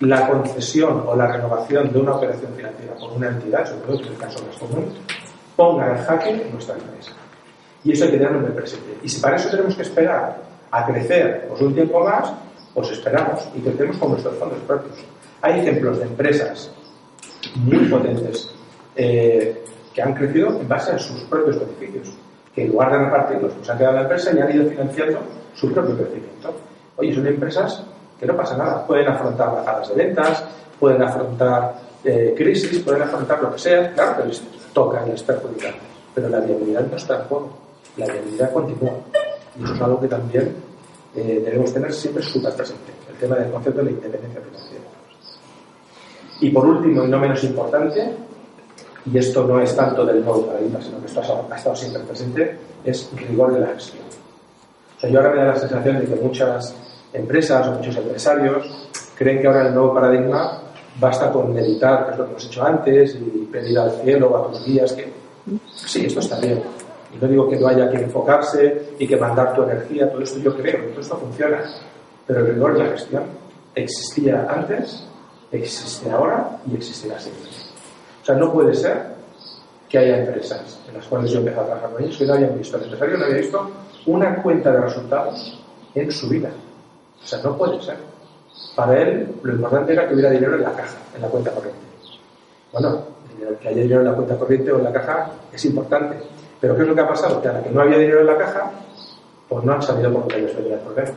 la 0.01 0.27
concesión 0.27 1.05
o 1.07 1.15
la 1.15 1.27
renovación 1.27 1.89
de 1.93 1.99
una 1.99 2.15
operación 2.15 2.53
financiera 2.53 2.95
por 2.95 3.13
una 3.13 3.29
entidad, 3.29 3.65
sobre 3.65 3.81
todo 3.81 3.99
en 4.01 4.07
el 4.07 4.17
caso 4.17 4.45
más 4.45 4.57
común, 4.57 4.93
ponga 5.55 5.91
en 5.91 6.03
jaque 6.03 6.49
nuestra 6.51 6.75
empresa. 6.75 7.13
Y 7.85 7.93
eso 7.93 8.03
hay 8.03 8.11
que 8.11 8.17
tenerlo 8.17 8.39
en 8.39 8.45
el 8.45 8.51
presente. 8.51 8.97
Y 9.01 9.07
si 9.07 9.21
para 9.21 9.37
eso 9.37 9.49
tenemos 9.49 9.73
que 9.73 9.83
esperar 9.83 10.35
a 10.71 10.85
crecer 10.85 11.45
pues, 11.47 11.61
un 11.61 11.73
tiempo 11.73 12.03
más, 12.03 12.31
pues 12.73 12.91
esperamos 12.91 13.47
y 13.55 13.61
crecemos 13.61 13.97
con 13.97 14.11
nuestros 14.11 14.35
fondos 14.35 14.59
propios. 14.67 14.95
Hay 15.41 15.59
ejemplos 15.59 15.99
de 15.99 16.05
empresas 16.05 16.71
muy 17.55 17.85
potentes 17.85 18.49
eh, 18.95 19.63
que 19.93 20.01
han 20.01 20.13
crecido 20.13 20.59
en 20.59 20.67
base 20.67 20.91
a 20.91 20.99
sus 20.99 21.21
propios 21.23 21.59
beneficios, 21.59 22.13
que 22.53 22.65
en 22.65 22.71
lugar 22.71 22.91
de 22.91 22.97
repartirlos, 23.05 23.53
pues 23.53 23.69
han 23.69 23.77
quedado 23.77 23.95
en 23.95 23.95
la 23.97 24.03
empresa 24.03 24.31
y 24.33 24.39
han 24.39 24.55
ido 24.55 24.69
financiando 24.69 25.19
su 25.55 25.71
propio 25.73 25.95
crecimiento. 25.95 26.53
Oye, 26.97 27.15
son 27.15 27.27
empresas 27.27 27.83
que 28.19 28.25
no 28.25 28.35
pasa 28.35 28.57
nada, 28.57 28.85
pueden 28.85 29.07
afrontar 29.07 29.51
bajadas 29.51 29.89
de 29.89 29.95
ventas, 29.95 30.43
pueden 30.79 31.01
afrontar 31.01 31.75
eh, 32.03 32.33
crisis, 32.37 32.79
pueden 32.79 33.01
afrontar 33.01 33.41
lo 33.41 33.53
que 33.53 33.59
sea, 33.59 33.93
claro 33.93 34.21
que 34.21 34.27
les 34.27 34.43
toca 34.73 35.05
les 35.05 35.23
perjudica, 35.23 35.73
pero 36.13 36.29
la 36.29 36.39
viabilidad 36.39 36.85
no 36.89 36.97
está 36.97 37.15
en 37.15 37.21
juego, 37.23 37.49
la 37.97 38.05
viabilidad 38.05 38.51
continúa. 38.51 38.93
Y 39.59 39.63
eso 39.63 39.73
es 39.73 39.81
algo 39.81 39.99
que 39.99 40.07
también 40.07 40.55
eh, 41.15 41.41
debemos 41.43 41.73
tener 41.73 41.93
siempre 41.93 42.23
súper 42.23 42.53
presente, 42.53 42.91
el 43.09 43.15
tema 43.15 43.35
del 43.35 43.51
concepto 43.51 43.79
de 43.79 43.85
la 43.85 43.91
independencia 43.91 44.41
financiera. 44.41 44.83
Y 46.41 46.49
por 46.51 46.65
último, 46.65 47.03
y 47.03 47.07
no 47.07 47.19
menos 47.19 47.43
importante, 47.43 48.13
y 49.05 49.17
esto 49.17 49.43
no 49.45 49.59
es 49.59 49.75
tanto 49.75 50.05
del 50.05 50.23
nuevo 50.23 50.45
paradigma, 50.45 50.81
sino 50.81 50.99
que 50.99 51.07
esto 51.07 51.21
ha 51.49 51.55
estado 51.55 51.75
siempre 51.75 52.03
presente, 52.03 52.57
es 52.83 53.09
rigor 53.15 53.53
de 53.53 53.61
la 53.61 53.67
gestión. 53.67 54.03
O 54.97 54.99
sea, 54.99 55.09
yo 55.09 55.19
ahora 55.19 55.31
me 55.31 55.37
da 55.37 55.45
la 55.47 55.55
sensación 55.55 55.99
de 55.99 56.05
que 56.05 56.15
muchas 56.15 56.75
empresas 57.13 57.67
o 57.67 57.71
muchos 57.71 57.95
empresarios 57.95 58.89
creen 59.17 59.41
que 59.41 59.47
ahora 59.47 59.67
el 59.67 59.73
nuevo 59.73 59.93
paradigma 59.93 60.61
basta 60.99 61.31
con 61.31 61.53
meditar, 61.53 62.05
que 62.05 62.11
es 62.11 62.17
lo 62.17 62.25
que 62.25 62.31
hemos 62.31 62.45
hecho 62.45 62.63
antes, 62.63 63.15
y 63.15 63.47
pedir 63.51 63.79
al 63.79 63.91
cielo 64.03 64.37
a 64.37 64.51
tus 64.51 64.65
guías 64.65 64.93
que... 64.93 65.11
Sí, 65.73 66.05
esto 66.05 66.19
está 66.19 66.39
bien. 66.39 66.61
Y 67.13 67.17
no 67.21 67.27
digo 67.27 67.49
que 67.49 67.57
no 67.57 67.67
haya 67.67 67.89
que 67.89 67.97
enfocarse 67.97 68.93
y 68.99 69.07
que 69.07 69.17
mandar 69.17 69.55
tu 69.55 69.63
energía, 69.63 70.11
todo 70.11 70.21
esto 70.21 70.39
yo 70.39 70.55
creo, 70.55 70.89
todo 70.91 71.01
esto 71.01 71.17
funciona. 71.17 71.63
Pero 72.27 72.41
el 72.41 72.53
rigor 72.53 72.73
de 72.73 72.79
la 72.79 72.91
gestión 72.91 73.23
existía 73.75 74.45
antes 74.49 75.03
existe 75.51 76.09
ahora 76.11 76.59
y 76.69 76.75
existirá 76.75 77.19
siempre. 77.19 77.49
O 78.21 78.25
sea, 78.25 78.35
no 78.35 78.51
puede 78.51 78.73
ser 78.73 79.01
que 79.87 79.97
haya 79.97 80.19
empresas 80.19 80.79
en 80.87 80.95
las 80.95 81.05
cuales 81.07 81.31
yo 81.31 81.39
empecé 81.39 81.59
a 81.59 81.65
trabajar 81.65 81.89
con 81.91 82.03
ellos 82.03 82.17
que 82.17 82.25
no 82.25 82.33
habían 82.33 82.57
visto, 82.57 82.77
el 82.77 82.83
empresario 82.83 83.17
no 83.17 83.25
había 83.25 83.37
visto 83.37 83.69
una 84.05 84.41
cuenta 84.41 84.71
de 84.71 84.81
resultados 84.81 85.59
en 85.95 86.11
su 86.11 86.29
vida. 86.29 86.49
O 87.21 87.25
sea, 87.25 87.39
no 87.41 87.57
puede 87.57 87.81
ser. 87.81 87.97
Para 88.75 89.01
él, 89.01 89.35
lo 89.41 89.53
importante 89.53 89.93
era 89.93 90.07
que 90.07 90.13
hubiera 90.13 90.29
dinero 90.29 90.55
en 90.55 90.63
la 90.63 90.71
caja, 90.71 90.97
en 91.15 91.21
la 91.21 91.27
cuenta 91.27 91.51
corriente. 91.51 91.79
Bueno, 92.71 93.01
que 93.61 93.67
haya 93.67 93.81
dinero 93.81 94.01
en 94.01 94.07
la 94.07 94.13
cuenta 94.13 94.37
corriente 94.37 94.71
o 94.71 94.77
en 94.77 94.83
la 94.83 94.93
caja 94.93 95.31
es 95.51 95.65
importante. 95.65 96.17
Pero 96.59 96.75
¿qué 96.75 96.81
es 96.81 96.87
lo 96.87 96.95
que 96.95 97.01
ha 97.01 97.07
pasado? 97.07 97.41
Que 97.41 97.47
a 97.47 97.53
la 97.53 97.63
que 97.63 97.69
no 97.69 97.81
había 97.81 97.97
dinero 97.97 98.21
en 98.21 98.27
la 98.27 98.37
caja, 98.37 98.71
pues 99.47 99.63
no 99.63 99.73
han 99.73 99.81
sabido 99.81 100.13
por 100.13 100.27
qué 100.27 100.39
les 100.39 100.55
venía 100.55 100.75
el 100.75 100.79
problema. 100.81 101.11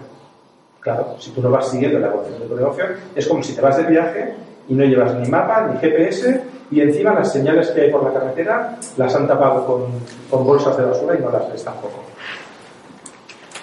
Claro, 0.80 1.16
si 1.18 1.30
tú 1.30 1.40
no 1.42 1.50
vas 1.50 1.68
siguiendo 1.68 1.98
la 1.98 2.08
evolución 2.08 2.40
de 2.40 2.46
tu 2.46 2.56
negocio, 2.56 2.84
es 3.14 3.26
como 3.26 3.42
si 3.42 3.54
te 3.54 3.60
vas 3.60 3.76
de 3.76 3.84
viaje 3.84 4.34
y 4.68 4.74
no 4.74 4.84
llevas 4.84 5.14
ni 5.14 5.28
mapa, 5.28 5.68
ni 5.68 5.78
GPS, 5.78 6.42
y 6.70 6.80
encima 6.80 7.12
las 7.12 7.32
señales 7.32 7.70
que 7.70 7.82
hay 7.82 7.90
por 7.90 8.02
la 8.02 8.12
carretera 8.18 8.78
las 8.96 9.14
han 9.14 9.28
tapado 9.28 9.66
con, 9.66 9.84
con 10.30 10.46
bolsas 10.46 10.76
de 10.76 10.84
basura 10.84 11.16
y 11.16 11.22
no 11.22 11.30
las 11.30 11.52
ves 11.52 11.62
tampoco. 11.62 12.02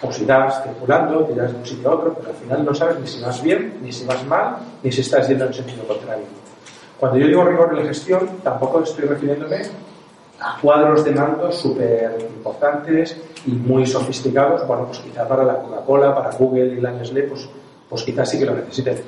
O 0.01 0.11
si 0.11 0.25
das 0.25 0.63
circulando, 0.63 1.25
tiras 1.25 1.51
de 1.51 1.57
un 1.57 1.65
sitio 1.65 1.89
a 1.89 1.95
otro, 1.95 2.13
pero 2.13 2.30
al 2.30 2.36
final 2.36 2.63
no 2.63 2.73
sabes 2.73 2.99
ni 2.99 3.07
si 3.07 3.21
vas 3.21 3.41
bien, 3.41 3.80
ni 3.82 3.91
si 3.91 4.05
vas 4.05 4.25
mal, 4.25 4.57
ni 4.82 4.91
si 4.91 5.01
estás 5.01 5.27
yendo 5.27 5.45
en 5.45 5.53
sentido 5.53 5.86
contrario. 5.86 6.25
Cuando 6.99 7.17
yo 7.17 7.27
digo 7.27 7.43
rigor 7.43 7.71
de 7.71 7.82
la 7.82 7.88
gestión, 7.88 8.30
tampoco 8.43 8.82
estoy 8.82 9.05
refiriéndome 9.05 9.61
cuadros 10.61 11.03
de 11.03 11.11
mando 11.11 11.51
súper 11.51 12.17
importantes 12.19 13.17
y 13.45 13.51
muy 13.51 13.85
sofisticados. 13.85 14.65
Bueno, 14.67 14.85
pues 14.85 14.99
quizá 14.99 15.27
para 15.27 15.43
la 15.43 15.55
Coca-Cola, 15.55 16.15
para 16.15 16.31
Google 16.31 16.73
y 16.73 16.81
la 16.81 16.91
Nestlé, 16.91 17.23
pues, 17.23 17.47
pues 17.89 18.03
quizás 18.03 18.29
sí 18.29 18.39
que 18.39 18.45
lo 18.45 18.55
necesiten. 18.55 19.01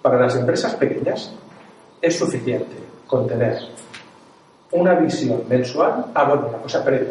Para 0.00 0.18
las 0.18 0.36
empresas 0.36 0.74
pequeñas 0.74 1.32
es 2.00 2.18
suficiente 2.18 2.76
con 3.06 3.26
tener 3.26 3.58
una 4.72 4.94
visión 4.94 5.42
mensual. 5.48 6.06
Ah, 6.14 6.24
bueno, 6.24 6.48
una 6.48 6.58
cosa 6.58 6.84
previa. 6.84 7.10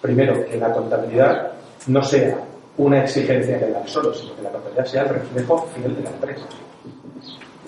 Primero, 0.00 0.44
que 0.46 0.56
la 0.56 0.72
contabilidad 0.72 1.52
no 1.86 2.02
sea 2.02 2.38
una 2.78 3.02
exigencia 3.02 3.58
legal 3.58 3.82
solo, 3.86 4.14
sino 4.14 4.34
que 4.36 4.42
la 4.42 4.50
contabilidad 4.50 4.86
sea 4.86 5.02
el 5.02 5.08
reflejo 5.10 5.68
fiel 5.74 5.96
de 5.96 6.02
la 6.02 6.10
empresa. 6.10 6.46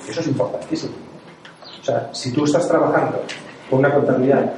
Eso 0.08 0.20
es 0.20 0.26
importantísimo. 0.26 0.92
O 1.80 1.84
sea, 1.84 2.08
si 2.12 2.32
tú 2.32 2.44
estás 2.44 2.66
trabajando 2.66 3.22
con 3.68 3.80
una 3.80 3.92
contabilidad 3.94 4.52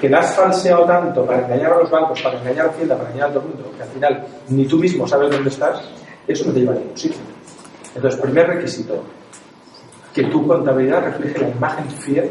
que 0.00 0.08
la 0.08 0.20
has 0.20 0.34
falseado 0.34 0.84
tanto 0.86 1.26
para 1.26 1.44
engañar 1.44 1.72
a 1.72 1.78
los 1.78 1.90
bancos, 1.90 2.22
para 2.22 2.38
engañar 2.38 2.66
a 2.66 2.70
Hacienda, 2.70 2.96
para 2.96 3.10
engañar 3.10 3.30
a 3.30 3.32
todo 3.34 3.42
mundo, 3.42 3.72
que 3.76 3.82
al 3.82 3.88
final 3.90 4.26
ni 4.48 4.66
tú 4.66 4.78
mismo 4.78 5.06
sabes 5.06 5.30
dónde 5.30 5.50
estás, 5.50 5.82
eso 6.26 6.46
no 6.46 6.52
te 6.52 6.60
lleva 6.60 6.72
a 6.72 6.76
ningún 6.76 6.96
sitio. 6.96 7.20
Entonces, 7.94 8.20
primer 8.20 8.46
requisito, 8.46 9.02
que 10.14 10.24
tu 10.24 10.46
contabilidad 10.46 11.04
refleje 11.04 11.38
la 11.40 11.48
imagen 11.50 11.90
fiel 11.90 12.30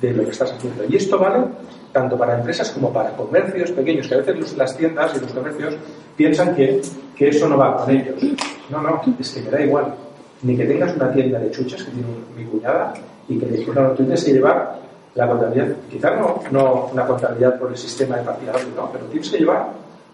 de 0.00 0.12
lo 0.12 0.24
que 0.24 0.30
estás 0.30 0.52
haciendo. 0.52 0.84
Y 0.88 0.96
esto 0.96 1.18
vale 1.18 1.44
tanto 1.92 2.16
para 2.16 2.38
empresas 2.38 2.70
como 2.70 2.92
para 2.92 3.10
comercios 3.10 3.70
pequeños, 3.72 4.08
que 4.08 4.14
a 4.14 4.18
veces 4.18 4.56
las 4.56 4.76
tiendas 4.76 5.14
y 5.16 5.20
los 5.20 5.32
comercios 5.32 5.74
piensan 6.16 6.54
que, 6.54 6.80
que 7.16 7.28
eso 7.28 7.48
no 7.48 7.58
va 7.58 7.76
con 7.76 7.90
ellos. 7.90 8.22
No, 8.70 8.80
no, 8.80 9.02
es 9.18 9.30
que 9.30 9.42
me 9.42 9.50
da 9.50 9.60
igual. 9.60 9.94
Ni 10.42 10.56
que 10.56 10.64
tengas 10.64 10.94
una 10.96 11.12
tienda 11.12 11.38
de 11.38 11.50
chuches 11.50 11.82
que 11.82 11.90
tiene 11.90 12.08
mi 12.36 12.44
cuñada 12.44 12.94
y 13.28 13.38
que 13.38 13.46
le 13.46 13.66
no, 13.66 13.90
tú 13.90 14.02
tienes 14.02 14.24
que 14.24 14.32
llevar 14.32 14.82
la 15.14 15.28
contabilidad, 15.28 15.76
quizás 15.90 16.18
no, 16.18 16.40
no 16.50 16.86
una 16.92 17.06
contabilidad 17.06 17.58
por 17.58 17.70
el 17.70 17.76
sistema 17.76 18.16
de 18.16 18.22
partida 18.22 18.52
no, 18.74 18.90
pero 18.90 19.04
tienes 19.06 19.30
que 19.30 19.38
llevar 19.38 19.68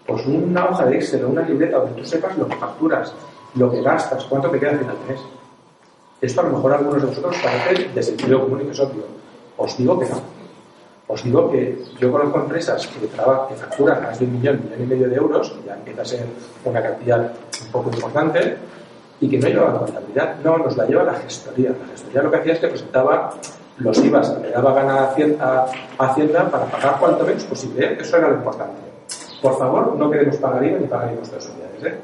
pues 0.05 0.25
una 0.25 0.65
hoja 0.65 0.85
de 0.85 0.95
Excel 0.95 1.23
o 1.25 1.29
una 1.29 1.43
libreta 1.43 1.77
donde 1.77 2.01
tú 2.01 2.05
sepas 2.05 2.37
lo 2.37 2.47
que 2.47 2.55
facturas, 2.55 3.13
lo 3.55 3.71
que 3.71 3.81
gastas, 3.81 4.25
cuánto 4.25 4.49
te 4.49 4.59
queda 4.59 4.71
al 4.71 4.79
final 4.79 4.95
del 4.97 5.15
mes. 5.15 5.25
Esto 6.21 6.41
a 6.41 6.43
lo 6.45 6.49
mejor 6.57 6.73
a 6.73 6.77
algunos 6.77 7.01
de 7.01 7.07
vosotros 7.07 7.35
parece 7.41 7.89
de 7.93 8.03
sentido 8.03 8.41
común 8.41 8.63
y 8.65 8.69
es 8.69 8.79
obvio. 8.79 9.03
Os 9.57 9.77
digo 9.77 9.99
que 9.99 10.09
no. 10.09 10.21
Os 11.07 11.23
digo 11.23 11.49
que 11.51 11.83
yo 11.99 12.11
conozco 12.11 12.39
empresas 12.39 12.85
que, 12.87 12.99
que 12.99 13.55
facturan 13.55 14.03
más 14.03 14.19
de 14.19 14.25
un 14.25 14.33
millón, 14.33 14.61
millón 14.63 14.83
y 14.83 14.85
medio 14.85 15.09
de 15.09 15.15
euros, 15.15 15.49
que 15.49 15.67
ya 15.67 15.75
empieza 15.75 16.01
a 16.01 16.05
ser 16.05 16.25
una 16.65 16.81
cantidad 16.83 17.31
un 17.65 17.71
poco 17.71 17.89
importante, 17.91 18.57
y 19.21 19.29
que 19.29 19.37
no 19.37 19.47
lleva 19.47 19.73
la 19.73 19.79
contabilidad, 19.79 20.35
no, 20.43 20.57
nos 20.57 20.77
la 20.77 20.85
lleva 20.85 21.03
la 21.03 21.13
gestoría. 21.15 21.71
La 21.71 21.87
gestoría 21.91 22.21
lo 22.21 22.31
que 22.31 22.37
hacía 22.37 22.53
es 22.53 22.59
que 22.59 22.67
presentaba 22.67 23.33
los 23.79 23.97
IVAs 23.97 24.29
que 24.31 24.47
le 24.47 24.51
daba 24.51 24.73
gana 24.73 25.09
a 25.39 25.65
Hacienda 25.97 26.49
para 26.49 26.65
pagar 26.65 26.99
cuanto 26.99 27.25
menos 27.25 27.43
posible. 27.45 27.97
Eso 27.99 28.17
era 28.17 28.29
lo 28.29 28.35
importante. 28.35 28.79
Por 29.41 29.57
favor, 29.57 29.95
no 29.95 30.09
queremos 30.11 30.37
pagar 30.37 30.63
IVA 30.63 30.79
ni 30.79 30.87
pagar 30.87 31.11
impuestos 31.11 31.43
sociales. 31.45 31.83
¿eh? 31.83 31.99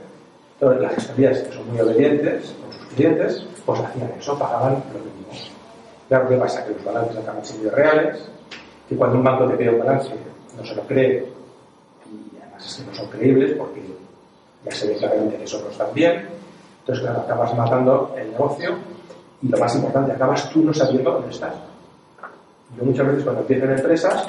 Entonces, 0.53 0.82
las 0.82 0.93
gestorías, 0.95 1.39
que 1.39 1.53
son 1.53 1.69
muy 1.69 1.82
obedientes 1.82 2.55
con 2.61 2.71
sus 2.71 2.86
clientes, 2.93 3.45
pues 3.65 3.80
hacían 3.82 4.11
eso, 4.17 4.39
pagaban 4.39 4.84
lo 4.93 4.99
mínimo. 4.99 5.51
Claro, 6.07 6.30
¿qué 6.30 6.38
pasa? 6.38 6.65
Que 6.65 6.73
los 6.73 6.86
balances 6.86 7.17
acaban 7.17 7.43
siendo 7.43 7.69
reales, 7.71 8.30
que 8.88 8.95
cuando 8.95 9.17
un 9.17 9.23
banco 9.23 9.47
te 9.47 9.57
pide 9.57 9.71
un 9.71 9.80
balance 9.80 10.11
no 10.57 10.63
se 10.63 10.76
lo 10.76 10.84
cree, 10.84 11.26
y 12.05 12.38
además 12.41 12.65
es 12.65 12.76
que 12.78 12.89
no 12.89 12.95
son 12.95 13.09
creíbles 13.09 13.55
porque 13.57 13.82
ya 14.63 14.71
se 14.71 14.88
ve 14.88 14.95
claramente 14.95 15.38
que 15.38 15.43
eso 15.43 15.61
no 15.61 15.69
está 15.69 15.86
bien, 15.88 16.28
entonces, 16.80 17.03
claro, 17.03 17.21
acabas 17.21 17.57
matando 17.57 18.15
el 18.17 18.32
negocio 18.32 18.76
y 19.45 19.47
lo 19.47 19.59
más 19.59 19.75
importante, 19.75 20.11
acabas 20.11 20.49
tú 20.49 20.63
no 20.63 20.73
sabiendo 20.73 21.11
dónde 21.11 21.29
estás. 21.29 21.53
Yo 22.77 22.83
muchas 22.83 23.05
veces 23.05 23.23
cuando 23.23 23.41
empiezo 23.41 23.65
en 23.65 23.71
empresas, 23.71 24.27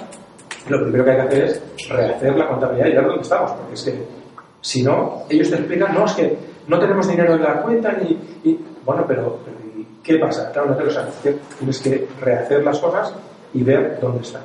lo 0.69 0.83
primero 0.83 1.05
que 1.05 1.11
hay 1.11 1.17
que 1.17 1.23
hacer 1.23 1.45
es 1.45 1.89
rehacer 1.89 2.37
la 2.37 2.49
contabilidad 2.49 2.87
y 2.87 2.93
ver 2.93 3.07
dónde 3.07 3.23
estamos, 3.23 3.51
porque 3.53 3.75
es 3.75 3.83
que 3.83 4.07
si 4.61 4.83
no, 4.83 5.23
ellos 5.31 5.49
te 5.49 5.57
explican, 5.57 5.95
no, 5.95 6.05
es 6.05 6.13
que 6.13 6.39
no 6.69 6.79
tenemos 6.79 7.09
dinero 7.09 7.35
en 7.35 7.43
la 7.43 7.63
cuenta 7.63 7.93
ni... 7.93 8.11
Y, 8.45 8.61
bueno, 8.85 9.05
pero, 9.09 9.39
¿qué 10.03 10.19
pasa? 10.19 10.53
Claro, 10.53 10.71
no 10.71 10.77
te 10.77 10.85
lo 10.85 10.91
sabes. 10.91 11.15
Tienes 11.59 11.81
que 11.81 12.09
rehacer 12.21 12.63
las 12.63 12.79
cosas 12.79 13.15
y 13.55 13.63
ver 13.63 13.99
dónde 14.01 14.23
estás. 14.23 14.43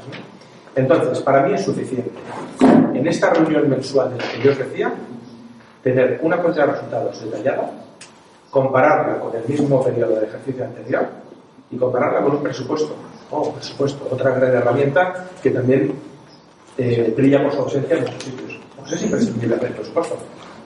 Entonces, 0.75 1.19
para 1.21 1.45
mí 1.45 1.53
es 1.53 1.65
suficiente. 1.65 2.11
En 2.93 3.05
esta 3.05 3.33
reunión 3.33 3.69
mensual 3.69 4.11
de 4.11 4.17
la 4.17 4.31
que 4.31 4.41
yo 4.41 4.51
os 4.51 4.57
decía, 4.57 4.93
tener 5.83 6.19
una 6.21 6.37
cuenta 6.37 6.65
de 6.65 6.71
resultados 6.71 7.25
detallada 7.25 7.71
compararla 8.51 9.19
con 9.19 9.35
el 9.35 9.47
mismo 9.47 9.81
periodo 9.83 10.19
de 10.19 10.27
ejercicio 10.27 10.65
anterior 10.65 11.07
y 11.71 11.77
compararla 11.77 12.21
con 12.21 12.35
un 12.35 12.43
presupuesto. 12.43 12.93
Oh, 13.31 13.53
presupuesto, 13.53 14.07
otra 14.11 14.31
gran 14.31 14.53
herramienta 14.53 15.25
que 15.41 15.51
también 15.51 15.93
eh, 16.77 17.13
brilla 17.15 17.41
por 17.41 17.53
su 17.53 17.59
ausencia 17.59 17.95
en 17.95 18.03
muchos 18.03 18.23
sitios. 18.23 18.59
Pues 18.77 18.91
es 18.91 19.03
imprescindible 19.03 19.55
hacer 19.55 19.69
el 19.69 19.75
presupuesto. 19.75 20.17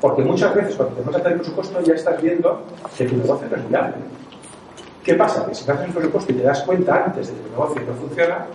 Porque 0.02 0.24
muchas 0.24 0.54
veces 0.56 0.76
cuando 0.76 0.96
te 0.96 1.02
vas 1.04 1.16
a 1.16 1.20
hacer 1.20 1.32
el 1.32 1.38
presupuesto 1.38 1.82
ya 1.82 1.94
estás 1.94 2.22
viendo 2.22 2.62
que 2.98 3.06
tu 3.06 3.18
negocio 3.18 3.48
es 3.56 3.70
viable. 3.70 3.96
¿Qué 5.04 5.14
pasa? 5.14 5.46
Que 5.46 5.54
si 5.54 5.70
haces 5.70 5.88
un 5.88 5.94
presupuesto 5.94 6.32
y 6.32 6.36
te 6.36 6.44
das 6.44 6.64
cuenta 6.64 7.06
antes 7.06 7.28
de 7.28 7.34
que 7.34 7.40
tu 7.42 7.50
negocio 7.52 7.82
no 7.88 7.94
funciona, 7.94 8.46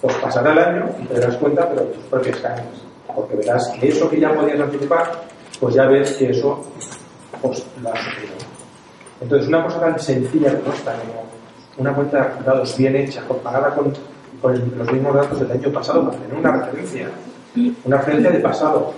pues 0.00 0.16
pasará 0.16 0.52
el 0.52 0.58
año 0.58 0.90
y 1.00 1.06
te 1.06 1.14
darás 1.20 1.36
cuenta, 1.36 1.68
pero 1.68 1.82
de 1.82 1.92
tus 1.92 2.04
propias 2.04 2.38
cañas. 2.38 2.66
Porque 3.14 3.36
verás 3.36 3.68
que 3.68 3.88
eso 3.88 4.10
que 4.10 4.18
ya 4.18 4.34
podías 4.34 4.58
anticipar, 4.58 5.22
pues 5.60 5.74
ya 5.76 5.86
ves 5.86 6.12
que 6.14 6.30
eso 6.30 6.60
pues, 7.40 7.64
lo 7.80 7.92
has 7.92 8.00
sufrido. 8.00 8.41
Entonces, 9.22 9.48
una 9.48 9.62
cosa 9.62 9.80
tan 9.80 10.00
sencilla 10.00 10.58
como 10.58 10.74
esta, 10.74 10.92
como 10.94 11.24
una 11.78 11.94
cuenta 11.94 12.18
de 12.18 12.24
resultados 12.24 12.76
bien 12.76 12.96
hecha, 12.96 13.22
comparada 13.26 13.74
con, 13.74 13.92
los 14.42 14.92
mismos 14.92 15.14
datos 15.14 15.38
del 15.38 15.52
año 15.52 15.70
pasado, 15.70 16.04
para 16.06 16.18
tener 16.18 16.36
una 16.36 16.52
referencia, 16.52 17.08
una 17.84 17.98
referencia 17.98 18.30
de 18.32 18.38
pasado, 18.40 18.92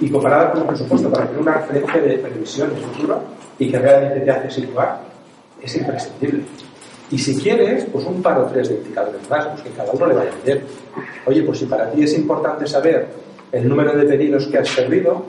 y 0.00 0.10
comparada 0.10 0.50
con 0.50 0.62
un 0.62 0.66
presupuesto, 0.66 1.08
para 1.10 1.26
tener 1.26 1.40
una 1.40 1.54
referencia 1.54 2.00
de 2.00 2.18
previsión 2.18 2.74
de 2.74 2.80
futuro 2.80 3.20
y 3.60 3.70
que 3.70 3.78
realmente 3.78 4.20
te 4.20 4.30
hace 4.30 4.50
situar, 4.50 5.00
es 5.62 5.76
imprescindible. 5.76 6.42
Y 7.12 7.18
si 7.18 7.36
quieres, 7.36 7.86
pues 7.92 8.04
un 8.04 8.20
par 8.20 8.38
o 8.38 8.46
tres 8.46 8.68
de 8.68 8.74
indicadores 8.74 9.30
más, 9.30 9.46
pues 9.46 9.62
que 9.62 9.70
cada 9.70 9.92
uno 9.92 10.06
le 10.06 10.14
vaya 10.14 10.30
bien. 10.44 10.62
Oye, 11.26 11.42
pues 11.42 11.58
si 11.58 11.66
para 11.66 11.90
ti 11.92 12.02
es 12.02 12.18
importante 12.18 12.66
saber 12.66 13.06
el 13.52 13.68
número 13.68 13.96
de 13.96 14.04
pedidos 14.04 14.48
que 14.48 14.58
has 14.58 14.68
perdido, 14.70 15.24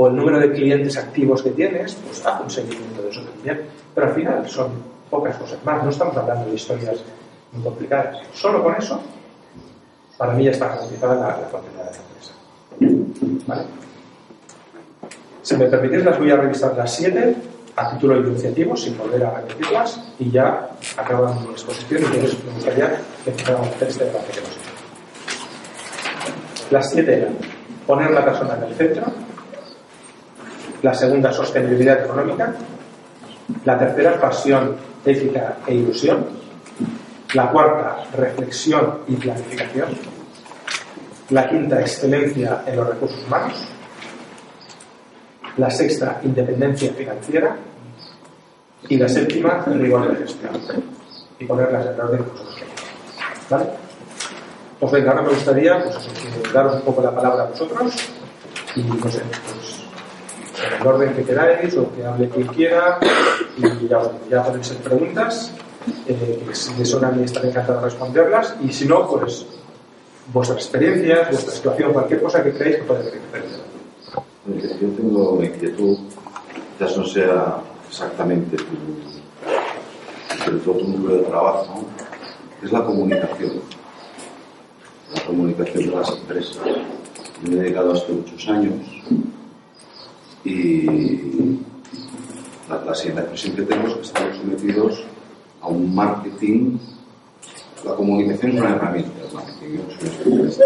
o 0.00 0.08
el 0.08 0.16
número 0.16 0.40
de 0.40 0.50
clientes 0.50 0.96
activos 0.96 1.42
que 1.42 1.50
tienes, 1.50 1.94
pues 1.94 2.24
haz 2.24 2.40
un 2.40 2.48
seguimiento 2.48 3.02
de 3.02 3.10
eso 3.10 3.20
también. 3.22 3.66
Pero 3.94 4.06
al 4.06 4.14
final 4.14 4.48
son 4.48 4.70
pocas 5.10 5.36
cosas 5.36 5.62
más, 5.62 5.84
no 5.84 5.90
estamos 5.90 6.16
hablando 6.16 6.48
de 6.48 6.54
historias 6.54 7.04
muy 7.52 7.62
complicadas. 7.62 8.16
Solo 8.32 8.64
con 8.64 8.74
eso, 8.76 8.98
para 10.16 10.32
mí 10.32 10.44
ya 10.44 10.52
está 10.52 10.68
garantizada 10.68 11.14
la, 11.16 11.20
la 11.20 11.36
de 11.36 11.42
la 11.76 11.90
empresa. 11.90 12.32
¿Vale? 13.46 13.62
Si 15.42 15.56
me 15.56 15.66
permitís, 15.66 16.02
las 16.02 16.18
voy 16.18 16.30
a 16.30 16.36
revisar 16.36 16.74
las 16.74 16.94
siete 16.94 17.36
a 17.76 17.90
título 17.90 18.26
iniciativo, 18.26 18.74
sin 18.78 18.96
volver 18.96 19.22
a 19.22 19.34
repetirlas, 19.34 20.00
y 20.18 20.30
ya 20.30 20.70
acaban 20.96 21.42
mi 21.42 21.50
exposición 21.50 22.00
y 22.02 22.06
entonces 22.06 22.42
me 22.42 22.52
gustaría 22.52 23.00
empezáramos 23.26 23.68
a 23.68 23.70
hacer 23.72 23.88
este 23.88 24.04
debate 24.04 24.32
que 24.32 24.40
nos 24.40 24.58
Las 26.70 26.90
siete 26.90 27.18
eran 27.18 27.36
poner 27.86 28.10
la 28.12 28.24
persona 28.24 28.56
en 28.56 28.62
el 28.64 28.74
centro, 28.74 29.04
la 30.82 30.94
segunda, 30.94 31.32
sostenibilidad 31.32 32.04
económica. 32.04 32.54
La 33.64 33.78
tercera, 33.78 34.20
pasión, 34.20 34.76
ética 35.04 35.58
e 35.66 35.74
ilusión. 35.74 36.26
La 37.34 37.50
cuarta, 37.50 38.04
reflexión 38.16 39.00
y 39.08 39.16
planificación. 39.16 39.88
La 41.30 41.48
quinta, 41.48 41.80
excelencia 41.80 42.62
en 42.66 42.76
los 42.76 42.88
recursos 42.88 43.24
humanos. 43.26 43.68
La 45.56 45.70
sexta, 45.70 46.20
independencia 46.22 46.92
financiera. 46.92 47.56
Y 48.88 48.96
la 48.96 49.08
séptima, 49.08 49.64
rigor 49.66 50.10
de 50.10 50.16
gestión. 50.24 50.52
Y 51.38 51.44
ponerlas 51.44 51.86
en 51.86 52.00
orden 52.00 52.24
¿Vale? 53.48 53.64
Pues 54.78 54.92
venga, 54.92 55.10
ahora 55.10 55.22
me 55.22 55.28
gustaría 55.30 55.82
pues, 55.82 56.52
daros 56.52 56.76
un 56.76 56.82
poco 56.82 57.02
la 57.02 57.14
palabra 57.14 57.42
a 57.42 57.46
vosotros 57.46 57.94
y 58.76 58.82
pues 58.82 59.20
en 60.66 60.80
el 60.80 60.86
orden 60.86 61.14
que 61.14 61.24
queráis 61.24 61.76
o 61.76 61.92
que 61.92 62.04
hable 62.04 62.28
quien 62.28 62.46
quiera 62.48 62.98
y 63.56 63.88
ya, 63.88 64.00
ya 64.30 64.44
podéis 64.44 64.70
hacer 64.70 64.82
preguntas 64.82 65.52
eh, 66.06 66.42
que 66.46 66.54
si 66.54 66.74
les 66.74 66.94
a 66.94 67.10
mí 67.10 67.24
estaré 67.24 67.48
encantado 67.48 67.78
de 67.78 67.84
responderlas 67.86 68.54
y 68.62 68.72
si 68.72 68.86
no, 68.86 69.08
pues 69.08 69.46
vuestras 70.32 70.58
experiencias, 70.58 71.30
vuestra 71.30 71.52
situación, 71.52 71.92
cualquier 71.92 72.22
cosa 72.22 72.42
que 72.42 72.52
creáis 72.52 72.76
que 72.76 72.82
puede 72.82 73.04
diferencia. 73.04 73.62
Yo 74.80 74.88
tengo 74.96 75.32
una 75.32 75.46
inquietud, 75.46 75.98
quizás 76.78 76.96
no 76.96 77.04
sea 77.06 77.58
exactamente 77.88 78.56
tu, 78.56 78.64
tu 80.60 80.74
núcleo 80.74 81.16
de 81.18 81.24
trabajo, 81.24 81.84
es 82.62 82.72
la 82.72 82.84
comunicación. 82.84 83.60
La 85.14 85.22
comunicación 85.24 85.90
de 85.90 85.96
las 85.96 86.10
empresas. 86.10 86.58
Me 87.42 87.56
he 87.56 87.60
dedicado 87.62 87.92
a 87.92 87.94
esto 87.96 88.12
muchos 88.12 88.48
años 88.48 88.74
y 90.44 90.86
la, 92.68 92.84
la, 92.84 93.04
impresión 93.04 93.56
que 93.56 93.62
tengo 93.62 93.88
es 93.88 93.94
que 93.94 94.00
estamos 94.02 94.36
sometidos 94.36 95.04
a 95.60 95.68
un 95.68 95.94
marketing. 95.94 96.78
La 97.84 97.94
comunicación 97.94 98.52
es 98.52 98.60
una 98.60 98.70
herramienta, 98.70 99.24
el 99.26 99.34
marketing, 99.34 99.78
yo 99.78 100.50
soy. 100.50 100.64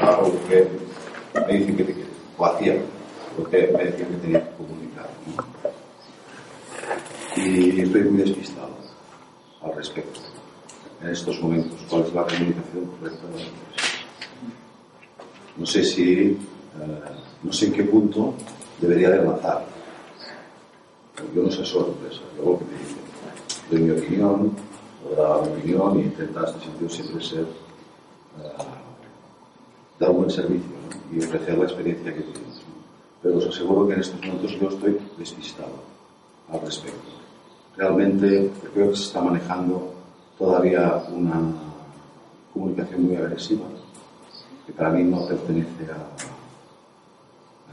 Hago 0.00 0.28
lo 0.28 0.48
que 0.48 0.68
me 1.46 1.58
dicen 1.58 1.76
que, 1.76 1.84
que 1.86 2.04
o 2.36 2.46
hacía 2.46 2.76
lo 3.38 3.50
que 3.50 3.70
me 3.76 3.84
decían 3.84 4.08
que 4.08 4.16
tenía 4.16 4.44
que 4.44 4.56
comunicar. 4.56 5.08
Y 7.36 7.80
estoy 7.80 8.02
muy 8.02 8.22
despistado 8.22 8.76
al 9.62 9.74
respecto 9.74 10.20
en 11.02 11.08
estos 11.08 11.40
momentos. 11.40 11.80
¿Cuál 11.88 12.02
es 12.02 12.14
la 12.14 12.24
comunicación 12.24 12.86
correcta 12.86 13.26
de 13.26 13.34
la 13.34 13.42
empresa? 13.42 13.84
No 15.56 15.66
sé 15.66 15.84
si, 15.84 16.22
eh, 16.22 16.38
no 17.42 17.52
sé 17.52 17.66
en 17.66 17.72
qué 17.72 17.84
punto 17.84 18.34
debería 18.84 19.10
de. 19.10 19.24
Yo 21.34 21.42
no 21.42 21.50
sé 21.50 21.64
sobre 21.64 21.92
empresas, 21.92 22.22
yo 22.36 22.58
de 23.70 23.78
mi 23.78 23.90
opinión, 23.90 24.52
o 25.16 25.42
mi 25.42 25.48
opinión 25.52 25.98
y 25.98 26.02
intentar 26.02 26.44
en 26.44 26.48
este 26.50 26.64
sentido 26.64 26.90
siempre 26.90 27.24
ser, 27.24 27.44
uh, 27.44 28.62
dar 29.98 30.10
un 30.10 30.16
buen 30.16 30.30
servicio 30.30 30.70
¿no? 30.70 31.16
y 31.16 31.24
ofrecer 31.24 31.56
la 31.56 31.64
experiencia 31.64 32.14
que 32.14 32.20
tienes. 32.20 32.60
Pero 33.22 33.38
os 33.38 33.46
aseguro 33.46 33.86
que 33.86 33.94
en 33.94 34.00
estos 34.00 34.20
momentos 34.20 34.50
yo 34.60 34.68
estoy 34.68 34.98
despistado 35.16 35.76
al 36.52 36.60
respecto. 36.60 37.10
Realmente 37.76 38.50
creo 38.72 38.90
que 38.90 38.96
se 38.96 39.04
está 39.04 39.22
manejando 39.22 39.94
todavía 40.38 41.02
una 41.10 41.40
comunicación 42.52 43.06
muy 43.06 43.16
agresiva, 43.16 43.64
que 44.66 44.72
para 44.72 44.90
mí 44.90 45.04
no 45.04 45.26
pertenece 45.26 45.86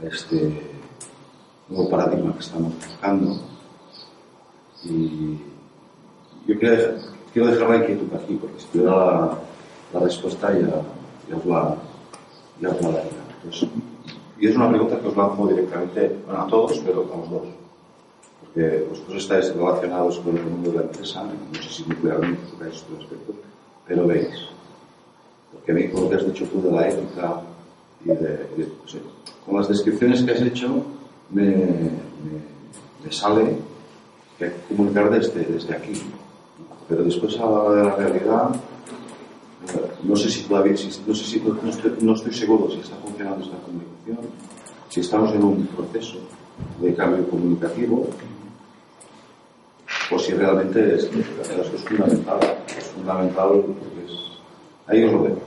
a 0.00 0.06
este 0.06 0.71
nuevo 1.72 1.90
paradigma 1.90 2.32
que 2.34 2.40
estamos 2.40 2.74
buscando. 2.74 3.36
Y 4.84 5.38
yo 6.46 6.58
quiero 6.58 6.76
dejar, 6.76 6.94
quiero 7.32 7.48
dejar 7.48 7.70
la 7.70 7.76
inquietud 7.76 8.14
aquí, 8.14 8.34
porque 8.34 8.60
si 8.60 8.66
tuviera 8.66 8.96
la, 8.96 9.38
la 9.94 10.00
respuesta 10.00 10.52
ya, 10.52 10.82
ya, 11.28 11.36
os 11.36 11.46
la, 11.46 11.76
ya 12.60 12.68
os 12.68 12.80
la 12.82 12.88
daría. 12.88 13.10
Entonces, 13.36 13.68
y 14.38 14.48
es 14.48 14.56
una 14.56 14.68
pregunta 14.70 14.98
que 14.98 15.08
os 15.08 15.16
lanzo 15.16 15.46
directamente 15.46 16.16
bueno, 16.26 16.42
a 16.42 16.46
todos, 16.48 16.78
pero 16.84 17.08
a 17.12 17.16
los 17.18 17.30
dos. 17.30 17.48
Porque 18.40 18.86
vosotros 18.90 19.22
estáis 19.22 19.54
relacionados 19.54 20.18
con 20.18 20.36
el 20.36 20.44
mundo 20.44 20.70
de 20.72 20.78
la 20.78 20.82
empresa, 20.82 21.22
no 21.22 21.62
sé 21.62 21.68
si 21.70 21.88
nuclearmente 21.88 22.42
tocáis 22.50 22.74
estos 22.74 22.98
aspectos, 22.98 23.36
pero 23.86 24.06
veis. 24.06 24.48
Porque 25.52 25.72
mí, 25.72 25.88
como 25.90 26.08
te 26.08 26.16
has 26.16 26.26
dicho 26.26 26.44
tú 26.46 26.60
de 26.60 26.72
la 26.72 26.88
ética 26.88 27.40
y 28.04 28.08
de, 28.08 28.14
de 28.16 28.72
o 28.84 28.88
sea, 28.88 29.00
con 29.46 29.56
las 29.56 29.68
descripciones 29.68 30.22
que 30.22 30.32
has 30.32 30.42
hecho, 30.42 30.84
me, 31.32 31.46
me, 31.46 31.90
me 33.04 33.12
sale 33.12 33.56
que 34.38 34.44
hay 34.44 34.50
que 34.50 34.74
comunicar 34.74 35.10
desde, 35.10 35.44
desde 35.44 35.74
aquí, 35.74 36.02
pero 36.88 37.04
después 37.04 37.36
a 37.36 37.40
la 37.40 37.46
hora 37.46 37.76
de 37.76 37.84
la 37.84 37.96
realidad, 37.96 38.50
no 40.02 40.16
sé 40.16 40.30
si 40.30 40.42
todavía, 40.42 40.72
no, 41.06 41.14
sé 41.14 41.24
si, 41.24 41.40
no, 41.40 41.70
estoy, 41.70 41.94
no 42.00 42.14
estoy 42.14 42.34
seguro 42.34 42.70
si 42.70 42.80
está 42.80 42.96
funcionando 42.96 43.44
esta 43.44 43.56
comunicación, 43.58 44.18
si 44.88 45.00
estamos 45.00 45.32
en 45.32 45.44
un 45.44 45.66
proceso 45.68 46.18
de 46.80 46.94
cambio 46.94 47.28
comunicativo, 47.28 48.08
o 50.10 50.18
si 50.18 50.32
realmente 50.32 50.96
es, 50.96 51.04
es 51.04 51.82
fundamental, 51.84 52.38
es 52.76 52.84
fundamental 52.84 53.48
porque 53.48 54.04
es, 54.04 54.12
ahí 54.86 55.04
os 55.04 55.12
lo 55.12 55.22
dejo. 55.22 55.40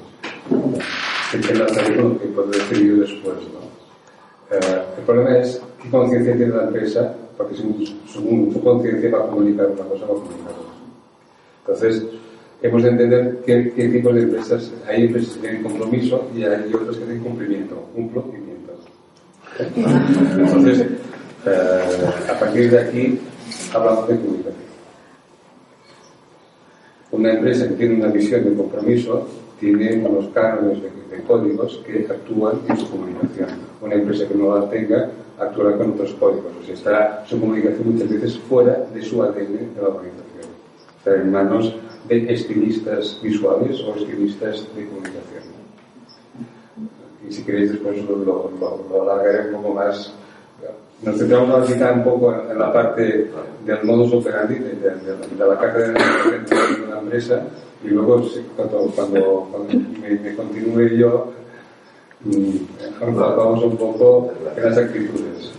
Que 1.31 1.53
la 1.53 1.65
lo 1.65 2.17
que 2.17 2.27
puedo 2.27 2.47
decir 2.47 2.87
yo 2.87 2.95
después, 3.01 3.35
¿no? 3.51 4.55
Eh, 4.55 4.83
el 4.97 5.03
problema 5.03 5.37
es 5.39 5.61
qué 5.85 5.91
conciencia 5.91 6.35
tiene 6.35 6.55
la 6.55 6.63
empresa, 6.63 7.15
porque 7.37 7.55
su, 7.55 8.61
conciencia 8.63 9.11
va 9.11 9.25
a 9.25 9.27
comunicar 9.27 9.67
una 9.67 9.83
cosa, 9.83 10.05
va 10.05 10.11
a 10.11 10.13
otra. 10.13 10.31
Entonces, 11.61 12.05
hemos 12.61 12.83
de 12.83 12.89
entender 12.89 13.41
qué, 13.45 13.71
qué 13.75 13.89
tipos 13.89 14.13
de 14.15 14.21
empresas 14.21 14.73
hay 14.87 15.05
empresas 15.05 15.35
que 15.35 15.41
tienen 15.41 15.63
compromiso 15.63 16.29
y 16.35 16.43
hay 16.43 16.73
otras 16.73 16.97
que 16.97 17.05
tienen 17.05 17.23
cumplimiento, 17.23 17.75
cumplo 17.93 18.25
y. 18.33 18.45
Entonces, 19.57 20.85
eh, 21.45 22.29
a 22.29 22.39
partir 22.39 22.69
de 22.69 22.79
aquí 22.79 23.19
hablamos 23.73 24.07
de 24.09 24.15
comunicación. 24.17 24.65
Una 27.11 27.33
empresa 27.33 27.67
que 27.69 27.75
tiene 27.75 27.95
una 27.95 28.07
visión 28.07 28.43
de 28.43 28.53
compromiso 28.53 29.27
tiene 29.59 30.05
unos 30.05 30.27
cánones 30.33 30.81
de, 30.81 30.89
de, 31.15 31.23
códigos 31.23 31.81
que 31.85 32.07
actúan 32.09 32.59
en 32.67 32.77
su 32.77 32.89
comunicación. 32.89 33.49
Una 33.81 33.95
empresa 33.95 34.27
que 34.27 34.35
no 34.35 34.57
la 34.57 34.69
tenga 34.69 35.09
actuará 35.39 35.77
con 35.77 35.91
otros 35.91 36.13
códigos. 36.13 36.51
O 36.61 36.65
sea, 36.65 36.73
estará 36.73 37.25
su 37.27 37.39
comunicación 37.39 37.93
muchas 37.93 38.09
veces 38.09 38.37
fuera 38.39 38.85
de 38.93 39.01
su 39.01 39.21
ADN 39.21 39.75
de 39.75 39.81
la 39.81 39.87
organización 39.87 40.25
en 41.13 41.31
manos 41.31 41.75
de 42.07 42.33
estilistas 42.33 43.19
visuales 43.21 43.81
o 43.81 43.95
estilistas 43.95 44.65
de 44.75 44.87
comunicación. 44.87 45.43
Y 47.27 47.33
si 47.33 47.43
queréis 47.43 47.71
después 47.71 48.03
lo, 48.03 48.17
lo, 48.17 48.51
lo, 48.89 49.11
alargaré 49.11 49.49
un 49.49 49.61
poco 49.61 49.73
más. 49.73 50.13
Nos 51.05 51.19
centramos 51.19 51.49
ahorita 51.51 51.91
un 51.91 52.03
poco 52.03 52.33
en 52.33 52.57
la 52.57 52.73
parte 52.73 53.29
del 53.63 53.83
modus 53.83 54.11
operandi, 54.13 54.55
de, 54.55 54.73
de, 54.73 54.89
de, 54.89 55.15
de 55.37 55.47
la 55.47 55.59
carga 55.59 55.87
de 55.87 56.83
una 56.87 56.99
empresa, 56.99 57.43
y 57.83 57.89
luego 57.89 58.23
cuando, 58.55 58.91
cuando, 58.95 59.47
me, 60.01 60.35
continúe 60.35 60.97
yo, 60.97 61.31
mmm, 62.21 63.15
vamos 63.15 63.63
un 63.63 63.77
poco 63.77 64.31
en 64.57 64.63
las 64.63 64.77
actitudes. 64.79 65.51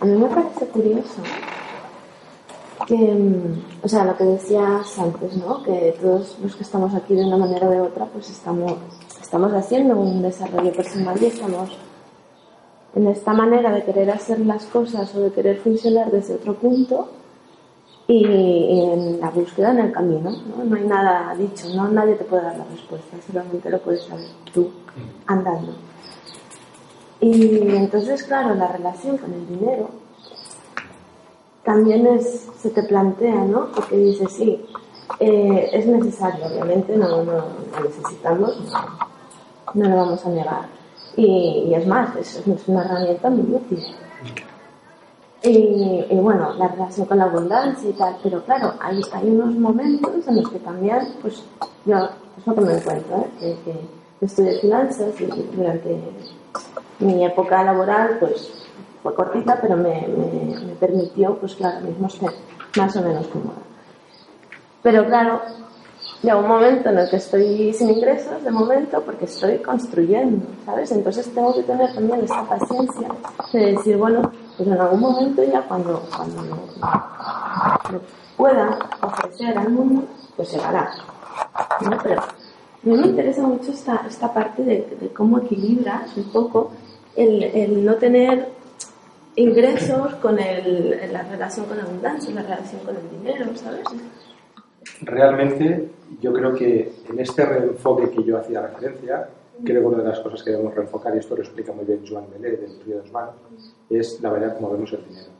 A 0.00 0.04
mí 0.06 0.16
me 0.16 0.26
parece 0.26 0.66
curioso 0.68 1.20
que, 2.86 2.96
mm, 2.96 3.62
o 3.82 3.88
sea, 3.88 4.04
lo 4.04 4.16
que 4.16 4.24
decías 4.24 4.98
antes, 4.98 5.36
¿no? 5.36 5.62
Que 5.62 5.94
todos 6.00 6.38
los 6.42 6.56
que 6.56 6.62
estamos 6.62 6.94
aquí 6.94 7.14
de 7.14 7.26
una 7.26 7.36
manera 7.36 7.68
o 7.68 7.70
de 7.70 7.80
otra, 7.82 8.06
pues 8.06 8.30
estamos, 8.30 8.72
estamos 9.20 9.52
haciendo 9.52 9.98
un 9.98 10.22
desarrollo 10.22 10.72
personal 10.72 11.18
y 11.20 11.26
estamos 11.26 11.76
en 12.96 13.06
esta 13.08 13.34
manera 13.34 13.70
de 13.72 13.84
querer 13.84 14.10
hacer 14.10 14.40
las 14.40 14.64
cosas 14.64 15.14
o 15.14 15.20
de 15.20 15.30
querer 15.30 15.58
funcionar 15.58 16.10
desde 16.10 16.34
otro 16.34 16.54
punto 16.54 17.10
y, 18.08 18.24
en 18.24 19.20
la 19.20 19.28
búsqueda 19.28 19.72
en 19.72 19.80
el 19.80 19.92
camino, 19.92 20.30
¿no? 20.30 20.64
No 20.64 20.76
hay 20.76 20.84
nada 20.84 21.34
dicho, 21.34 21.68
¿no? 21.74 21.88
Nadie 21.88 22.14
te 22.14 22.24
puede 22.24 22.44
dar 22.44 22.56
la 22.56 22.64
respuesta, 22.64 23.18
solamente 23.26 23.68
lo 23.68 23.80
puedes 23.80 24.02
saber 24.04 24.26
tú 24.52 24.70
andando. 25.26 25.74
Y 27.20 27.76
entonces, 27.76 28.22
claro, 28.22 28.54
la 28.54 28.68
relación 28.68 29.18
con 29.18 29.32
el 29.32 29.46
dinero 29.46 29.90
también 31.64 32.06
es, 32.06 32.48
se 32.58 32.70
te 32.70 32.82
plantea, 32.84 33.44
¿no? 33.44 33.72
Porque 33.72 33.96
dices, 33.98 34.32
sí, 34.32 34.64
eh, 35.20 35.70
es 35.72 35.86
necesario, 35.86 36.46
obviamente 36.46 36.96
no, 36.96 37.24
no, 37.24 37.44
necesitamos, 37.82 38.72
no, 39.74 39.88
lo 39.88 39.96
vamos 39.96 40.24
a 40.24 40.30
negar. 40.30 40.85
Y, 41.16 41.68
y 41.68 41.74
es 41.74 41.86
más, 41.86 42.14
es, 42.16 42.46
es, 42.46 42.68
una 42.68 42.84
herramienta 42.84 43.30
muy 43.30 43.54
útil. 43.54 43.82
Y, 45.42 46.04
y, 46.10 46.18
bueno, 46.20 46.52
la 46.54 46.68
relación 46.68 47.06
con 47.06 47.18
la 47.18 47.24
abundancia 47.24 47.88
y 47.88 47.92
tal, 47.92 48.16
pero 48.22 48.42
claro, 48.44 48.74
hay, 48.80 49.00
hay 49.12 49.30
unos 49.30 49.54
momentos 49.54 50.26
en 50.26 50.36
los 50.36 50.50
que 50.50 50.58
también, 50.58 51.14
pues 51.22 51.42
yo, 51.84 51.96
es 52.36 52.46
lo 52.46 52.54
que 52.54 52.60
me 52.60 52.74
encuentro, 52.74 53.26
¿eh? 53.40 53.56
que, 53.64 53.72
que 54.18 54.26
estudié 54.26 54.58
finanzas 54.60 55.20
y 55.20 55.26
durante 55.56 56.00
mi 56.98 57.24
época 57.24 57.62
laboral, 57.62 58.16
pues 58.18 58.66
fue 59.02 59.14
cortita, 59.14 59.58
pero 59.60 59.76
me, 59.76 60.06
me, 60.08 60.58
me 60.66 60.72
permitió, 60.80 61.36
pues 61.36 61.54
claro, 61.54 61.80
mismo 61.86 62.10
ser 62.10 62.30
más 62.76 62.96
o 62.96 63.02
menos 63.02 63.26
cómoda. 63.28 63.58
Pero 64.82 65.06
claro, 65.06 65.40
llega 66.22 66.36
un 66.36 66.48
momento 66.48 66.88
en 66.88 66.98
el 66.98 67.10
que 67.10 67.16
estoy 67.16 67.72
sin 67.72 67.90
ingresos, 67.90 68.42
de 68.42 68.50
momento, 68.50 69.02
porque 69.02 69.26
estoy 69.26 69.58
construyendo, 69.58 70.46
¿sabes? 70.64 70.90
Entonces 70.92 71.32
tengo 71.34 71.54
que 71.54 71.62
tener 71.62 71.94
también 71.94 72.20
esta 72.20 72.44
paciencia 72.44 73.08
de 73.52 73.72
decir, 73.72 73.96
bueno, 73.96 74.30
pues 74.56 74.68
en 74.68 74.80
algún 74.80 75.00
momento 75.00 75.42
ya 75.44 75.62
cuando, 75.62 76.02
cuando 76.16 76.42
le 76.42 78.00
pueda 78.36 78.78
ofrecer 79.02 79.56
al 79.56 79.70
mundo, 79.70 80.04
pues 80.36 80.48
se 80.48 80.60
hará. 80.60 80.90
¿no? 81.82 81.98
Pero 82.02 82.20
a 82.20 82.34
mí 82.82 82.96
me 82.96 83.06
interesa 83.06 83.42
mucho 83.42 83.72
esta, 83.72 84.04
esta 84.08 84.32
parte 84.32 84.62
de, 84.62 84.96
de 85.00 85.08
cómo 85.12 85.38
equilibras 85.38 86.16
un 86.16 86.24
poco 86.24 86.70
el, 87.16 87.42
el 87.42 87.84
no 87.84 87.94
tener 87.94 88.56
ingresos 89.36 90.14
con 90.16 90.38
el, 90.38 91.12
la 91.12 91.22
relación 91.22 91.66
con 91.66 91.76
la 91.76 91.84
abundancia, 91.84 92.34
la 92.34 92.42
relación 92.42 92.80
con 92.82 92.96
el 92.96 93.10
dinero, 93.10 93.46
¿sabes? 93.54 93.84
Realmente, 95.02 95.88
yo 96.20 96.32
creo 96.32 96.54
que 96.54 96.92
en 97.08 97.18
este 97.18 97.44
reenfoque 97.44 98.10
que 98.10 98.22
yo 98.22 98.38
hacía 98.38 98.62
referencia, 98.62 99.28
creo 99.64 99.80
que 99.80 99.86
una 99.86 99.98
de 99.98 100.08
las 100.08 100.20
cosas 100.20 100.42
que 100.42 100.50
debemos 100.50 100.74
reenfocar, 100.74 101.14
y 101.14 101.18
esto 101.18 101.36
lo 101.36 101.42
explica 101.42 101.72
muy 101.72 101.84
bien 101.84 102.04
Joan 102.08 102.26
Belé 102.30 102.56
del 102.56 102.80
Río 102.84 102.96
de 102.96 103.02
Osman, 103.02 103.30
es 103.90 104.20
la 104.20 104.30
manera 104.30 104.54
como 104.54 104.70
vemos 104.70 104.92
el 104.92 105.04
dinero. 105.06 105.30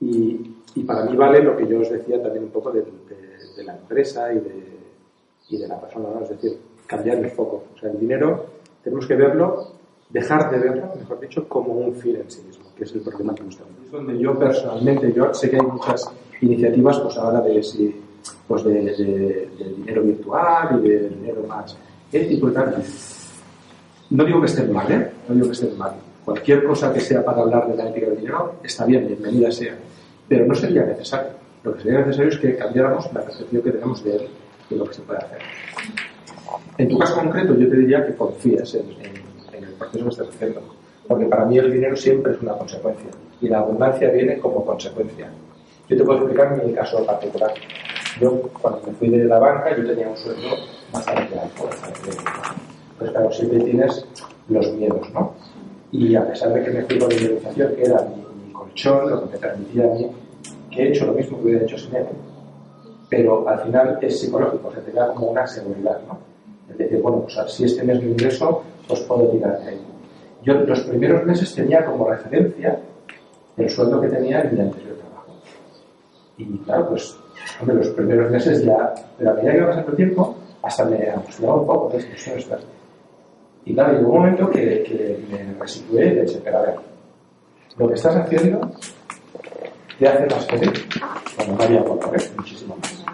Y, 0.00 0.56
y, 0.74 0.82
para 0.82 1.04
mí 1.04 1.16
vale 1.16 1.42
lo 1.42 1.56
que 1.56 1.66
yo 1.66 1.80
os 1.80 1.90
decía 1.90 2.20
también 2.20 2.44
un 2.44 2.50
poco 2.50 2.72
de, 2.72 2.80
de, 2.80 3.54
de 3.56 3.64
la 3.64 3.76
empresa 3.76 4.32
y 4.32 4.40
de, 4.40 4.72
y 5.50 5.58
de 5.58 5.68
la 5.68 5.80
persona, 5.80 6.08
¿no? 6.12 6.22
es 6.22 6.30
decir, 6.30 6.58
cambiar 6.86 7.18
el 7.18 7.30
foco. 7.30 7.64
O 7.74 7.78
sea, 7.78 7.90
el 7.90 8.00
dinero 8.00 8.46
tenemos 8.82 9.06
que 9.06 9.14
verlo, 9.14 9.68
dejar 10.10 10.50
de 10.50 10.58
verlo, 10.58 10.88
mejor 10.98 11.20
dicho, 11.20 11.48
como 11.48 11.74
un 11.74 11.94
fin 11.94 12.16
en 12.16 12.30
sí 12.30 12.42
mismo, 12.42 12.64
que 12.76 12.84
es 12.84 12.92
el 12.94 13.02
problema 13.02 13.34
que 13.34 13.44
nos 13.44 13.56
tenemos. 13.56 13.84
Es 13.84 13.90
donde 13.90 14.18
yo 14.18 14.38
personalmente, 14.38 15.12
yo 15.12 15.32
sé 15.32 15.50
que 15.50 15.56
hay 15.56 15.62
muchas 15.62 16.10
iniciativas, 16.40 16.98
pues 17.00 17.16
ahora 17.18 17.40
de 17.40 17.62
si, 17.62 17.94
pues 18.46 18.64
de, 18.64 18.72
de, 18.72 19.50
del 19.58 19.76
dinero 19.76 20.02
virtual 20.02 20.80
y 20.84 20.88
del 20.88 21.08
dinero 21.10 21.44
más 21.48 21.76
ético 22.12 22.48
y 22.48 22.52
tal. 22.52 22.82
No 24.10 24.24
digo 24.24 24.40
que 24.40 24.46
estén 24.46 24.72
mal, 24.72 24.90
¿eh? 24.92 25.10
No 25.28 25.34
digo 25.34 25.46
que 25.46 25.52
estén 25.52 25.78
mal. 25.78 25.92
Cualquier 26.24 26.64
cosa 26.64 26.92
que 26.92 27.00
sea 27.00 27.24
para 27.24 27.42
hablar 27.42 27.68
de 27.68 27.76
la 27.76 27.88
ética 27.88 28.06
del 28.06 28.16
dinero 28.18 28.56
está 28.62 28.84
bien, 28.84 29.06
bienvenida 29.06 29.50
sea. 29.50 29.74
Pero 30.28 30.46
no 30.46 30.54
sería 30.54 30.84
necesario. 30.84 31.32
Lo 31.64 31.74
que 31.74 31.82
sería 31.82 32.00
necesario 32.00 32.30
es 32.30 32.38
que 32.38 32.56
cambiáramos 32.56 33.12
la 33.12 33.22
percepción 33.22 33.62
que 33.62 33.70
tenemos 33.70 34.04
de 34.04 34.16
él 34.16 34.28
y 34.70 34.74
lo 34.74 34.84
que 34.84 34.94
se 34.94 35.02
puede 35.02 35.18
hacer. 35.18 35.38
En 36.78 36.88
tu 36.88 36.98
caso 36.98 37.16
concreto, 37.16 37.54
yo 37.56 37.68
te 37.68 37.76
diría 37.76 38.04
que 38.04 38.12
en, 38.12 39.56
en 39.56 39.64
el 39.64 39.72
proceso 39.74 40.04
que 40.04 40.10
estás 40.10 40.28
haciendo. 40.28 40.62
Porque 41.06 41.26
para 41.26 41.44
mí 41.44 41.58
el 41.58 41.72
dinero 41.72 41.96
siempre 41.96 42.32
es 42.32 42.40
una 42.40 42.52
consecuencia. 42.52 43.10
Y 43.40 43.48
la 43.48 43.58
abundancia 43.58 44.10
viene 44.10 44.38
como 44.38 44.64
consecuencia. 44.64 45.28
Yo 45.88 45.96
te 45.96 46.04
puedo 46.04 46.20
explicar 46.20 46.64
mi 46.64 46.72
caso 46.72 47.04
particular. 47.04 47.52
Yo, 48.20 48.40
cuando 48.60 48.82
me 48.86 48.92
fui 48.94 49.08
de 49.08 49.24
la 49.24 49.38
banca, 49.38 49.76
yo 49.76 49.86
tenía 49.86 50.08
un 50.08 50.16
sueldo 50.16 50.48
bastante 50.92 51.38
alto. 51.38 51.68
Pues 52.98 53.10
claro, 53.10 53.32
siempre 53.32 53.60
tienes 53.60 54.06
los 54.48 54.72
miedos, 54.74 55.10
¿no? 55.12 55.34
Y 55.90 56.14
a 56.14 56.26
pesar 56.26 56.52
de 56.52 56.62
que 56.62 56.70
me 56.70 56.82
fui 56.84 56.98
con 56.98 57.08
la 57.08 57.14
indemnización, 57.14 57.74
que 57.74 57.82
era 57.82 58.02
mi, 58.02 58.46
mi, 58.46 58.52
colchón, 58.52 59.10
lo 59.10 59.20
que 59.24 59.32
me 59.32 59.38
permitía 59.38 59.84
a 59.84 59.94
mí, 59.94 60.10
que 60.70 60.82
he 60.82 60.88
hecho 60.88 61.06
lo 61.06 61.12
mismo 61.12 61.38
que 61.38 61.44
hubiera 61.44 61.64
hecho 61.64 61.78
sin 61.78 61.94
él, 61.96 62.06
pero 63.08 63.46
al 63.48 63.60
final 63.60 63.98
es 64.00 64.20
psicológico, 64.20 64.68
o 64.68 64.72
sea, 64.72 64.82
te 64.82 64.92
da 64.92 65.12
como 65.12 65.28
una 65.28 65.46
seguridad, 65.46 66.00
¿no? 66.06 66.18
Es 66.70 66.78
decir, 66.78 67.00
bueno, 67.02 67.20
pues 67.20 67.52
si 67.52 67.64
este 67.64 67.84
mes 67.84 68.02
mi 68.02 68.12
ingreso, 68.12 68.62
pues 68.88 69.00
puedo 69.00 69.28
tirar 69.28 69.58
de 69.60 69.68
ahí. 69.68 69.80
Yo 70.42 70.54
los 70.54 70.80
primeros 70.80 71.24
meses 71.24 71.54
tenía 71.54 71.84
como 71.84 72.08
referencia 72.08 72.80
el 73.56 73.68
sueldo 73.68 74.00
que 74.00 74.08
tenía 74.08 74.40
en 74.40 74.54
mi 74.54 74.60
anterior 74.60 74.96
trabajo. 74.96 75.32
Y 76.38 76.58
claro, 76.58 76.88
pues, 76.88 77.16
hombre, 77.62 77.76
los 77.76 77.88
primeros 77.90 78.30
meses 78.30 78.64
ya, 78.64 78.92
pero 79.16 79.30
a 79.30 79.34
medida 79.34 79.52
que 79.52 79.60
va 79.60 79.66
pasando 79.68 79.90
el 79.90 79.96
tiempo, 79.96 80.36
hasta 80.62 80.84
me 80.84 81.10
angustiaba 81.10 81.54
un 81.54 81.66
poco 81.66 81.88
de 81.90 81.98
estas. 81.98 82.62
Y 83.64 83.74
claro, 83.74 83.92
llegó 83.98 84.12
un 84.12 84.18
momento 84.18 84.50
que, 84.50 85.20
me 85.30 85.54
resitué 85.58 86.06
y 86.06 86.20
dije, 86.20 86.40
pero 86.42 86.58
a 86.58 86.62
ver, 86.62 86.74
lo 87.78 87.88
que 87.88 87.94
estás 87.94 88.16
haciendo 88.16 88.60
te 89.98 90.08
hace 90.08 90.26
más 90.26 90.46
feliz. 90.46 90.88
Bueno, 91.36 91.56
no 91.56 91.64
había 91.64 91.84
por 91.84 91.98
¿eh? 91.98 92.30
muchísimo 92.36 92.76
más. 92.76 93.04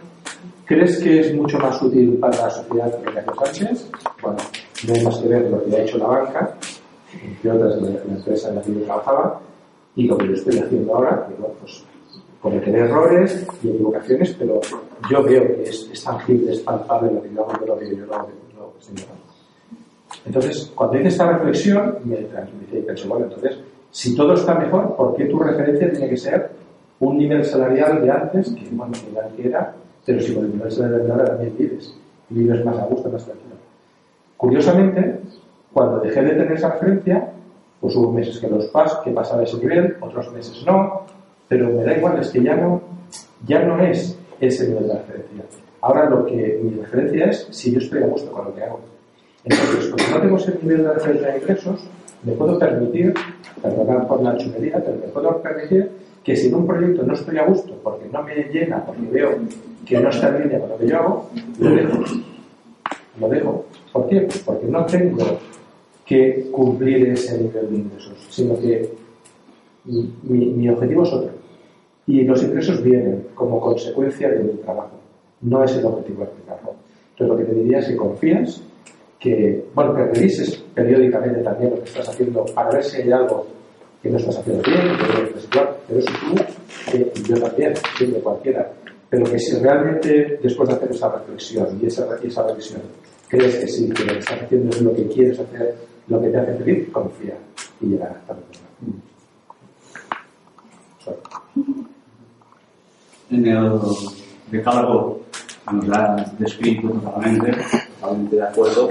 ¿Crees 0.64 0.98
que 1.02 1.20
es 1.20 1.34
mucho 1.34 1.58
más 1.58 1.80
útil 1.82 2.18
para 2.18 2.36
la 2.36 2.50
sociedad 2.50 2.94
que 2.98 3.10
Ignacio 3.10 3.34
Sánchez? 3.44 3.90
Bueno, 4.22 4.38
no 4.86 4.94
hay 4.94 5.04
más 5.04 5.18
que 5.18 5.28
ver 5.28 5.50
lo 5.50 5.64
que 5.64 5.76
ha 5.76 5.82
hecho 5.82 5.98
la 5.98 6.06
banca, 6.06 6.54
entre 7.22 7.50
otras 7.50 7.76
de 7.76 7.80
la, 7.80 8.04
la 8.04 8.14
empresa 8.14 8.48
en 8.48 8.54
la 8.56 8.62
que 8.62 8.74
yo 8.74 8.80
trabajaba, 8.82 9.40
y 9.96 10.06
lo 10.06 10.18
que 10.18 10.28
yo 10.28 10.34
estoy 10.34 10.58
haciendo 10.58 10.94
ahora, 10.94 11.26
que 11.26 11.34
bueno, 11.34 11.54
pues 11.60 11.84
cometer 12.40 12.74
errores 12.74 13.46
y 13.62 13.68
equivocaciones, 13.68 14.34
pero 14.38 14.60
yo 15.10 15.22
veo 15.22 15.46
que 15.46 15.62
es, 15.64 15.90
es 15.92 16.04
tangible, 16.04 16.52
es 16.52 16.60
palpable 16.60 17.12
lo 17.12 17.22
que 17.22 17.34
yo 17.34 17.46
lo 17.66 17.78
que 17.78 17.90
yo 17.90 18.06
lo, 18.06 18.06
lo 18.06 18.72
mirando. 18.90 19.28
Entonces, 20.24 20.72
cuando 20.74 20.98
hice 20.98 21.08
esta 21.08 21.32
reflexión, 21.32 21.98
me 22.04 22.16
tranquilicé 22.16 22.78
y 22.78 22.82
pensé, 22.82 23.08
bueno, 23.08 23.26
entonces, 23.26 23.58
si 23.90 24.14
todo 24.14 24.34
está 24.34 24.54
mejor, 24.54 24.94
¿por 24.96 25.16
qué 25.16 25.24
tu 25.26 25.38
referencia 25.38 25.90
tiene 25.90 26.08
que 26.08 26.16
ser 26.16 26.50
un 27.00 27.16
nivel 27.16 27.44
salarial 27.44 28.02
de 28.02 28.10
antes, 28.10 28.50
que 28.50 28.68
bueno, 28.72 28.92
que 29.36 29.48
era, 29.48 29.74
pero 30.04 30.20
si 30.20 30.34
con 30.34 30.44
el 30.44 30.52
nivel 30.52 30.70
salarial 30.70 31.06
de 31.06 31.12
ahora 31.12 31.24
también 31.24 31.56
vives, 31.56 31.94
y 32.30 32.34
vives 32.34 32.64
más 32.64 32.78
a 32.78 32.86
gusto, 32.86 33.08
más 33.08 33.24
tranquilo. 33.24 33.56
Curiosamente, 34.36 35.20
cuando 35.72 36.00
dejé 36.00 36.22
de 36.22 36.30
tener 36.30 36.52
esa 36.52 36.72
referencia, 36.72 37.32
pues 37.80 37.94
hubo 37.94 38.12
meses 38.12 38.38
que 38.38 38.48
los 38.48 38.66
pas, 38.66 38.96
que 39.04 39.10
pasaba 39.10 39.42
ese 39.42 39.58
nivel, 39.58 39.96
otros 40.00 40.32
meses 40.32 40.64
no, 40.66 41.06
pero 41.48 41.70
me 41.70 41.82
da 41.82 41.96
igual, 41.96 42.18
es 42.20 42.28
que 42.28 42.42
ya 42.42 42.56
no, 42.56 42.82
ya 43.46 43.62
no 43.64 43.82
es 43.82 44.18
ese 44.40 44.68
nivel 44.68 44.88
de 44.88 44.94
referencia. 44.94 45.44
Ahora 45.80 46.08
lo 46.10 46.26
que 46.26 46.60
mi 46.62 46.70
referencia 46.80 47.26
es 47.26 47.48
si 47.50 47.72
yo 47.72 47.78
estoy 47.78 48.02
a 48.02 48.06
gusto 48.06 48.30
con 48.30 48.46
lo 48.46 48.54
que 48.54 48.62
hago. 48.62 48.80
Entonces, 49.44 49.88
como 49.88 50.16
no 50.16 50.22
tengo 50.22 50.36
ese 50.36 50.58
nivel 50.62 50.84
de 50.84 50.92
referencia 50.92 51.28
de 51.28 51.38
ingresos, 51.38 51.80
me 52.24 52.32
puedo 52.32 52.58
permitir, 52.58 53.14
perdonad 53.62 54.06
por 54.06 54.22
la 54.22 54.36
chulería, 54.36 54.82
pero 54.84 54.96
me 54.96 55.08
puedo 55.08 55.40
permitir 55.40 55.90
que 56.24 56.36
si 56.36 56.48
en 56.48 56.56
un 56.56 56.66
proyecto 56.66 57.04
no 57.04 57.14
estoy 57.14 57.38
a 57.38 57.46
gusto 57.46 57.74
porque 57.82 58.06
no 58.12 58.22
me 58.22 58.34
llena, 58.34 58.84
porque 58.84 59.02
veo 59.10 59.38
que 59.86 59.98
no 60.00 60.10
está 60.10 60.28
en 60.28 60.42
línea 60.42 60.60
con 60.60 60.68
lo 60.68 60.78
que 60.78 60.86
yo 60.86 60.96
hago, 60.98 61.30
lo 61.58 61.70
dejo. 61.70 61.98
Lo 63.20 63.28
dejo. 63.28 63.64
¿Por 63.92 64.08
qué? 64.08 64.20
Pues 64.22 64.38
porque 64.40 64.66
no 64.66 64.84
tengo 64.84 65.38
que 66.04 66.48
cumplir 66.50 67.10
ese 67.10 67.38
nivel 67.38 67.70
de 67.70 67.76
ingresos, 67.76 68.26
sino 68.30 68.58
que 68.60 68.90
mi, 69.84 70.68
objetivo 70.68 71.02
es 71.02 71.12
otro. 71.12 71.30
Y 72.08 72.22
los 72.22 72.42
ingresos 72.42 72.82
vienen 72.82 73.28
como 73.34 73.60
consecuencia 73.60 74.30
de 74.30 74.42
mi 74.42 74.54
trabajo. 74.54 74.96
No 75.42 75.62
es 75.62 75.76
el 75.76 75.84
objetivo 75.84 76.26
trabajo. 76.46 76.74
Entonces 77.10 77.28
lo 77.28 77.36
que 77.36 77.44
te 77.44 77.54
diría 77.54 77.78
es 77.78 77.88
que 77.88 77.96
confías, 77.96 78.62
que, 79.20 79.64
bueno, 79.74 79.94
que 79.94 80.04
revises 80.04 80.56
periódicamente 80.74 81.40
también 81.42 81.70
lo 81.70 81.76
que 81.76 81.84
estás 81.84 82.08
haciendo 82.08 82.46
para 82.46 82.70
ver 82.70 82.82
si 82.82 83.02
hay 83.02 83.12
algo 83.12 83.46
que 84.02 84.08
no 84.08 84.16
estás 84.16 84.38
haciendo 84.38 84.62
bien, 84.62 84.96
que 84.96 85.20
debes 85.20 85.48
igual, 85.52 85.68
pero 85.86 86.00
eso 86.00 86.12
tú, 86.20 86.34
que 86.90 87.12
yo 87.28 87.40
también, 87.40 87.74
siempre 87.98 88.20
cualquiera. 88.20 88.72
Pero 89.10 89.24
que 89.24 89.38
si 89.38 89.56
realmente 89.58 90.38
después 90.42 90.68
de 90.68 90.76
hacer 90.76 90.90
esa 90.90 91.12
reflexión 91.12 91.78
y 91.82 91.86
esa, 91.86 92.06
y 92.22 92.28
esa 92.28 92.46
revisión, 92.46 92.82
crees 93.28 93.56
que 93.56 93.68
sí, 93.68 93.88
que 93.90 94.04
lo 94.04 94.12
que 94.14 94.18
estás 94.20 94.42
haciendo 94.42 94.70
es 94.70 94.80
lo 94.80 94.94
que 94.94 95.06
quieres 95.08 95.38
hacer, 95.38 95.74
lo 96.08 96.20
que 96.20 96.28
te 96.28 96.38
hace 96.38 96.54
feliz, 96.54 96.88
confía 96.90 97.34
y 97.80 97.86
llegará 97.86 98.12
hasta 98.12 98.32
el 98.32 98.38
el 103.30 103.80
decálogo 104.50 105.20
has 105.66 106.38
descrito 106.38 106.88
totalmente, 106.88 107.52
totalmente 108.00 108.36
de 108.36 108.42
acuerdo, 108.42 108.88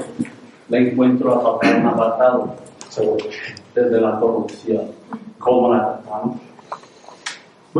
la 0.69 0.77
encuentro 0.77 1.33
a 1.33 1.41
faltar 1.41 1.81
un 1.81 1.87
apartado 1.87 2.55
desde 3.73 4.01
la 4.01 4.19
corrupción. 4.19 4.83
¿Cómo 5.39 5.73
la 5.73 5.99
tratamos? 6.03 6.37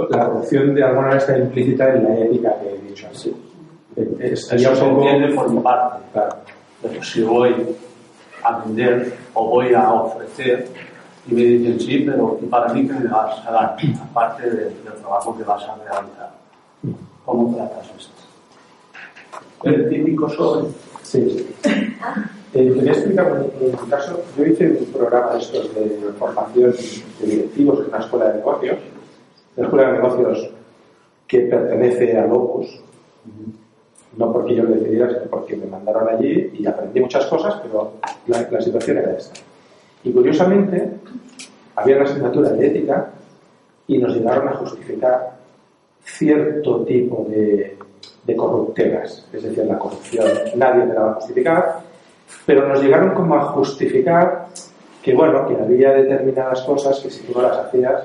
La 0.10 0.26
corrupción 0.28 0.76
de 0.76 0.84
alguna 0.84 1.02
manera 1.02 1.18
está 1.18 1.38
implícita 1.38 1.90
en 1.94 2.04
la 2.04 2.16
ética 2.20 2.56
que 2.62 2.70
he 2.76 2.78
dicho 2.90 3.08
así. 3.12 3.36
Estaría 4.20 4.72
Eso 4.72 4.76
se 4.76 4.90
poco- 4.90 5.02
entiende 5.10 5.36
por 5.36 5.50
mi 5.52 5.60
parte. 5.60 5.98
Claro. 6.14 6.36
Pero 6.84 7.04
si 7.04 7.24
voy 7.24 7.56
a 8.44 8.60
vender 8.60 9.18
o 9.34 9.48
voy 9.50 9.74
a 9.74 9.92
ofrecer 9.92 10.68
y 11.28 11.34
me 11.34 11.42
dicen 11.42 11.80
sí, 11.80 12.04
pero 12.06 12.38
¿y 12.42 12.46
para 12.46 12.72
mí 12.74 12.88
qué 12.88 12.94
me 12.94 13.08
vas 13.10 13.46
a 13.46 13.52
dar? 13.52 13.76
Aparte 14.12 14.44
de- 14.50 14.66
del 14.66 14.94
trabajo 15.02 15.36
que 15.36 15.44
vas 15.44 15.64
a 15.64 15.76
realizar. 15.84 16.32
¿Cómo 17.28 17.54
tratas 17.54 17.92
esto? 18.00 18.14
El 19.64 19.90
típico 19.90 20.30
soy. 20.30 20.70
Sí. 21.04 21.46
Eh, 21.66 21.92
te 22.54 22.72
voy 22.72 22.88
a 22.88 22.94
explicar 22.94 23.34
un, 23.34 23.68
un 23.68 23.90
caso. 23.90 24.24
Yo 24.38 24.46
hice 24.46 24.78
un 24.80 24.86
programa 24.94 25.34
de 25.34 25.40
estos 25.40 25.76
de 25.76 26.14
formación 26.18 26.74
de 27.20 27.28
directivos 27.28 27.82
en 27.82 27.88
una 27.88 28.00
escuela 28.00 28.30
de 28.30 28.38
negocios, 28.38 28.78
una 29.58 29.68
escuela 29.68 29.88
de 29.88 29.94
negocios 29.98 30.50
que 31.28 31.40
pertenece 31.42 32.18
a 32.18 32.26
Locus, 32.28 32.80
no 34.16 34.32
porque 34.32 34.56
yo 34.56 34.64
lo 34.64 34.76
decidiera, 34.76 35.10
sino 35.10 35.24
porque 35.30 35.58
me 35.58 35.66
mandaron 35.66 36.08
allí 36.08 36.52
y 36.58 36.66
aprendí 36.66 37.02
muchas 37.02 37.26
cosas, 37.26 37.56
pero 37.62 37.92
la, 38.28 38.48
la 38.50 38.62
situación 38.62 39.00
era 39.00 39.18
esta. 39.18 39.38
Y 40.06 40.14
curiosamente, 40.14 40.92
había 41.76 41.98
una 41.98 42.06
asignatura 42.06 42.52
de 42.52 42.68
ética 42.68 43.10
y 43.86 43.98
nos 43.98 44.16
llegaron 44.16 44.48
a 44.48 44.54
justificar 44.54 45.37
cierto 46.08 46.86
tipo 46.86 47.26
de, 47.30 47.78
de 48.26 48.36
es 49.34 49.44
decir, 49.44 49.66
la 49.66 49.78
corrupción 49.78 50.26
nadie 50.56 50.86
me 50.86 50.94
la 50.94 51.02
va 51.02 51.12
a 51.12 51.16
justificar, 51.16 51.80
pero 52.46 52.68
nos 52.68 52.82
llegaron 52.82 53.14
como 53.14 53.36
a 53.36 53.42
justificar 53.46 54.48
que 55.02 55.14
bueno, 55.14 55.48
que 55.48 55.56
había 55.56 55.94
determinadas 55.94 56.62
cosas 56.64 57.00
que 57.00 57.10
si 57.10 57.24
tú 57.24 57.34
no 57.34 57.42
las 57.42 57.58
hacías, 57.58 58.04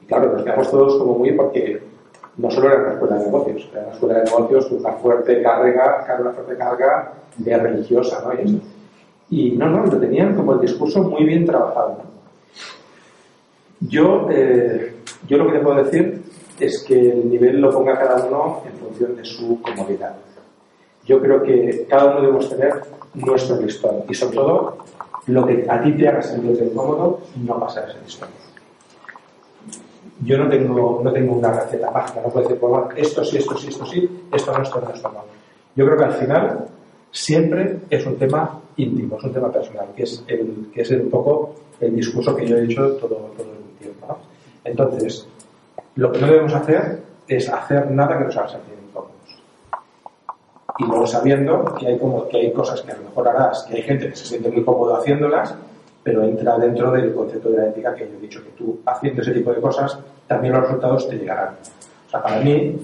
y 0.00 0.06
claro, 0.06 0.32
nos 0.32 0.42
quedamos 0.42 0.70
todos 0.70 0.98
como 0.98 1.18
muy 1.18 1.32
porque 1.32 1.80
no 2.36 2.50
solo 2.50 2.68
era 2.68 2.82
una 2.82 2.92
escuela 2.94 3.16
de 3.16 3.26
negocios, 3.26 3.68
era 3.72 3.82
una 3.82 3.92
escuela 3.92 4.14
de 4.18 4.24
negocios 4.24 4.66
con 4.66 4.78
una 4.78 4.92
fuerte 4.92 5.42
carga, 5.42 6.18
una 6.20 6.30
fuerte 6.30 6.56
carga 6.56 7.12
de 7.36 7.56
religiosa, 7.56 8.24
¿no? 8.24 8.34
Y, 8.42 8.60
y 9.30 9.50
no, 9.52 9.68
no, 9.68 9.86
lo 9.86 9.98
tenían 9.98 10.34
como 10.34 10.54
el 10.54 10.60
discurso 10.60 11.02
muy 11.02 11.24
bien 11.24 11.46
trabajado. 11.46 11.98
Yo, 13.80 14.28
eh, 14.30 14.96
yo 15.28 15.38
lo 15.38 15.46
que 15.46 15.58
te 15.58 15.64
puedo 15.64 15.82
decir 15.82 16.22
es 16.58 16.84
que 16.86 17.10
el 17.10 17.30
nivel 17.30 17.60
lo 17.60 17.70
ponga 17.70 17.98
cada 17.98 18.24
uno 18.26 18.62
en 18.66 18.72
función 18.78 19.16
de 19.16 19.24
su 19.24 19.60
comodidad. 19.62 20.14
Yo 21.04 21.20
creo 21.20 21.42
que 21.42 21.86
cada 21.88 22.12
uno 22.12 22.20
debemos 22.20 22.48
tener 22.48 22.82
nuestro 23.14 23.60
listón 23.60 24.04
y 24.08 24.14
sobre 24.14 24.36
todo 24.36 24.78
lo 25.26 25.46
que 25.46 25.66
a 25.68 25.82
ti 25.82 25.92
te 25.92 26.08
haga 26.08 26.22
sentirte 26.22 26.64
incómodo 26.64 27.20
no 27.36 27.58
pasar 27.58 27.88
ese 27.88 27.98
listón. 28.04 28.28
Yo 30.24 30.38
no 30.38 30.48
tengo, 30.48 31.00
no 31.02 31.12
tengo 31.12 31.34
una 31.34 31.52
receta 31.52 31.90
mágica, 31.90 32.20
no 32.22 32.28
puedo 32.28 32.48
decir, 32.48 32.60
bueno, 32.60 32.88
esto 32.96 33.24
sí, 33.24 33.38
esto 33.38 33.56
sí, 33.56 33.68
esto 33.68 33.86
sí, 33.86 34.26
esto 34.32 34.52
no, 34.52 34.62
esto 34.62 34.80
no, 34.80 34.94
esto 34.94 35.08
no. 35.08 35.24
Yo 35.74 35.84
creo 35.86 35.98
que 35.98 36.04
al 36.04 36.12
final 36.12 36.66
siempre 37.10 37.80
es 37.90 38.06
un 38.06 38.16
tema 38.16 38.60
íntimo, 38.76 39.16
es 39.18 39.24
un 39.24 39.32
tema 39.32 39.50
personal, 39.50 39.88
que 39.96 40.04
es, 40.04 40.24
el, 40.28 40.70
que 40.72 40.82
es 40.82 40.90
un 40.92 41.10
poco 41.10 41.54
el 41.80 41.96
discurso 41.96 42.36
que 42.36 42.46
yo 42.46 42.56
he 42.56 42.64
hecho 42.64 42.92
todo, 42.94 43.32
todo 43.36 43.52
el 43.52 43.78
tiempo. 43.78 44.18
Entonces, 44.64 45.26
lo 45.96 46.12
que 46.12 46.20
no 46.20 46.26
debemos 46.26 46.54
hacer 46.54 47.00
es 47.28 47.48
hacer 47.48 47.90
nada 47.90 48.18
que 48.18 48.24
nos 48.24 48.36
haga 48.36 48.48
sentir 48.48 48.74
incómodos. 48.82 49.12
Y 50.78 50.84
luego 50.84 51.06
sabiendo 51.06 51.64
que 51.78 51.86
hay, 51.86 51.98
como, 51.98 52.28
que 52.28 52.38
hay 52.38 52.52
cosas 52.52 52.80
que 52.82 52.92
a 52.92 52.96
lo 52.96 53.04
mejor 53.04 53.28
harás, 53.28 53.64
que 53.64 53.76
hay 53.76 53.82
gente 53.82 54.08
que 54.08 54.16
se 54.16 54.24
siente 54.24 54.50
muy 54.50 54.64
cómodo 54.64 54.96
haciéndolas, 54.96 55.54
pero 56.02 56.22
entra 56.24 56.58
dentro 56.58 56.90
del 56.90 57.14
concepto 57.14 57.50
de 57.50 57.58
la 57.58 57.66
ética 57.66 57.94
que 57.94 58.08
yo 58.08 58.16
he 58.18 58.20
dicho, 58.20 58.42
que 58.42 58.50
tú 58.50 58.80
haciendo 58.86 59.22
ese 59.22 59.32
tipo 59.32 59.52
de 59.52 59.60
cosas, 59.60 59.98
también 60.26 60.54
los 60.54 60.62
resultados 60.62 61.08
te 61.08 61.16
llegarán. 61.16 61.54
O 62.06 62.10
sea, 62.10 62.22
para 62.22 62.40
mí, 62.40 62.76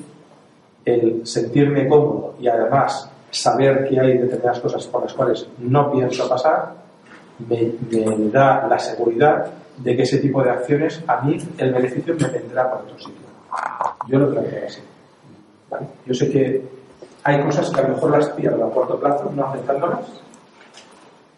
el 0.85 1.27
sentirme 1.27 1.89
cómodo 1.89 2.35
y 2.39 2.49
además 2.49 3.11
saber 3.31 3.89
que 3.89 3.99
hay 3.99 4.19
determinadas 4.19 4.61
cosas 4.61 4.87
por 4.87 5.03
las 5.03 5.13
cuales 5.13 5.49
no 5.59 5.91
pienso 5.91 6.29
pasar, 6.29 6.73
me, 7.49 7.73
me 7.91 8.31
da 8.31 8.67
la 8.69 8.79
seguridad 8.79 9.47
de 9.79 9.97
que 9.97 10.03
ese 10.03 10.19
tipo 10.19 10.43
de 10.43 10.51
acciones 10.51 11.03
a 11.07 11.21
mí 11.23 11.39
el 11.59 11.73
beneficio 11.73 12.15
me 12.21 12.29
vendrá 12.29 12.71
por 12.71 12.81
otro 12.81 12.99
sitio. 12.99 13.27
Yo 14.07 14.19
lo 14.19 14.31
planteo 14.31 14.67
así. 14.67 14.81
¿vale? 15.71 15.87
Yo 16.07 16.15
sé 16.15 16.31
que 16.31 16.63
hay 17.25 17.43
cosas 17.43 17.71
que 17.71 17.81
a 17.81 17.89
lo 17.89 17.95
mejor 17.95 18.11
las 18.11 18.29
pierdo 18.31 18.67
a 18.67 18.73
corto 18.73 18.99
plazo 18.99 19.31
no 19.35 19.47
aceptándolas 19.47 20.23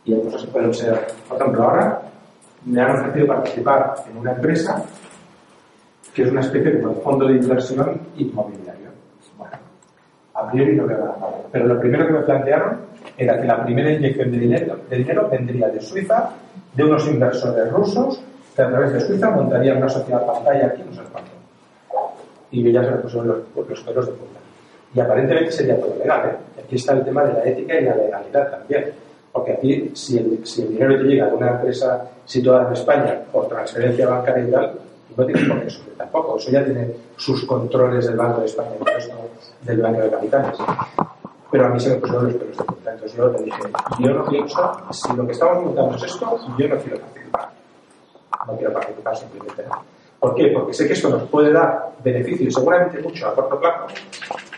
y 0.04 0.14
hay 0.14 0.22
cosas 0.22 0.42
que 0.44 0.48
pueden 0.48 0.74
ser, 0.74 1.06
por 1.28 1.40
ejemplo, 1.40 1.64
ahora 1.64 2.02
me 2.64 2.80
han 2.80 2.90
ofrecido 2.90 3.26
participar 3.26 3.94
en 4.10 4.18
una 4.18 4.32
empresa 4.32 4.84
que 6.14 6.22
es 6.22 6.30
una 6.30 6.40
especie 6.40 6.72
de 6.72 6.94
fondo 7.02 7.26
de 7.26 7.36
inversión 7.36 8.00
inmobiliario. 8.16 8.90
Bueno, 9.38 9.56
abrir 10.34 10.70
y 10.70 10.76
no 10.76 10.86
queda 10.86 11.04
nada. 11.04 11.36
Pero 11.52 11.66
lo 11.66 11.80
primero 11.80 12.06
que 12.06 12.12
me 12.12 12.20
plantearon 12.20 12.80
era 13.20 13.38
que 13.38 13.46
la 13.46 13.62
primera 13.62 13.92
inyección 13.92 14.32
de 14.32 14.38
dinero, 14.38 14.78
dinero 14.90 15.28
vendría 15.30 15.68
de 15.68 15.78
Suiza, 15.82 16.30
de 16.74 16.84
unos 16.84 17.06
inversores 17.06 17.70
rusos, 17.70 18.18
que 18.56 18.62
a 18.62 18.68
través 18.68 18.94
de 18.94 19.00
Suiza 19.00 19.28
montarían 19.28 19.76
una 19.76 19.90
sociedad 19.90 20.24
pantalla 20.24 20.68
aquí, 20.68 20.82
no 20.82 20.94
sé 20.94 21.02
cuánto. 21.12 21.30
Y 22.50 22.64
que 22.64 22.72
ya 22.72 22.82
se 22.82 22.92
pusieron 22.92 23.28
los, 23.28 23.68
los 23.68 23.80
pelos 23.82 24.06
de 24.06 24.12
punta. 24.12 24.40
Y 24.94 25.00
aparentemente 25.00 25.52
sería 25.52 25.78
todo 25.78 25.94
legal, 25.98 26.30
¿eh? 26.30 26.62
Aquí 26.64 26.76
está 26.76 26.94
el 26.94 27.04
tema 27.04 27.24
de 27.24 27.34
la 27.34 27.44
ética 27.44 27.78
y 27.78 27.84
la 27.84 27.94
legalidad 27.94 28.50
también. 28.50 28.86
Porque 29.30 29.52
aquí, 29.52 29.90
si 29.94 30.16
el, 30.16 30.42
dinero 30.70 30.96
te 30.96 31.04
llega 31.04 31.26
de 31.26 31.34
una 31.34 31.50
empresa 31.50 32.10
situada 32.24 32.68
en 32.68 32.72
España 32.72 33.20
por 33.30 33.48
transferencia 33.48 34.08
bancaria 34.08 34.48
y 34.48 34.50
tal, 34.50 34.72
no 35.14 35.26
tienes 35.26 35.46
por 35.46 35.60
qué 35.60 35.70
sufrir 35.70 35.94
tampoco. 35.98 36.38
Eso 36.38 36.50
ya 36.50 36.64
tiene 36.64 36.88
sus 37.16 37.44
controles 37.44 38.06
del 38.06 38.16
Banco 38.16 38.40
de 38.40 38.46
España 38.46 38.70
y 39.62 39.66
del 39.66 39.82
Banco 39.82 40.00
de 40.00 40.10
Capitales. 40.10 40.56
Pero 41.50 41.66
a 41.66 41.68
mí 41.70 41.80
se 41.80 41.90
me 41.90 41.96
pusieron 41.96 42.24
los 42.26 42.34
pelos 42.34 42.56
de 42.56 42.64
punta. 42.64 42.92
Entonces 42.92 43.16
yo 43.16 43.28
le 43.28 43.42
dije, 43.42 43.62
yo 43.98 44.14
no 44.14 44.24
pienso, 44.26 44.76
si 44.92 45.12
lo 45.16 45.26
que 45.26 45.32
estamos 45.32 45.64
montando 45.64 45.96
es 45.96 46.02
esto, 46.04 46.38
yo 46.58 46.68
no 46.68 46.76
quiero 46.76 47.00
participar. 47.00 47.50
No 48.46 48.56
quiero 48.56 48.72
participar 48.72 49.16
simplemente. 49.16 49.64
¿Por 50.20 50.34
qué? 50.34 50.48
Porque 50.48 50.74
sé 50.74 50.86
que 50.86 50.92
esto 50.92 51.08
nos 51.08 51.28
puede 51.28 51.52
dar 51.52 51.92
beneficios, 52.04 52.54
seguramente 52.54 53.00
mucho 53.00 53.26
a 53.26 53.34
corto 53.34 53.58
plazo, 53.58 53.86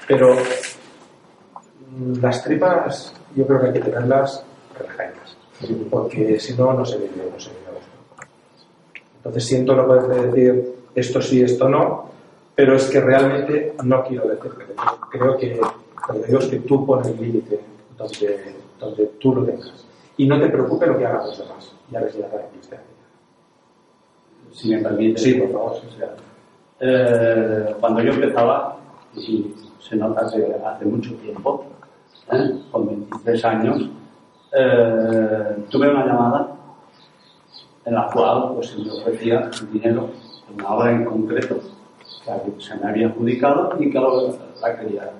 pero 0.08 0.34
mm, 0.34 2.20
las 2.20 2.42
tripas 2.42 3.14
yo 3.34 3.46
creo 3.46 3.60
que 3.60 3.66
hay 3.66 3.72
que 3.72 3.80
tenerlas 3.80 4.44
relajaditas, 4.76 5.36
porque 5.88 6.40
si 6.40 6.54
no, 6.54 6.72
no 6.72 6.84
se 6.84 6.98
vive, 6.98 7.30
no 7.32 7.38
se 7.38 7.50
vive. 7.50 7.62
Entonces 9.18 9.46
siento 9.46 9.76
no 9.76 9.86
poder 9.86 10.30
decir 10.30 10.74
esto 10.96 11.22
sí, 11.22 11.42
esto 11.42 11.68
no, 11.68 12.10
pero 12.56 12.74
es 12.74 12.90
que 12.90 13.00
realmente 13.00 13.74
no 13.84 14.02
quiero. 14.04 14.24
Creo 14.36 14.50
que 15.10 15.18
lo 15.18 15.36
que 15.36 15.60
digo 16.26 16.38
es 16.38 16.46
que 16.46 16.56
tú 16.60 16.84
pones 16.86 17.08
el 17.08 17.20
límite 17.20 17.60
donde, 17.96 18.56
donde 18.78 19.06
tú 19.20 19.34
lo 19.34 19.44
tengas. 19.44 19.86
Y 20.16 20.26
no 20.26 20.40
te 20.40 20.48
preocupe 20.48 20.86
lo 20.86 20.98
que 20.98 21.06
hagan 21.06 21.26
los 21.26 21.38
demás. 21.38 21.72
Ya 21.90 22.00
les 22.00 22.14
dirá 22.14 22.28
la 22.34 22.42
existencia. 22.42 22.86
si 24.52 24.70
me 24.70 24.78
permite. 24.82 25.18
Sí, 25.20 25.34
por 25.34 25.52
favor. 25.52 25.76
Sea, 25.96 26.14
eh, 26.80 27.74
cuando 27.80 28.02
yo 28.02 28.12
empezaba, 28.12 28.76
y 29.14 29.54
se 29.80 29.96
nota 29.96 30.26
que 30.30 30.54
hace 30.64 30.84
mucho 30.84 31.14
tiempo, 31.16 31.64
¿eh? 32.32 32.60
con 32.70 32.86
23 32.86 33.44
años, 33.44 33.88
eh, 34.52 35.56
tuve 35.70 35.90
una 35.90 36.04
llamada 36.06 36.48
en 37.84 37.94
la 37.94 38.08
cual 38.10 38.52
pues, 38.54 38.68
se 38.68 38.78
me 38.78 38.90
ofrecía 38.90 39.50
dinero 39.72 40.08
una 40.54 40.68
obra 40.74 40.92
en 40.92 41.04
concreto 41.04 41.56
que 42.24 42.60
se 42.62 42.76
me 42.76 42.88
había 42.90 43.08
adjudicado 43.08 43.74
y 43.80 43.90
que 43.90 43.98
lo- 43.98 44.36
la 44.60 44.76
quería. 44.78 45.10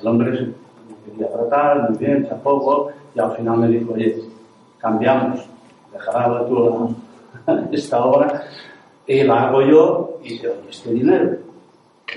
El 0.00 0.06
hombre 0.06 0.36
se 0.36 1.10
quería 1.10 1.32
tratar 1.32 1.90
muy 1.90 1.98
bien, 1.98 2.28
tampoco, 2.28 2.90
y 3.14 3.20
al 3.20 3.36
final 3.36 3.58
me 3.58 3.68
dijo, 3.68 3.92
oye, 3.92 4.22
cambiamos, 4.78 5.40
dejará 5.92 6.46
tú 6.46 6.94
la- 7.46 7.68
esta 7.72 8.04
obra 8.04 8.44
y 9.06 9.22
la 9.24 9.48
hago 9.48 9.62
yo 9.62 10.18
y 10.22 10.38
te 10.38 10.46
doy 10.48 10.56
este 10.70 10.92
dinero. 10.92 11.36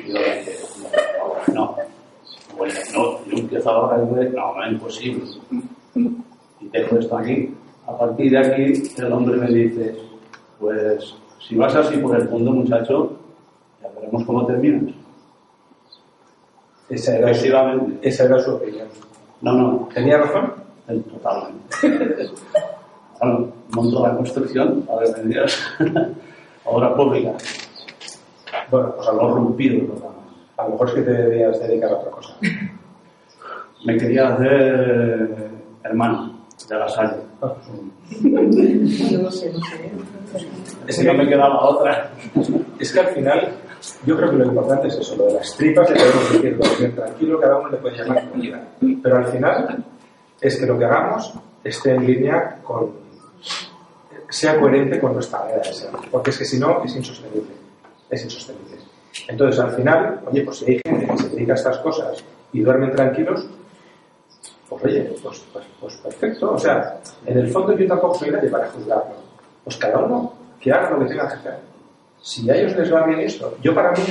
Y 0.03 0.07
yo 0.09 0.13
le 0.19 0.39
dije, 0.39 0.51
no, 1.53 1.53
no. 1.53 1.75
Bueno, 2.57 2.73
no, 2.93 3.25
yo 3.25 3.37
empiezo 3.37 3.69
ahora 3.69 3.97
y 4.03 4.07
digo, 4.23 4.37
no, 4.37 4.55
no 4.55 4.71
imposible. 4.71 5.23
Y 6.61 6.65
tengo 6.67 6.97
esto 6.99 7.17
aquí. 7.17 7.53
A 7.87 7.97
partir 7.97 8.31
de 8.31 8.37
aquí, 8.39 8.83
el 8.97 9.11
hombre 9.13 9.37
me 9.37 9.47
dice, 9.47 9.95
pues, 10.59 11.15
si 11.47 11.55
vas 11.55 11.75
así 11.75 11.97
por 11.97 12.15
el 12.19 12.29
mundo, 12.29 12.51
muchacho, 12.51 13.11
ya 13.81 13.89
veremos 13.95 14.23
cómo 14.25 14.45
terminas. 14.45 14.93
Esa 16.89 17.17
era, 17.17 17.27
su, 17.27 17.33
Efectivamente. 17.33 18.07
esa 18.07 18.23
era 18.25 18.39
su 18.39 18.55
opinión. 18.55 18.87
No, 19.41 19.53
no, 19.53 19.89
¿Tenía 19.93 20.17
razón? 20.17 20.53
él 20.87 21.03
totalmente. 21.03 21.65
Bueno, 23.17 23.47
monto 23.73 24.05
la 24.05 24.13
construcción, 24.13 24.85
a 24.91 24.97
ver, 24.97 25.15
vendrías, 25.15 25.57
obra 26.65 26.93
pública. 26.93 27.31
Bueno, 28.69 28.93
pues 28.93 29.07
a 29.07 29.13
lo, 29.13 29.21
mejor, 29.21 29.35
rompido 29.35 29.85
totalmente. 29.87 30.31
a 30.57 30.63
lo 30.65 30.69
mejor 30.71 30.89
es 30.89 30.93
que 30.95 31.01
te 31.01 31.11
debías 31.13 31.59
dedicar 31.61 31.91
a 31.91 31.95
otra 31.95 32.11
cosa. 32.11 32.35
Me 33.85 33.97
quería 33.97 34.33
hacer 34.33 35.49
hermano 35.83 36.34
de 36.69 36.75
la 36.79 36.89
salle. 36.89 37.17
No 38.21 39.31
sé, 39.31 39.51
no 39.51 39.59
sé. 39.61 39.91
Es 40.87 40.95
Si 40.95 41.03
no 41.05 41.11
que, 41.11 41.17
me 41.17 41.27
quedaba 41.27 41.69
otra. 41.69 42.11
es 42.79 42.93
que 42.93 42.99
al 42.99 43.07
final, 43.07 43.53
yo 44.05 44.15
creo 44.15 44.29
que 44.29 44.37
lo 44.37 44.45
importante 44.45 44.87
es 44.87 44.95
eso, 44.95 45.15
lo 45.15 45.25
de 45.25 45.33
las 45.33 45.55
tripas, 45.57 45.89
le 45.89 45.95
podemos 45.95 46.33
decir 46.33 46.57
dormir 46.57 46.95
tranquilo, 46.95 47.39
cada 47.39 47.57
uno 47.57 47.69
le 47.69 47.77
puede 47.77 47.97
llamar 47.97 48.29
como 48.29 48.41
quiera. 48.41 48.67
Pero 49.01 49.17
al 49.17 49.25
final, 49.25 49.83
es 50.39 50.57
que 50.59 50.65
lo 50.65 50.77
que 50.77 50.85
hagamos 50.85 51.33
esté 51.63 51.95
en 51.95 52.05
línea 52.05 52.59
con. 52.63 52.91
sea 54.29 54.59
coherente 54.59 54.99
con 54.99 55.13
nuestra 55.13 55.39
manera 55.39 55.61
de 55.61 55.73
ser. 55.73 55.89
Porque 56.11 56.29
es 56.29 56.37
que 56.37 56.45
si 56.45 56.59
no, 56.59 56.83
es 56.83 56.95
insostenible. 56.95 57.51
Es 58.09 58.23
insostenible. 58.23 58.77
Entonces, 59.27 59.59
al 59.59 59.71
final, 59.71 60.21
oye, 60.27 60.41
pues 60.43 60.57
si 60.57 60.65
hay 60.71 60.81
gente 60.85 61.07
que 61.07 61.17
se 61.17 61.29
dedica 61.29 61.53
a 61.53 61.55
estas 61.55 61.77
cosas 61.79 62.23
y 62.53 62.61
duermen 62.61 62.91
tranquilos, 62.91 63.47
pues 64.69 64.83
oye, 64.83 65.01
pues, 65.21 65.43
pues, 65.53 65.65
pues 65.79 65.95
perfecto. 65.97 66.53
O 66.53 66.57
sea, 66.57 66.99
en 67.25 67.37
el 67.37 67.49
fondo 67.49 67.77
yo 67.77 67.87
tampoco 67.87 68.15
soy 68.15 68.31
nadie 68.31 68.49
para 68.49 68.69
juzgarlo. 68.69 69.15
Pues 69.63 69.77
cada 69.77 69.99
uno 69.99 70.33
que 70.59 70.71
haga 70.71 70.91
lo 70.91 70.99
que 70.99 71.05
tenga 71.05 71.27
que 71.27 71.35
hacer. 71.35 71.59
Si 72.21 72.49
a 72.49 72.55
ellos 72.55 72.75
les 72.75 72.91
va 72.91 73.05
bien 73.05 73.19
esto, 73.19 73.55
yo 73.61 73.75
para 73.75 73.91
mí, 73.91 74.03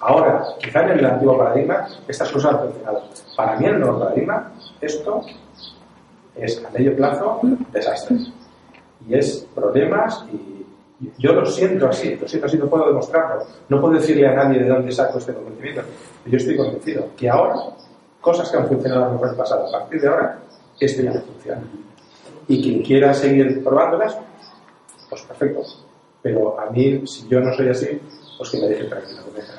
ahora, 0.00 0.44
quizá 0.60 0.82
en 0.82 0.98
el 0.98 1.06
antiguo 1.06 1.38
paradigma, 1.38 1.86
estas 2.08 2.30
cosas 2.32 2.54
han 2.54 2.60
funcionado. 2.60 3.04
Para 3.36 3.56
mí 3.56 3.66
en 3.66 3.74
el 3.74 3.80
nuevo 3.80 4.00
paradigma, 4.00 4.52
esto 4.80 5.22
es 6.34 6.64
a 6.64 6.70
medio 6.70 6.96
plazo 6.96 7.40
desastres. 7.72 8.32
Y 9.08 9.14
es 9.14 9.46
problemas 9.54 10.24
y 10.32 10.64
yo 11.18 11.32
lo 11.32 11.46
siento 11.46 11.88
así, 11.88 12.16
lo 12.16 12.28
siento 12.28 12.46
así, 12.46 12.58
no 12.58 12.66
puedo 12.66 12.86
demostrarlo. 12.86 13.44
No 13.68 13.80
puedo 13.80 13.94
decirle 13.94 14.26
a 14.26 14.34
nadie 14.34 14.60
de 14.60 14.68
dónde 14.68 14.92
saco 14.92 15.18
este 15.18 15.32
convencimiento. 15.32 15.82
Yo 16.26 16.36
estoy 16.36 16.56
convencido 16.56 17.08
que 17.16 17.28
ahora, 17.28 17.54
cosas 18.22 18.50
que 18.50 18.56
han 18.56 18.68
funcionado 18.68 19.04
a 19.04 19.06
lo 19.08 19.12
mejor 19.14 19.26
en 19.26 19.32
el 19.32 19.38
pasado, 19.38 19.66
a 19.66 19.72
partir 19.72 20.00
de 20.00 20.08
ahora, 20.08 20.38
esto 20.80 21.02
ya 21.02 21.12
no 21.12 21.20
funciona. 21.20 21.62
Y 22.48 22.62
quien 22.62 22.82
quiera 22.82 23.12
seguir 23.12 23.62
probándolas, 23.62 24.16
pues 25.10 25.22
perfecto. 25.22 25.62
Pero 26.22 26.58
a 26.58 26.70
mí, 26.70 27.06
si 27.06 27.28
yo 27.28 27.40
no 27.40 27.52
soy 27.52 27.68
así, 27.68 28.00
pues 28.38 28.50
que 28.50 28.60
me 28.60 28.68
deje 28.68 28.84
tranquilo, 28.84 29.24
que 29.24 29.30
me 29.32 29.40
deje 29.40 29.52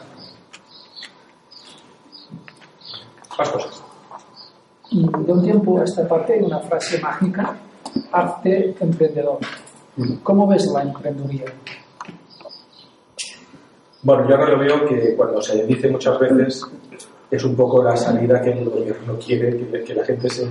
más 3.38 3.50
cosas. 3.50 3.84
De 4.92 5.32
un 5.34 5.44
tiempo 5.44 5.80
a 5.80 5.84
esta 5.84 6.08
parte 6.08 6.34
hay 6.34 6.42
una 6.42 6.60
frase 6.60 7.00
mágica, 7.00 7.58
arte 8.12 8.76
emprendedor. 8.80 9.40
¿Cómo 10.24 10.48
ves 10.48 10.68
la 10.68 10.84
emprendeduría? 10.84 11.46
Bueno, 14.04 14.30
yo 14.30 14.36
ahora 14.36 14.52
lo 14.52 14.60
veo 14.60 14.86
que 14.86 15.16
cuando 15.16 15.42
se 15.42 15.66
dice 15.66 15.90
muchas 15.90 16.20
veces 16.20 16.64
es 17.36 17.44
un 17.44 17.56
poco 17.56 17.84
la 17.84 17.98
salida 17.98 18.42
que 18.42 18.52
el 18.52 18.70
gobierno 18.70 19.18
quiere, 19.18 19.58
que, 19.84 19.96
la 19.96 20.06
gente 20.06 20.30
se, 20.30 20.48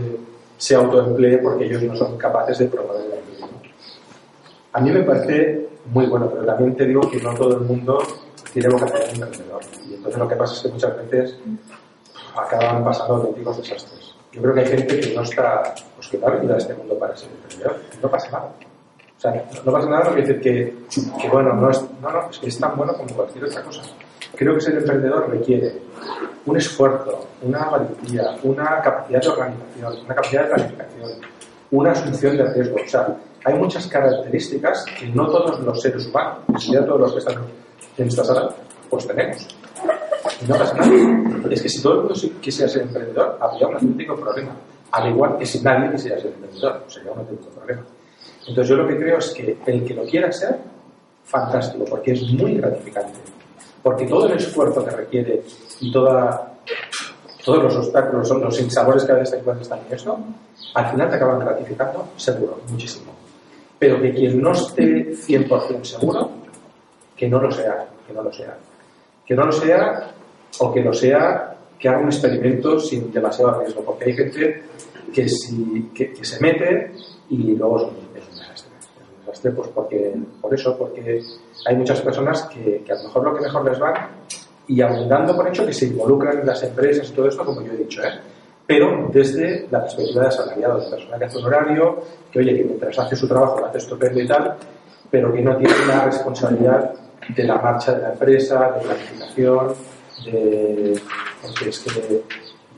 se 0.56 0.74
autoemplee 0.74 1.38
porque 1.38 1.66
ellos 1.66 1.82
no 1.82 1.96
son 1.96 2.18
capaces 2.18 2.58
de 2.58 2.66
promover 2.66 3.06
el 3.06 3.12
empleo. 3.12 3.48
A 4.72 4.80
mí 4.80 4.90
me 4.90 5.02
parece 5.02 5.68
muy 5.92 6.06
bueno, 6.06 6.28
pero 6.30 6.44
también 6.44 6.74
te 6.74 6.86
digo 6.86 7.02
que 7.08 7.20
no 7.20 7.34
todo 7.34 7.58
el 7.58 7.60
mundo 7.60 8.02
tiene 8.52 8.68
vocación 8.68 9.00
de 9.00 9.26
emprendedor. 9.26 9.62
Y 9.88 9.94
entonces 9.94 10.18
lo 10.18 10.28
que 10.28 10.36
pasa 10.36 10.54
es 10.54 10.62
que 10.62 10.68
muchas 10.68 10.96
veces 10.96 11.38
acaban 12.36 12.84
pasando 12.84 13.14
auténticos 13.14 13.58
desastres. 13.58 14.14
Yo 14.32 14.42
creo 14.42 14.54
que 14.54 14.60
hay 14.60 14.66
gente 14.66 15.00
que 15.00 15.14
no 15.14 15.22
está, 15.22 15.74
pues 15.94 16.08
que 16.08 16.18
no 16.18 16.26
ha 16.26 16.30
venido 16.30 16.54
a 16.54 16.58
este 16.58 16.74
mundo 16.74 16.98
para 16.98 17.16
ser 17.16 17.30
emprendedor. 17.30 17.76
No 18.02 18.10
pasa 18.10 18.30
nada. 18.30 18.52
O 19.16 19.20
sea, 19.20 19.44
no 19.64 19.72
pasa 19.72 19.88
nada 19.88 20.12
quiere 20.12 20.22
decir 20.22 20.40
que, 20.40 20.74
que 21.20 21.28
bueno, 21.28 21.52
no 21.52 21.70
es, 21.70 21.80
no, 22.00 22.10
no, 22.10 22.28
es 22.28 22.38
que 22.38 22.48
es 22.48 22.58
tan 22.58 22.76
bueno 22.76 22.92
como 22.94 23.14
cualquier 23.14 23.44
otra 23.44 23.62
cosa. 23.62 23.82
Creo 24.36 24.54
que 24.54 24.60
ser 24.60 24.76
emprendedor 24.76 25.30
requiere 25.30 25.74
un 26.46 26.56
esfuerzo, 26.56 27.26
una 27.42 27.66
valentía, 27.66 28.36
una 28.42 28.80
capacidad 28.80 29.20
de 29.20 29.28
organización, 29.28 30.04
una 30.04 30.14
capacidad 30.14 30.42
de 30.42 30.54
planificación, 30.54 31.10
una 31.70 31.92
asunción 31.92 32.36
de 32.36 32.44
riesgo. 32.52 32.76
O 32.76 32.88
sea, 32.88 33.16
hay 33.44 33.54
muchas 33.54 33.86
características 33.86 34.84
que 34.98 35.06
no 35.08 35.26
todos 35.26 35.60
los 35.60 35.80
seres 35.80 36.06
humanos, 36.06 36.38
ni 36.48 36.60
siquiera 36.60 36.86
todos 36.86 37.00
los 37.00 37.12
que 37.12 37.18
están 37.18 37.42
en 37.98 38.08
esta 38.08 38.24
sala, 38.24 38.54
pues 38.88 39.06
tenemos. 39.06 39.46
Y 40.40 40.48
no 40.48 40.56
pasa 40.56 40.74
nada. 40.74 40.92
Es 41.50 41.62
que 41.62 41.68
si 41.68 41.82
todo 41.82 41.92
el 41.94 41.98
mundo 42.00 42.14
quisiera 42.40 42.70
ser 42.70 42.82
emprendedor, 42.82 43.38
habría 43.40 43.66
un 43.68 43.74
auténtico 43.74 44.16
problema. 44.16 44.56
Al 44.92 45.10
igual 45.10 45.38
que 45.38 45.46
si 45.46 45.60
nadie 45.60 45.90
quisiera 45.92 46.18
ser 46.18 46.32
emprendedor, 46.32 46.84
sería 46.88 47.12
un 47.12 47.18
auténtico 47.18 47.50
problema. 47.50 47.82
Entonces 48.40 48.68
yo 48.68 48.76
lo 48.76 48.88
que 48.88 48.96
creo 48.96 49.18
es 49.18 49.30
que 49.30 49.58
el 49.66 49.84
que 49.84 49.94
lo 49.94 50.04
quiera 50.04 50.32
ser, 50.32 50.58
fantástico, 51.24 51.84
porque 51.84 52.12
es 52.12 52.22
muy 52.32 52.56
gratificante. 52.56 53.18
Porque 53.82 54.06
todo 54.06 54.26
el 54.26 54.32
esfuerzo 54.32 54.84
que 54.84 54.90
requiere 54.90 55.42
y 55.80 55.92
todos 55.92 56.40
los 57.46 57.76
obstáculos, 57.76 58.30
los 58.30 58.60
insabores 58.60 59.04
que 59.04 59.12
a 59.12 59.16
veces 59.16 59.40
encuentras 59.40 59.70
en 59.70 59.94
esto, 59.94 60.18
al 60.74 60.90
final 60.90 61.10
te 61.10 61.16
acaban 61.16 61.40
gratificando, 61.40 62.08
seguro, 62.16 62.60
muchísimo. 62.68 63.12
Pero 63.78 64.00
que 64.00 64.12
quien 64.12 64.40
no 64.40 64.52
esté 64.52 65.12
100% 65.12 65.84
seguro, 65.84 66.30
que 67.16 67.28
no 67.28 67.40
lo 67.40 67.50
sea, 67.50 67.88
que 68.06 68.12
no 68.12 68.22
lo 68.22 68.32
sea. 68.32 68.56
Que 69.26 69.34
no 69.34 69.46
lo 69.46 69.52
sea 69.52 70.10
o 70.60 70.72
que 70.72 70.80
lo 70.80 70.92
sea, 70.92 71.56
que 71.78 71.88
haga 71.88 71.98
un 71.98 72.06
experimento 72.06 72.78
sin 72.78 73.12
demasiado 73.12 73.60
riesgo, 73.60 73.82
porque 73.82 74.04
hay 74.04 74.14
gente 74.14 74.62
que, 75.12 75.28
si, 75.28 75.90
que 75.94 76.24
se 76.24 76.40
mete 76.40 76.92
y 77.28 77.56
luego 77.56 77.76
es 77.78 77.82
un, 77.84 77.96
es 78.16 78.28
un 78.28 78.38
desastre. 78.38 78.72
Es 79.42 79.52
pues 79.54 79.68
porque, 79.74 80.14
por 80.40 80.54
eso, 80.54 80.76
porque 80.78 81.20
hay 81.66 81.76
muchas 81.76 82.00
personas 82.00 82.42
que, 82.42 82.84
a 82.88 82.94
lo 82.94 83.02
mejor 83.04 83.24
lo 83.24 83.34
que 83.34 83.40
mejor 83.40 83.64
les 83.64 83.82
va 83.82 84.10
y 84.68 84.80
abundando 84.80 85.34
por 85.34 85.48
hecho 85.48 85.66
que 85.66 85.72
se 85.72 85.86
involucran 85.86 86.38
en 86.38 86.46
las 86.46 86.62
empresas 86.62 87.10
y 87.10 87.12
todo 87.12 87.26
esto, 87.26 87.44
como 87.44 87.60
yo 87.60 87.72
he 87.72 87.76
dicho, 87.76 88.02
¿eh? 88.02 88.20
pero 88.64 89.08
desde 89.12 89.66
la 89.68 89.80
perspectiva 89.80 90.22
de 90.22 90.28
asalariado, 90.28 90.78
de 90.78 90.90
persona 90.90 91.18
que 91.18 91.24
hace 91.24 91.38
un 91.38 91.44
horario, 91.44 92.00
que 92.30 92.38
oye, 92.38 92.56
que 92.56 92.64
mientras 92.64 92.96
hace 93.00 93.16
su 93.16 93.26
trabajo 93.26 93.58
lo 93.58 93.66
hace 93.66 93.78
estupendo 93.78 94.20
y 94.20 94.28
tal, 94.28 94.54
pero 95.10 95.32
que 95.32 95.42
no 95.42 95.56
tiene 95.56 95.74
la 95.88 96.04
responsabilidad 96.04 96.94
de 97.28 97.44
la 97.44 97.56
marcha 97.56 97.94
de 97.94 98.02
la 98.02 98.12
empresa, 98.12 98.72
de 98.72 98.80
planificación, 98.80 99.74
de... 100.24 101.00
Porque 101.42 101.68
es 101.70 101.78
que 101.80 102.22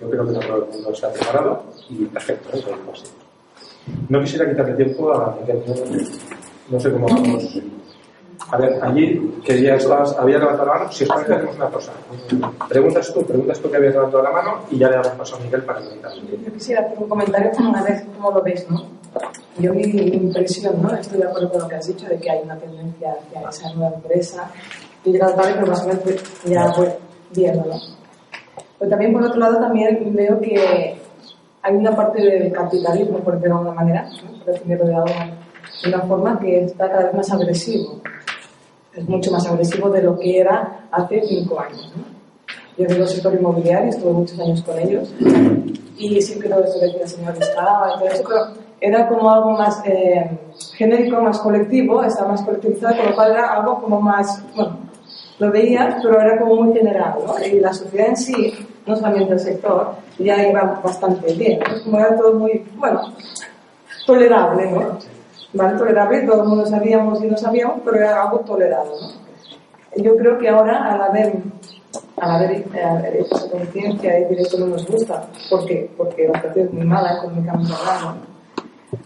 yo 0.00 0.10
creo 0.10 0.26
que 0.26 0.32
no 0.32 0.40
todo 0.40 0.64
el 0.64 0.70
mundo 0.70 0.90
está 0.90 1.12
preparado 1.12 1.64
y 1.90 2.06
perfecto, 2.06 2.56
eso 2.56 2.70
es 2.70 3.02
así. 3.02 3.12
No 4.08 4.20
quisiera 4.22 4.48
quitarle 4.48 4.74
tiempo 4.74 5.12
a 5.12 5.36
no 6.68 6.80
sé 6.80 6.92
cómo 6.92 7.06
vamos. 7.06 7.60
A 8.50 8.56
ver, 8.58 8.78
allí, 8.82 9.40
que 9.44 9.62
ya 9.62 9.74
estabas, 9.74 10.16
había 10.18 10.38
levantado 10.38 10.68
la 10.68 10.78
mano, 10.78 10.92
si 10.92 11.04
os 11.04 11.10
parece, 11.10 11.34
hacemos 11.34 11.56
una 11.56 11.66
cosa. 11.66 11.92
Preguntas 12.68 13.12
tú, 13.12 13.24
preguntas 13.24 13.58
tú 13.60 13.70
que 13.70 13.76
habías 13.76 13.94
levantado 13.94 14.22
la 14.22 14.30
mano 14.30 14.58
y 14.70 14.78
ya 14.78 14.88
le 14.88 14.96
damos 14.96 15.12
paso 15.12 15.36
a 15.36 15.40
Miguel 15.40 15.62
para 15.62 15.80
comentar. 15.80 16.12
Yo 16.14 16.52
quisiera 16.52 16.82
hacer 16.82 16.98
un 16.98 17.08
comentario 17.08 17.50
a 17.74 17.82
ver 17.82 18.04
cómo 18.16 18.30
lo 18.32 18.42
ves, 18.42 18.68
¿no? 18.70 18.84
Yo 19.58 19.72
mi, 19.72 19.82
impresión, 19.82 20.82
¿no? 20.82 20.92
Estoy 20.94 21.18
de 21.18 21.24
acuerdo 21.24 21.50
con 21.50 21.62
lo 21.62 21.68
que 21.68 21.76
has 21.76 21.86
dicho 21.86 22.06
de 22.06 22.18
que 22.18 22.30
hay 22.30 22.42
una 22.42 22.56
tendencia 22.56 23.16
hacia 23.38 23.48
esa 23.48 23.74
nueva 23.74 23.94
empresa. 23.94 24.50
Yo 25.04 25.10
he 25.10 25.12
llegado 25.12 25.34
tarde, 25.34 25.52
pero 25.54 25.66
más 25.68 25.82
o 25.82 25.88
menos 25.88 26.02
ya 26.44 26.66
voy 26.76 26.88
viéndolo. 27.34 27.74
Pero 28.78 28.90
también, 28.90 29.12
por 29.12 29.22
otro 29.22 29.38
lado, 29.38 29.58
también 29.58 30.14
veo 30.14 30.40
que 30.40 30.96
hay 31.62 31.74
una 31.74 31.96
parte 31.96 32.20
del 32.20 32.52
capitalismo, 32.52 33.18
por 33.18 33.34
decirlo 33.34 33.54
de 33.54 33.60
alguna 33.60 33.80
manera, 33.80 34.08
¿no? 34.22 34.38
por 34.44 34.54
definirlo 34.54 34.86
de 34.86 34.94
alguna, 34.94 35.43
de 35.84 35.94
una 35.94 36.04
forma, 36.04 36.38
que 36.40 36.64
está 36.64 36.88
cada 36.90 37.04
vez 37.04 37.14
más 37.14 37.32
agresivo. 37.32 38.00
Es 38.92 39.08
mucho 39.08 39.30
más 39.30 39.46
agresivo 39.46 39.90
de 39.90 40.02
lo 40.02 40.18
que 40.18 40.38
era 40.38 40.86
hace 40.90 41.22
cinco 41.26 41.60
años. 41.60 41.92
¿no? 41.96 42.04
Yo 42.76 42.88
vengo 42.88 43.04
del 43.04 43.08
sector 43.08 43.34
inmobiliario, 43.34 43.90
estuve 43.90 44.12
muchos 44.12 44.38
años 44.40 44.62
con 44.62 44.78
ellos 44.78 45.12
y 45.96 46.20
siempre 46.20 46.48
todo 46.48 46.64
esto 46.64 46.80
que 46.80 46.86
decía 46.86 47.02
el 47.02 47.08
señor 47.08 47.34
estaba 47.38 47.94
pero 48.00 48.54
era 48.80 49.08
como 49.08 49.30
algo 49.30 49.52
más 49.52 49.80
eh, 49.86 50.38
genérico, 50.74 51.20
más 51.20 51.38
colectivo, 51.38 52.02
estaba 52.02 52.32
más 52.32 52.42
colectivizado, 52.42 52.96
con 52.96 53.06
lo 53.06 53.14
cual 53.14 53.30
era 53.30 53.54
algo 53.54 53.80
como 53.80 54.00
más, 54.00 54.42
bueno, 54.54 54.76
lo 55.38 55.50
veías, 55.50 56.02
pero 56.02 56.20
era 56.20 56.38
como 56.38 56.64
muy 56.64 56.74
general, 56.74 57.14
¿no? 57.26 57.34
Y 57.46 57.60
la 57.60 57.72
sociedad 57.72 58.08
en 58.08 58.16
sí, 58.16 58.54
no 58.86 58.94
solamente 58.94 59.32
el 59.32 59.40
sector, 59.40 59.94
ya 60.18 60.46
iba 60.46 60.80
bastante 60.84 61.32
bien, 61.32 61.60
¿no? 61.60 61.82
Como 61.82 61.98
era 61.98 62.14
todo 62.14 62.34
muy, 62.34 62.62
bueno, 62.76 63.00
tolerable, 64.06 64.70
¿no? 64.70 64.98
¿Vale? 65.54 65.78
Tolerable, 65.78 66.22
todo 66.22 66.42
el 66.42 66.48
mundo 66.48 66.66
sabíamos 66.66 67.22
y 67.22 67.28
no 67.28 67.36
sabíamos, 67.36 67.80
pero 67.84 67.96
era 67.96 68.22
algo 68.22 68.40
tolerado, 68.40 68.90
¿no? 69.00 69.24
Yo 70.02 70.16
creo 70.16 70.36
que 70.38 70.48
ahora, 70.48 70.92
al 70.92 71.00
haber, 71.00 71.34
al 72.16 72.30
haber, 72.32 72.50
eh, 72.50 73.20
hecho 73.20 73.48
conciencia 73.50 74.18
y 74.18 74.24
directo 74.24 74.58
no 74.58 74.66
nos 74.66 74.84
gusta, 74.86 75.24
¿por 75.48 75.64
qué? 75.66 75.88
Porque 75.96 76.26
la 76.26 76.34
situación 76.40 76.66
es 76.66 76.72
muy 76.72 76.84
mala 76.84 77.18
económicamente 77.18 77.72
hablando, 77.72 78.26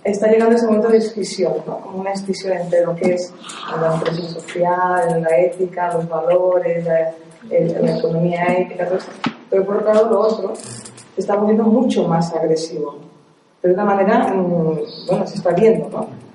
está 0.05 0.29
llegando 0.29 0.57
ese 0.57 0.67
momento 0.67 0.89
de 0.89 0.97
escisión, 0.97 1.53
¿no? 1.67 1.79
como 1.81 1.99
una 1.99 2.13
escisión 2.13 2.57
entre 2.57 2.85
lo 2.87 2.95
que 2.95 3.15
es 3.15 3.33
la 3.79 3.95
empresa 3.95 4.23
social, 4.41 5.23
la 5.23 5.39
ética, 5.39 5.93
los 5.93 6.09
valores, 6.09 6.85
la, 6.85 7.11
el, 7.51 7.85
la 7.85 7.99
economía 7.99 8.47
ética, 8.47 8.87
todo 8.87 8.99
esto. 8.99 9.13
pero 9.51 9.65
por 9.67 9.77
otro 9.77 9.93
lado 9.93 10.11
lo 10.11 10.21
otro 10.21 10.57
se 10.57 11.21
está 11.21 11.37
volviendo 11.37 11.65
mucho 11.65 12.09
más 12.09 12.35
agresivo, 12.35 12.97
pero 13.61 13.75
de 13.75 13.83
una 13.83 13.95
manera, 13.95 14.33
mmm, 14.33 14.79
bueno, 15.07 15.27
se 15.27 15.35
está 15.35 15.51
viendo, 15.51 15.89
¿no? 15.91 16.28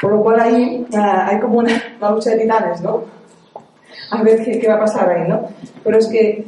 Por 0.00 0.12
lo 0.12 0.22
cual 0.22 0.40
ahí 0.40 0.86
uh, 0.92 0.96
hay 0.96 1.38
como 1.40 1.58
una, 1.58 1.72
una, 1.98 2.10
lucha 2.10 2.30
de 2.30 2.38
titanes, 2.38 2.80
¿no? 2.80 3.04
A 4.10 4.22
ver 4.22 4.42
qué, 4.42 4.58
qué, 4.58 4.68
va 4.68 4.74
a 4.74 4.80
pasar 4.80 5.10
ahí, 5.10 5.28
¿no? 5.28 5.48
Pero 5.84 5.98
es 5.98 6.06
que 6.08 6.44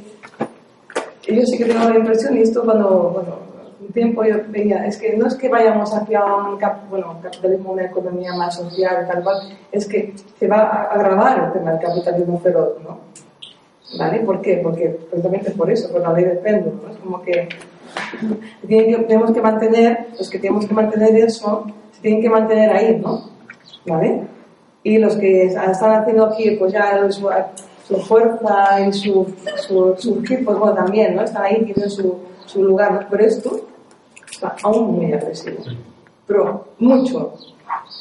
yo 1.28 1.46
sí 1.46 1.58
que 1.58 1.66
tengo 1.66 1.88
la 1.88 1.96
impresión, 1.96 2.36
y 2.36 2.40
esto 2.40 2.64
cuando, 2.64 3.10
bueno, 3.10 3.36
un 3.80 3.92
tiempo 3.92 4.24
yo 4.24 4.36
veía, 4.48 4.86
es 4.86 4.96
que 4.96 5.16
no 5.16 5.26
es 5.26 5.34
que 5.34 5.48
vayamos 5.48 5.94
hacia 5.94 6.24
un 6.24 6.56
cap, 6.56 6.88
bueno, 6.88 7.18
capitalismo, 7.22 7.72
una 7.72 7.84
economía 7.84 8.34
más 8.34 8.56
social 8.56 9.06
tal 9.06 9.22
cual, 9.22 9.36
es 9.70 9.86
que 9.86 10.14
se 10.38 10.48
va 10.48 10.62
a 10.62 10.82
agravar 10.94 11.44
el 11.44 11.52
tema 11.52 11.72
del 11.72 11.80
capitalismo 11.80 12.40
feroz, 12.40 12.80
¿no? 12.82 12.98
¿Vale? 13.98 14.20
¿Por 14.20 14.40
qué? 14.40 14.60
Porque 14.62 14.88
precisamente 15.10 15.50
por 15.50 15.70
eso, 15.70 15.92
por 15.92 16.00
la 16.00 16.12
ley 16.14 16.24
del 16.24 16.38
péndulo, 16.38 16.80
¿no? 16.82 16.92
Es 16.92 16.98
como 16.98 17.22
que 17.22 17.48
tenemos 18.66 19.32
que 19.32 19.40
mantener, 19.42 20.06
los 20.18 20.30
que 20.30 20.38
tenemos 20.38 20.66
que 20.66 20.74
mantener 20.74 21.14
eso, 21.16 21.66
se 21.92 22.00
tienen 22.00 22.22
que 22.22 22.30
mantener 22.30 22.72
ahí, 22.72 22.98
¿no? 22.98 23.31
¿Vale? 23.86 24.22
Y 24.84 24.98
los 24.98 25.16
que 25.16 25.44
están 25.44 25.94
haciendo 25.94 26.26
aquí, 26.26 26.52
pues 26.52 26.72
ya 26.72 27.10
su, 27.10 27.28
su 27.86 27.96
fuerza 28.00 28.80
y 28.80 28.92
su, 28.92 29.26
su, 29.66 29.94
su 29.96 30.22
pues 30.22 30.58
bueno, 30.58 30.74
también, 30.74 31.14
¿no? 31.14 31.22
Están 31.22 31.44
ahí, 31.44 31.64
tienen 31.64 31.90
su, 31.90 32.18
su 32.46 32.64
lugar, 32.64 32.92
¿no? 32.92 33.00
Pero 33.10 33.24
esto 33.24 33.60
está 34.30 34.56
aún 34.62 34.96
muy 34.96 35.12
agresivo, 35.12 35.62
pero 36.26 36.64
mucho, 36.78 37.34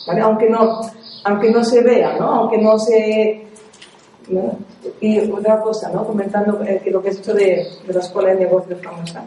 ¿vale? 0.07 0.21
Aunque 0.21 0.49
no, 0.49 0.81
aunque 1.23 1.51
no 1.51 1.63
se 1.63 1.81
vea, 1.81 2.17
¿no? 2.17 2.31
Aunque 2.31 2.57
no 2.57 2.79
se... 2.79 3.45
¿no? 4.29 4.57
Y 4.99 5.19
otra 5.19 5.59
cosa, 5.61 5.89
¿no? 5.89 6.05
Comentando 6.05 6.63
eh, 6.63 6.81
que 6.83 6.89
lo 6.89 7.01
que 7.01 7.09
has 7.09 7.17
hecho 7.17 7.33
de, 7.33 7.67
de, 7.85 7.93
la 7.93 7.99
escuela 7.99 8.29
de 8.29 8.45
negocios 8.45 8.81
famosa. 8.81 9.23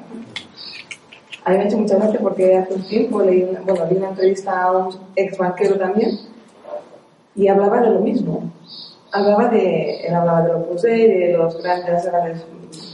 A 1.45 1.51
mí 1.51 1.59
me 1.59 1.65
ha 1.65 1.67
hecho 1.67 1.79
mucha 1.79 1.97
gracia 1.97 2.19
porque 2.21 2.57
hace 2.57 2.75
un 2.75 2.83
tiempo 2.89 3.23
leí 3.23 3.43
una, 3.43 3.61
bueno, 3.61 3.85
leí 3.87 3.99
una 3.99 4.09
entrevista 4.09 4.63
a 4.63 4.73
un 4.73 4.97
ex 5.15 5.37
banquero 5.37 5.79
también 5.79 6.34
y 7.35 7.49
hablaba 7.49 7.81
de 7.81 7.91
lo 7.91 8.01
mismo. 8.01 8.43
Hablaba 9.13 9.49
de, 9.49 10.07
él 10.07 10.15
hablaba 10.15 10.43
de 10.43 10.53
los 10.53 10.83
Dei, 10.83 11.09
de 11.09 11.33
los 11.37 11.63
grandes, 11.63 12.05
grandes 12.05 12.45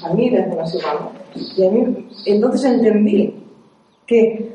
familias, 0.03 0.49
por 0.53 0.61
así 0.63 0.79
llamarlo. 0.79 1.11
Y 1.57 1.67
a 1.67 1.71
mí, 1.71 2.09
entonces 2.27 2.65
entendí 2.73 3.35
que, 4.07 4.55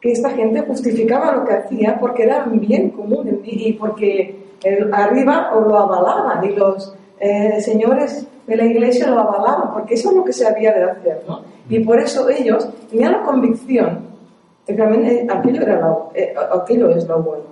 que 0.00 0.12
esta 0.12 0.30
gente 0.30 0.60
justificaba 0.62 1.32
lo 1.36 1.44
que 1.44 1.54
hacía 1.54 1.98
porque 2.00 2.24
era 2.24 2.44
bien 2.46 2.90
común 2.90 3.40
y 3.44 3.72
porque 3.74 4.44
el, 4.64 4.92
arriba 4.92 5.50
lo 5.54 5.78
avalaban 5.78 6.44
y 6.44 6.56
los 6.56 6.94
eh, 7.20 7.60
señores 7.60 8.26
de 8.46 8.56
la 8.56 8.64
iglesia 8.64 9.06
lo 9.08 9.20
avalaban 9.20 9.72
porque 9.72 9.94
eso 9.94 10.10
es 10.10 10.16
lo 10.16 10.24
que 10.24 10.32
se 10.32 10.46
había 10.46 10.72
de 10.72 10.84
hacer, 10.84 11.22
¿no? 11.28 11.42
Y 11.68 11.78
por 11.80 11.98
eso 12.00 12.28
ellos 12.28 12.68
tenían 12.90 13.12
la 13.12 13.22
convicción 13.22 14.00
de 14.66 14.74
que 14.74 14.82
también 14.82 15.06
eh, 15.06 15.26
aquello, 15.30 15.62
era 15.62 15.80
lo- 15.80 16.10
eh, 16.14 16.34
aquello 16.60 16.90
es 16.90 17.06
lo 17.06 17.22
bueno. 17.22 17.44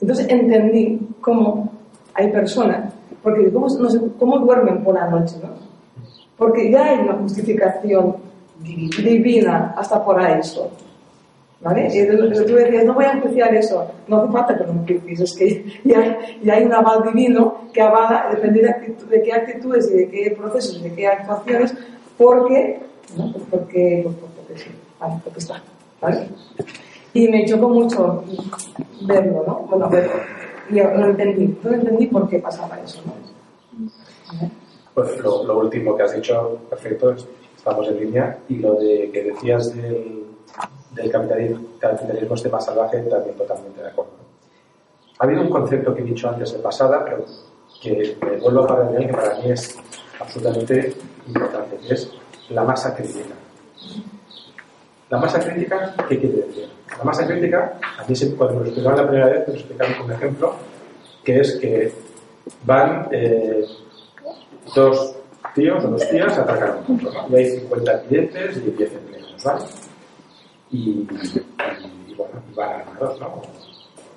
Entonces 0.00 0.26
entendí 0.28 1.00
cómo 1.20 1.72
hay 2.14 2.30
personas, 2.30 2.92
porque 3.22 3.50
cómo, 3.52 3.66
no 3.68 3.90
sé, 3.90 4.00
cómo 4.18 4.38
duermen 4.38 4.82
por 4.84 4.94
la 4.94 5.08
noche, 5.08 5.36
¿no? 5.42 5.50
Porque 6.36 6.70
ya 6.70 6.84
hay 6.84 6.98
una 7.00 7.14
justificación 7.14 8.16
divina 8.60 9.74
hasta 9.76 10.04
por 10.04 10.20
eso. 10.22 10.70
¿Vale? 11.60 11.88
Y 11.92 11.98
entonces 11.98 12.46
tú 12.46 12.54
decías, 12.54 12.84
no 12.84 12.94
voy 12.94 13.04
a 13.04 13.12
enjuiciar 13.14 13.52
eso. 13.52 13.84
No 14.06 14.18
hace 14.22 14.32
falta 14.32 14.56
que 14.56 14.62
lo 14.64 14.70
enjuicies, 14.70 15.20
es 15.20 15.32
que 15.34 15.64
ya 15.84 15.98
hay, 15.98 16.16
ya 16.44 16.54
hay 16.54 16.64
un 16.64 16.72
aval 16.72 17.02
divino 17.02 17.62
que 17.72 17.82
avala, 17.82 18.28
depende 18.32 18.62
de, 18.62 18.68
actitud- 18.70 19.08
de 19.08 19.22
qué 19.22 19.32
actitudes 19.32 19.90
y 19.90 19.94
de 19.96 20.08
qué 20.08 20.36
procesos 20.38 20.76
y 20.78 20.82
de 20.88 20.94
qué 20.94 21.08
actuaciones, 21.08 21.74
porque, 22.16 22.78
¿no? 23.16 23.32
Pues 23.32 23.44
porque, 23.50 24.02
pues 24.04 24.16
porque 24.36 24.58
sí, 24.62 24.70
vale, 25.00 25.14
porque 25.24 25.38
está. 25.40 25.60
¿Vale? 26.00 26.28
Y 27.14 27.28
me 27.28 27.44
chocó 27.46 27.68
mucho 27.68 28.24
verlo, 29.02 29.44
¿no? 29.46 29.54
Bueno, 29.70 29.88
verlo. 29.88 30.12
Y 30.70 30.74
lo 30.74 31.06
entendí, 31.06 31.58
no 31.62 31.72
entendí 31.72 32.06
por 32.06 32.28
qué 32.28 32.38
pasaba 32.38 32.78
eso, 32.80 33.00
¿no? 33.06 33.14
Pues 34.94 35.18
lo, 35.20 35.44
lo 35.44 35.58
último 35.60 35.96
que 35.96 36.02
has 36.02 36.14
dicho, 36.14 36.58
perfecto, 36.68 37.14
estamos 37.56 37.88
en 37.88 38.00
línea. 38.00 38.38
Y 38.48 38.56
lo 38.56 38.74
de 38.74 39.10
que 39.12 39.24
decías 39.24 39.74
del, 39.74 40.26
del 40.92 41.10
capitalismo, 41.10 41.60
capitalismo 41.78 42.34
este 42.34 42.48
más 42.48 42.64
salvaje, 42.64 42.98
también 43.02 43.36
totalmente 43.36 43.80
de 43.80 43.88
acuerdo. 43.88 44.12
Ha 45.18 45.24
habido 45.24 45.42
un 45.42 45.50
concepto 45.50 45.94
que 45.94 46.02
he 46.02 46.04
dicho 46.04 46.28
antes 46.28 46.52
de 46.52 46.58
pasada, 46.58 47.04
pero 47.04 47.24
que 47.82 48.16
me 48.24 48.36
vuelvo 48.38 48.70
a 48.70 48.90
él, 48.96 49.06
que 49.06 49.12
para 49.12 49.34
mí 49.38 49.50
es 49.50 49.78
absolutamente 50.20 50.94
importante, 51.26 51.76
que 51.86 51.94
es 51.94 52.12
la 52.50 52.64
masa 52.64 52.94
crítica. 52.94 53.34
La 55.10 55.18
masa 55.18 55.40
crítica, 55.40 55.94
¿qué 56.08 56.18
quiere 56.18 56.36
decir? 56.36 56.68
La 56.98 57.04
masa 57.04 57.26
crítica, 57.26 57.78
a 57.98 58.04
mí 58.06 58.14
se- 58.14 58.34
cuando 58.36 58.60
lo 58.60 58.66
explicaron 58.66 58.98
la 58.98 59.06
primera 59.08 59.26
vez, 59.28 59.48
lo 59.48 59.54
explicaron 59.54 59.94
con 59.94 60.04
un 60.06 60.12
ejemplo, 60.12 60.54
que 61.24 61.40
es 61.40 61.56
que 61.56 61.92
van 62.64 63.08
eh, 63.10 63.64
dos 64.74 65.16
tíos 65.54 65.84
o 65.84 65.88
dos 65.88 66.08
tías 66.10 66.36
a 66.38 66.42
atracar 66.42 66.76
un 66.78 66.84
punto, 66.84 67.10
¿no? 67.12 67.26
Y 67.30 67.36
hay 67.36 67.46
50 67.60 68.02
clientes 68.02 68.56
y 68.58 68.60
10 68.70 68.92
empleados, 68.92 69.44
¿vale? 69.44 69.64
Y, 70.70 71.06
bueno, 72.16 72.42
van 72.54 72.80
armados, 72.82 73.20
¿no? 73.20 73.42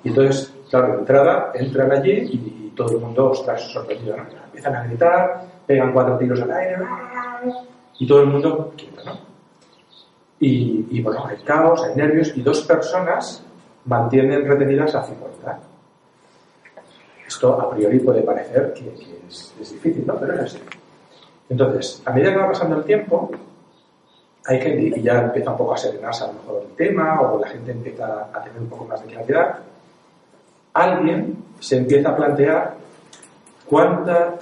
Y 0.04 0.08
entonces, 0.08 0.52
claro, 0.70 0.88
de 0.94 0.98
entrada 0.98 1.52
entran 1.54 1.92
allí 1.92 2.12
y, 2.32 2.58
todo 2.74 2.92
el 2.92 3.00
mundo, 3.02 3.30
ostras, 3.30 3.70
sorprendido. 3.70 4.16
Empiezan 4.46 4.74
a 4.74 4.84
gritar, 4.84 5.44
pegan 5.66 5.92
cuatro 5.92 6.16
tiros 6.16 6.40
al 6.40 6.50
aire, 6.52 6.76
y 7.98 8.06
todo 8.06 8.20
el 8.22 8.26
mundo 8.28 8.72
quieto, 8.76 9.02
¿no? 9.04 9.31
Y, 10.44 10.86
y, 10.90 11.00
bueno, 11.02 11.24
hay 11.24 11.36
caos, 11.44 11.84
hay 11.84 11.94
nervios, 11.94 12.32
y 12.36 12.42
dos 12.42 12.62
personas 12.62 13.42
mantienen 13.84 14.44
retenidas 14.46 14.92
a 14.96 15.04
50. 15.04 15.58
Esto 17.28 17.60
a 17.60 17.70
priori 17.70 18.00
puede 18.00 18.22
parecer 18.22 18.72
que, 18.74 18.84
que 18.94 19.20
es, 19.28 19.54
es 19.60 19.72
difícil, 19.72 20.04
¿no? 20.06 20.16
Pero 20.18 20.34
es 20.34 20.40
así. 20.40 20.58
Entonces, 21.48 22.02
a 22.04 22.10
medida 22.10 22.32
que 22.32 22.38
va 22.38 22.48
pasando 22.48 22.76
el 22.78 22.84
tiempo, 22.84 23.30
hay 24.46 24.60
gente 24.60 24.98
y 24.98 25.02
ya 25.02 25.20
empieza 25.22 25.50
un 25.52 25.56
poco 25.56 25.74
a 25.74 25.76
serenarse 25.76 26.24
a 26.24 26.26
lo 26.28 26.32
mejor 26.34 26.62
el 26.68 26.76
tema, 26.76 27.20
o 27.20 27.38
la 27.40 27.48
gente 27.48 27.70
empieza 27.70 28.28
a 28.32 28.42
tener 28.42 28.58
un 28.60 28.68
poco 28.68 28.84
más 28.86 29.00
de 29.06 29.12
claridad, 29.12 29.58
alguien 30.72 31.36
se 31.60 31.76
empieza 31.76 32.08
a 32.10 32.16
plantear 32.16 32.74
cuánta- 33.68 34.34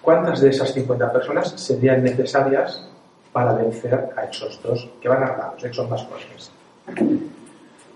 cuántas 0.00 0.40
de 0.40 0.50
esas 0.50 0.72
50 0.72 1.12
personas 1.12 1.50
serían 1.60 2.04
necesarias 2.04 2.86
para 3.32 3.52
vencer 3.54 4.10
a 4.16 4.24
esos 4.24 4.60
dos 4.62 4.88
que 5.00 5.08
van 5.08 5.22
armados, 5.22 5.62
que 5.62 5.72
son 5.72 5.88
más 5.88 6.04
fuertes. 6.06 6.50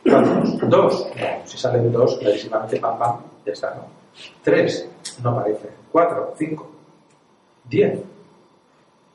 ¿Dos? 0.05 1.09
No, 1.17 1.47
si 1.47 1.59
salen 1.59 1.91
dos, 1.91 2.19
clarísimamente 2.19 2.79
pam 2.79 2.99
pam, 2.99 3.17
ya 3.45 3.53
está, 3.53 3.75
¿no? 3.75 3.87
Tres, 4.43 4.89
no 5.23 5.35
parece. 5.35 5.69
Cuatro, 5.91 6.35
cinco, 6.37 6.71
diez. 7.65 8.01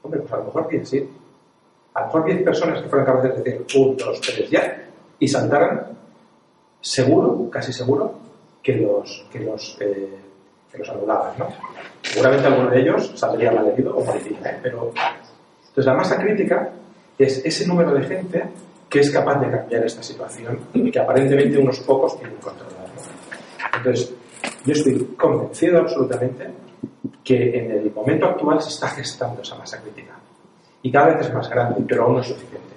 Hombre, 0.01 0.21
pues 0.21 0.33
a 0.33 0.37
lo 0.37 0.43
mejor 0.45 0.67
diez, 0.67 0.89
sí. 0.89 1.09
A 1.93 2.01
lo 2.01 2.05
mejor 2.07 2.25
diez 2.25 2.43
personas 2.43 2.81
que 2.81 2.89
fueran 2.89 3.05
capaces 3.05 3.35
de 3.35 3.43
decir 3.43 3.79
un, 3.79 3.97
dos, 3.97 4.21
tres, 4.21 4.49
ya, 4.49 4.89
y 5.19 5.27
saltaran, 5.27 5.87
seguro, 6.81 7.49
casi 7.49 7.71
seguro, 7.71 8.13
que 8.61 8.75
los, 8.75 9.25
que 9.31 9.39
los, 9.39 9.77
eh, 9.79 10.17
que 10.71 10.77
los 10.77 10.89
anulaban, 10.89 11.33
¿no? 11.37 11.47
Seguramente 12.01 12.47
alguno 12.47 12.69
de 12.69 12.81
ellos 12.81 13.11
saldría 13.15 13.51
malherido 13.51 13.95
o 13.95 14.03
moriría, 14.03 14.39
¿eh? 14.43 14.59
pero 14.61 14.91
entonces 15.69 15.85
la 15.85 15.93
masa 15.93 16.17
crítica 16.17 16.69
es 17.17 17.45
ese 17.45 17.67
número 17.67 17.93
de 17.93 18.03
gente 18.03 18.43
que 18.89 18.99
es 18.99 19.11
capaz 19.11 19.39
de 19.39 19.51
cambiar 19.51 19.85
esta 19.85 20.01
situación 20.01 20.59
y 20.73 20.91
que 20.91 20.99
aparentemente 20.99 21.57
unos 21.57 21.79
pocos 21.81 22.17
tienen 22.17 22.37
controlada. 22.37 22.87
¿no? 22.87 23.77
Entonces, 23.77 24.13
yo 24.65 24.73
estoy 24.73 25.15
convencido 25.17 25.79
absolutamente 25.79 26.47
que 27.23 27.59
en 27.59 27.71
el 27.71 27.93
momento 27.93 28.25
actual 28.25 28.59
se 28.61 28.69
está 28.69 28.87
gestando 28.89 29.41
esa 29.41 29.55
masa 29.55 29.79
crítica. 29.81 30.13
Y 30.81 30.91
cada 30.91 31.13
vez 31.13 31.27
es 31.27 31.33
más 31.33 31.49
grande, 31.49 31.83
pero 31.87 32.05
aún 32.05 32.15
no 32.15 32.21
es 32.21 32.27
suficiente. 32.27 32.73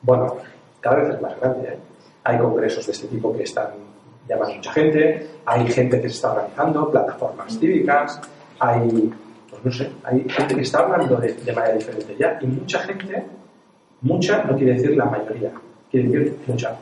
Bueno, 0.00 0.36
cada 0.80 0.96
vez 0.96 1.14
es 1.14 1.20
más 1.20 1.38
grande. 1.38 1.68
¿eh? 1.68 1.78
Hay 2.24 2.38
congresos 2.38 2.86
de 2.86 2.92
este 2.92 3.08
tipo 3.08 3.36
que 3.36 3.42
están 3.42 3.70
llamando 4.28 4.54
mucha 4.54 4.72
gente, 4.72 5.30
hay 5.44 5.66
gente 5.66 6.00
que 6.00 6.08
se 6.08 6.14
está 6.14 6.32
organizando, 6.32 6.90
plataformas 6.90 7.58
cívicas, 7.58 8.20
hay, 8.58 9.12
pues 9.52 9.64
no 9.66 9.70
sé, 9.70 9.90
hay 10.04 10.26
gente 10.30 10.54
que 10.54 10.62
está 10.62 10.78
hablando 10.78 11.16
de, 11.16 11.52
manera 11.52 11.74
diferente 11.74 12.16
ya, 12.18 12.38
y 12.40 12.46
mucha 12.46 12.78
gente, 12.80 13.22
mucha 14.00 14.42
no 14.44 14.56
quiere 14.56 14.72
decir 14.72 14.96
la 14.96 15.04
mayoría, 15.04 15.52
quiere 15.90 16.08
decir 16.08 16.38
mucha. 16.46 16.74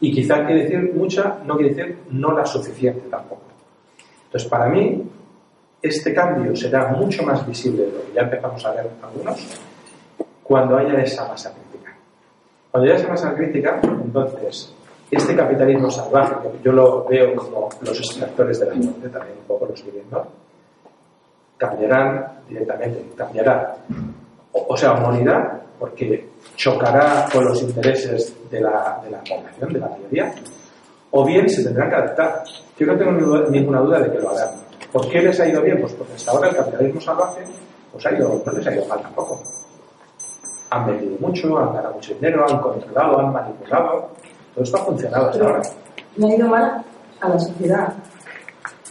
Y 0.00 0.12
quizá 0.12 0.44
quiere 0.44 0.64
decir 0.64 0.92
mucha, 0.94 1.38
no 1.46 1.56
quiere 1.56 1.74
decir 1.74 1.98
no 2.10 2.32
la 2.32 2.44
suficiente 2.44 3.08
tampoco. 3.08 3.42
Entonces, 4.26 4.48
para 4.50 4.66
mí, 4.66 5.02
este 5.80 6.12
cambio 6.12 6.54
será 6.54 6.88
mucho 6.88 7.22
más 7.22 7.46
visible 7.46 7.86
de 7.86 7.92
lo 7.92 8.04
que 8.04 8.12
ya 8.12 8.20
empezamos 8.20 8.64
a 8.66 8.72
ver 8.72 8.90
algunos 9.02 9.46
cuando 10.44 10.76
haya 10.76 11.02
esa 11.02 11.26
masa 11.26 11.54
crítica. 11.54 11.96
Cuando 12.70 12.90
haya 12.90 13.00
esa 13.00 13.08
masa 13.08 13.34
crítica, 13.34 13.80
entonces, 13.82 14.74
este 15.10 15.34
capitalismo 15.34 15.90
salvaje, 15.90 16.34
que 16.42 16.62
yo 16.62 16.72
lo 16.72 17.06
veo 17.06 17.34
como 17.34 17.70
los 17.80 17.98
extractores 17.98 18.60
de 18.60 18.66
la 18.66 18.74
muerte, 18.74 19.08
también 19.08 19.38
un 19.38 19.46
poco 19.46 19.66
lo 19.66 19.74
estoy 19.74 19.92
viendo, 19.92 20.28
cambiarán 21.58 22.40
directamente, 22.48 23.04
cambiará. 23.16 23.74
O, 24.52 24.66
o 24.70 24.76
sea, 24.76 24.94
morirá 24.94 25.60
porque 25.78 26.28
chocará 26.56 27.26
con 27.32 27.44
los 27.44 27.60
intereses 27.62 28.34
de 28.50 28.60
la, 28.60 29.00
de 29.04 29.10
la 29.10 29.18
población, 29.20 29.72
de 29.72 29.78
la 29.78 29.88
mayoría, 29.88 30.32
o 31.10 31.24
bien 31.24 31.48
se 31.48 31.62
tendrán 31.64 31.90
que 31.90 31.96
adaptar. 31.96 32.42
Yo 32.78 32.86
no 32.86 32.96
tengo 32.96 33.12
ninguna- 33.50 33.80
duda 33.80 34.00
de 34.00 34.10
que 34.12 34.18
lo 34.18 34.30
harán. 34.30 34.50
¿Por 34.92 35.08
qué 35.10 35.20
les 35.20 35.38
ha 35.40 35.46
ido 35.46 35.60
bien? 35.62 35.80
Pues 35.80 35.92
porque 35.92 36.14
hasta 36.14 36.30
ahora 36.32 36.48
el 36.48 36.56
capitalismo 36.56 37.00
salvaje 37.00 37.42
pues 37.92 38.06
ha 38.06 38.12
ido, 38.12 38.42
no 38.44 38.52
les 38.52 38.66
ha 38.66 38.74
ido 38.74 38.86
mal 38.86 39.00
tampoco. 39.02 39.42
Han 40.70 40.86
vendido 40.86 41.16
mucho, 41.20 41.58
han 41.58 41.74
ganado 41.74 41.94
mucho 41.94 42.14
dinero, 42.14 42.44
han 42.48 42.58
controlado, 42.60 43.18
han 43.20 43.32
manipulado. 43.32 44.08
Todo 44.54 44.64
esto 44.64 44.76
ha 44.76 44.84
funcionado 44.84 45.28
hasta 45.30 45.44
ahora. 45.44 45.62
No 46.16 46.26
ha 46.28 46.34
ido 46.34 46.48
mal 46.48 46.84
a 47.20 47.28
la 47.28 47.38
sociedad, 47.38 47.92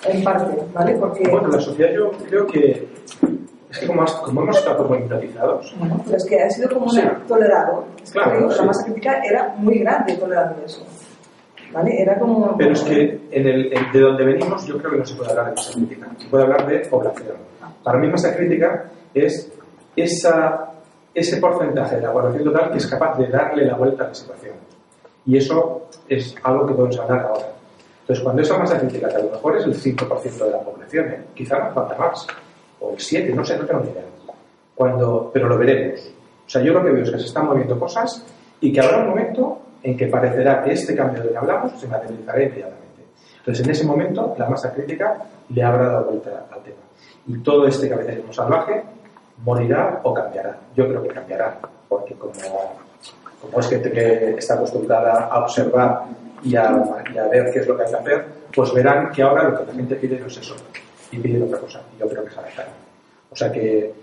en 0.05 0.23
parte, 0.23 0.57
¿vale? 0.73 0.95
Porque 0.95 1.27
Bueno, 1.29 1.47
la 1.49 1.59
sociedad 1.59 1.91
yo 1.93 2.11
creo 2.27 2.47
que 2.47 2.87
es 3.69 3.79
que 3.79 3.87
como, 3.87 4.03
has- 4.03 4.13
como 4.15 4.41
hemos 4.43 4.57
estado 4.57 4.83
Bueno, 4.85 6.01
pero 6.05 6.17
es 6.17 6.25
que 6.25 6.41
ha 6.41 6.49
sido 6.49 6.69
como 6.69 6.89
Sí. 6.89 6.99
una- 6.99 7.19
tolerado. 7.27 7.83
Es 8.03 8.11
que 8.11 8.13
Claro, 8.19 8.31
te 8.31 8.37
digo, 8.37 8.51
sí. 8.51 8.57
La 8.59 8.65
masa 8.65 8.85
crítica 8.85 9.21
era 9.23 9.55
muy 9.57 9.79
grande 9.79 10.13
tolerando 10.15 10.63
eso. 10.65 10.85
¿Vale? 11.73 12.01
Era 12.01 12.17
como. 12.17 12.55
pero 12.57 12.71
es 12.71 12.81
que 12.81 13.19
en 13.29 13.47
el, 13.47 13.73
en- 13.73 13.91
de 13.91 13.99
donde 13.99 14.23
venimos 14.25 14.65
yo 14.65 14.77
creo 14.77 14.91
que 14.91 14.97
no 14.99 15.05
se 15.05 15.15
puede 15.15 15.29
hablar 15.31 15.45
de 15.47 15.51
masa 15.55 15.73
crítica, 15.73 16.07
se 16.17 16.27
puede 16.29 16.43
hablar 16.45 16.65
de 16.67 16.79
población. 16.87 17.35
Para 17.83 17.97
mí 17.99 18.07
masa 18.07 18.35
crítica 18.35 18.85
es 19.13 19.51
esa, 19.95 20.71
ese 21.13 21.37
porcentaje 21.37 21.97
de 21.97 22.03
la 22.03 22.13
población 22.13 22.45
total 22.45 22.71
que 22.71 22.77
es 22.77 22.87
capaz 22.87 23.17
de 23.17 23.27
darle 23.27 23.65
la 23.65 23.75
vuelta 23.75 24.05
a 24.05 24.07
la 24.07 24.13
situación. 24.13 24.55
Y 25.25 25.37
eso 25.37 25.87
es 26.07 26.33
algo 26.43 26.65
que 26.67 26.73
podemos 26.73 26.97
hablar 26.99 27.19
ahora. 27.25 27.47
Entonces, 28.07 28.23
cuando 28.23 28.41
esa 28.41 28.57
masa 28.57 28.79
crítica, 28.79 29.09
que 29.09 29.15
a 29.17 29.19
lo 29.19 29.31
mejor 29.31 29.57
es 29.57 29.65
el 29.65 29.75
5% 29.75 30.45
de 30.45 30.51
la 30.51 30.59
población, 30.61 31.09
¿eh? 31.09 31.25
quizá 31.35 31.59
nos 31.59 31.73
falta 31.73 31.97
más, 31.97 32.25
o 32.79 32.91
el 32.91 32.97
7%, 32.97 33.33
no 33.33 33.43
sé, 33.43 33.57
no 33.57 33.65
tengo 33.65 33.81
ni 33.81 33.89
idea. 33.89 34.03
Cuando, 34.73 35.29
pero 35.33 35.49
lo 35.49 35.57
veremos. 35.57 35.99
O 36.45 36.49
sea, 36.49 36.61
yo 36.61 36.71
lo 36.71 36.81
que 36.85 36.91
veo 36.91 37.03
es 37.03 37.11
que 37.11 37.19
se 37.19 37.25
están 37.25 37.47
moviendo 37.47 37.77
cosas 37.77 38.23
y 38.61 38.71
que 38.71 38.79
habrá 38.79 38.99
un 38.99 39.09
momento 39.09 39.59
en 39.83 39.97
que 39.97 40.07
parecerá 40.07 40.63
que 40.63 40.71
este 40.71 40.95
cambio 40.95 41.21
del 41.21 41.33
que 41.33 41.37
hablamos 41.37 41.77
se 41.77 41.85
materializará 41.85 42.43
inmediatamente. 42.43 43.03
Entonces, 43.39 43.65
en 43.65 43.71
ese 43.71 43.85
momento, 43.85 44.35
la 44.37 44.47
masa 44.47 44.73
crítica 44.73 45.25
le 45.49 45.63
habrá 45.63 45.89
dado 45.89 46.05
vuelta 46.05 46.45
al 46.49 46.63
tema. 46.63 46.77
Y 47.27 47.39
todo 47.39 47.67
este 47.67 47.89
capitalismo 47.89 48.31
salvaje 48.31 48.83
morirá 49.43 49.99
o 50.03 50.13
cambiará. 50.13 50.57
Yo 50.77 50.87
creo 50.87 51.03
que 51.03 51.09
cambiará, 51.09 51.59
porque 51.89 52.13
como, 52.13 52.31
como 53.41 53.59
es 53.59 53.67
gente 53.67 53.91
que 53.91 54.35
está 54.37 54.53
acostumbrada 54.53 55.25
a 55.25 55.39
observar 55.43 56.05
y 56.47 56.55
a, 56.55 57.03
y 57.13 57.17
a 57.17 57.27
ver 57.27 57.51
qué 57.51 57.59
es 57.59 57.67
lo 57.67 57.75
que 57.75 57.83
hay 57.83 57.89
que 57.89 57.95
hacer, 57.95 58.25
pues 58.53 58.73
verán 58.73 59.11
que 59.11 59.21
ahora 59.21 59.49
lo 59.49 59.57
que 59.57 59.65
la 59.65 59.73
gente 59.73 59.95
pide 59.95 60.19
no 60.19 60.27
es 60.27 60.37
eso, 60.37 60.55
y 61.11 61.17
pide 61.17 61.43
otra 61.43 61.59
cosa. 61.59 61.81
Y 61.95 61.99
yo 61.99 62.07
creo 62.07 62.23
que 62.23 62.31
se 62.31 62.39
adaptarán. 62.39 62.73
O 63.29 63.35
sea 63.35 63.51
que 63.51 63.93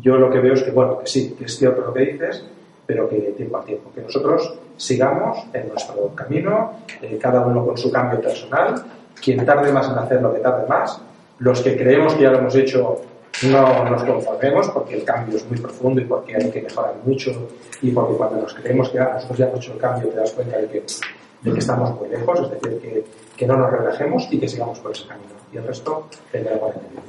Yo 0.00 0.16
lo 0.16 0.30
que 0.30 0.40
veo 0.40 0.54
es 0.54 0.62
que, 0.62 0.70
bueno, 0.70 0.98
que 0.98 1.06
sí, 1.06 1.34
que 1.38 1.44
es 1.44 1.58
cierto 1.58 1.82
lo 1.82 1.92
que 1.92 2.00
dices, 2.00 2.44
pero 2.86 3.08
que 3.08 3.16
tiempo 3.36 3.58
a 3.58 3.64
tiempo, 3.64 3.92
que 3.94 4.00
nosotros 4.00 4.54
sigamos 4.76 5.38
en 5.52 5.68
nuestro 5.68 6.14
camino, 6.14 6.78
eh, 7.00 7.18
cada 7.20 7.46
uno 7.46 7.64
con 7.66 7.76
su 7.76 7.92
cambio 7.92 8.20
personal, 8.20 8.82
quien 9.22 9.44
tarde 9.44 9.70
más 9.70 9.88
en 9.90 9.98
hacerlo, 9.98 10.32
que 10.32 10.40
tarde 10.40 10.66
más, 10.66 11.00
los 11.38 11.60
que 11.60 11.76
creemos 11.76 12.14
que 12.14 12.22
ya 12.22 12.30
lo 12.30 12.38
hemos 12.38 12.54
hecho 12.54 13.02
no 13.50 13.84
nos 13.88 14.02
conformemos 14.04 14.68
porque 14.70 14.94
el 14.94 15.04
cambio 15.04 15.36
es 15.36 15.48
muy 15.48 15.58
profundo 15.58 16.00
y 16.00 16.04
porque 16.04 16.36
hay 16.36 16.50
que 16.50 16.62
mejorar 16.62 16.94
mucho 17.04 17.48
y 17.80 17.90
porque 17.90 18.14
cuando 18.14 18.42
nos 18.42 18.54
creemos 18.54 18.90
que 18.90 18.98
ah, 18.98 19.12
nosotros 19.14 19.38
ya 19.38 19.46
hemos 19.46 19.58
hecho 19.60 19.72
el 19.72 19.78
cambio 19.78 20.08
te 20.08 20.16
das 20.16 20.32
cuenta 20.32 20.58
de 20.58 20.68
que, 20.68 20.82
de 21.42 21.52
que 21.52 21.58
estamos 21.58 21.98
muy 21.98 22.08
lejos, 22.08 22.40
es 22.40 22.50
decir, 22.50 22.78
que, 22.80 23.04
que 23.36 23.46
no 23.46 23.56
nos 23.56 23.70
relajemos 23.70 24.28
y 24.30 24.38
que 24.38 24.48
sigamos 24.48 24.78
por 24.78 24.92
ese 24.92 25.06
camino. 25.06 25.32
Y 25.52 25.56
el 25.56 25.66
resto 25.66 26.08
vendrá 26.32 26.58
por 26.58 26.70
añadidura. 26.70 27.02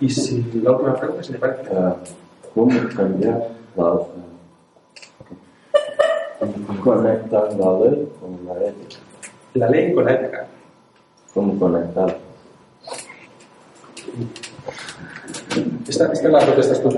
Y 0.00 0.08
si 0.08 0.42
la 0.62 0.72
última 0.72 0.94
pregunta, 0.94 1.22
si 1.22 1.32
me 1.32 1.38
parece. 1.38 1.62
Uh, 1.70 1.94
¿Cómo 2.54 2.88
cambiar 2.96 3.50
la, 3.76 4.00
conectar 6.82 7.52
la 7.54 7.78
ley 7.78 8.08
con 8.18 8.46
la 8.46 8.54
ética? 8.66 8.96
La 9.54 9.68
ley 9.68 9.94
con 9.94 10.04
la 10.04 10.12
ética. 10.12 10.46
¿Cómo 11.34 11.58
conectar? 11.58 12.18
Esta, 15.86 16.12
esta 16.12 16.26
es 16.26 16.32
la 16.32 16.40
protesta 16.40 16.82
tú. 16.82 16.96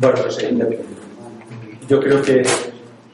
Bueno, 0.00 0.16
pues 0.22 0.38
yo 1.88 2.00
creo 2.00 2.22
que 2.22 2.42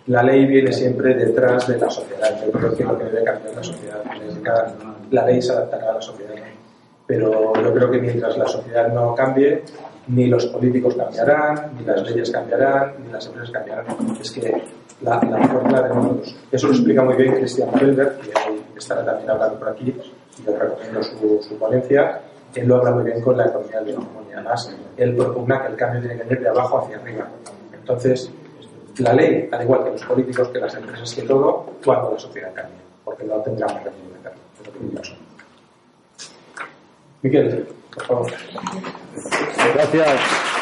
la 0.06 0.22
ley 0.22 0.46
viene 0.46 0.72
siempre 0.72 1.14
detrás 1.14 1.68
de 1.68 1.78
la 1.78 1.90
sociedad. 1.90 2.40
Yo 2.44 2.52
creo 2.52 2.76
que 2.76 2.84
lo 2.84 2.98
que 2.98 3.04
debe 3.04 3.24
cambiar 3.24 3.54
la 3.54 3.62
sociedad. 3.62 4.02
Cada, 4.42 4.74
la 5.10 5.26
ley 5.26 5.42
se 5.42 5.52
adaptará 5.52 5.90
a 5.90 5.94
la 5.94 6.02
sociedad. 6.02 6.34
Pero 7.06 7.52
yo 7.54 7.74
creo 7.74 7.90
que 7.90 7.98
mientras 8.00 8.36
la 8.38 8.46
sociedad 8.46 8.92
no 8.92 9.14
cambie, 9.14 9.62
ni 10.08 10.26
los 10.26 10.46
políticos 10.46 10.94
cambiarán, 10.96 11.72
ni 11.78 11.84
las 11.84 12.02
leyes 12.02 12.30
cambiarán, 12.30 12.94
ni 13.04 13.12
las 13.12 13.26
empresas 13.26 13.50
cambiarán. 13.50 13.86
Es 14.20 14.30
que 14.30 14.62
la, 15.02 15.20
la 15.22 15.48
fórmula 15.48 15.82
de 15.82 15.94
nosotros. 15.94 16.36
Eso 16.50 16.68
lo 16.68 16.74
explica 16.74 17.02
muy 17.02 17.16
bien 17.16 17.34
Cristian 17.34 17.72
Felber, 17.72 18.18
que 18.72 18.78
estará 18.78 19.04
también 19.04 19.30
hablando 19.30 19.58
por 19.58 19.68
aquí, 19.68 19.94
yo 20.46 20.56
recomiendo 20.56 21.02
su, 21.02 21.40
su 21.46 21.56
ponencia. 21.58 22.20
Él 22.54 22.68
lo 22.68 22.76
habla 22.76 22.92
muy 22.92 23.04
bien 23.04 23.20
con 23.22 23.36
la 23.36 23.46
economía 23.46 23.80
de 23.80 23.86
la 23.86 23.92
economía. 23.92 24.34
Además, 24.34 24.76
él 24.96 25.16
propugna 25.16 25.62
que 25.62 25.68
el 25.68 25.76
cambio 25.76 26.00
tiene 26.00 26.16
que 26.16 26.24
venir 26.24 26.40
de 26.40 26.48
abajo 26.48 26.78
hacia 26.78 26.96
arriba. 26.98 27.28
Entonces, 27.72 28.30
la 28.98 29.12
ley, 29.12 29.48
al 29.50 29.62
igual 29.62 29.84
que 29.84 29.90
los 29.90 30.04
políticos, 30.04 30.48
que 30.48 30.58
las 30.58 30.74
empresas, 30.74 31.14
que 31.14 31.22
todo, 31.22 31.66
cuando 31.84 32.12
la 32.12 32.18
sociedad 32.18 32.52
cambie, 32.54 32.76
porque 33.04 33.24
no 33.24 33.36
tendrá 33.36 33.66
más 33.66 33.84
remedio 33.84 34.10
de 34.92 35.00
hacerlo. 35.00 35.22
Miguel, 37.22 37.68
por 37.94 38.04
favor. 38.04 38.32
Gracias. 39.74 40.61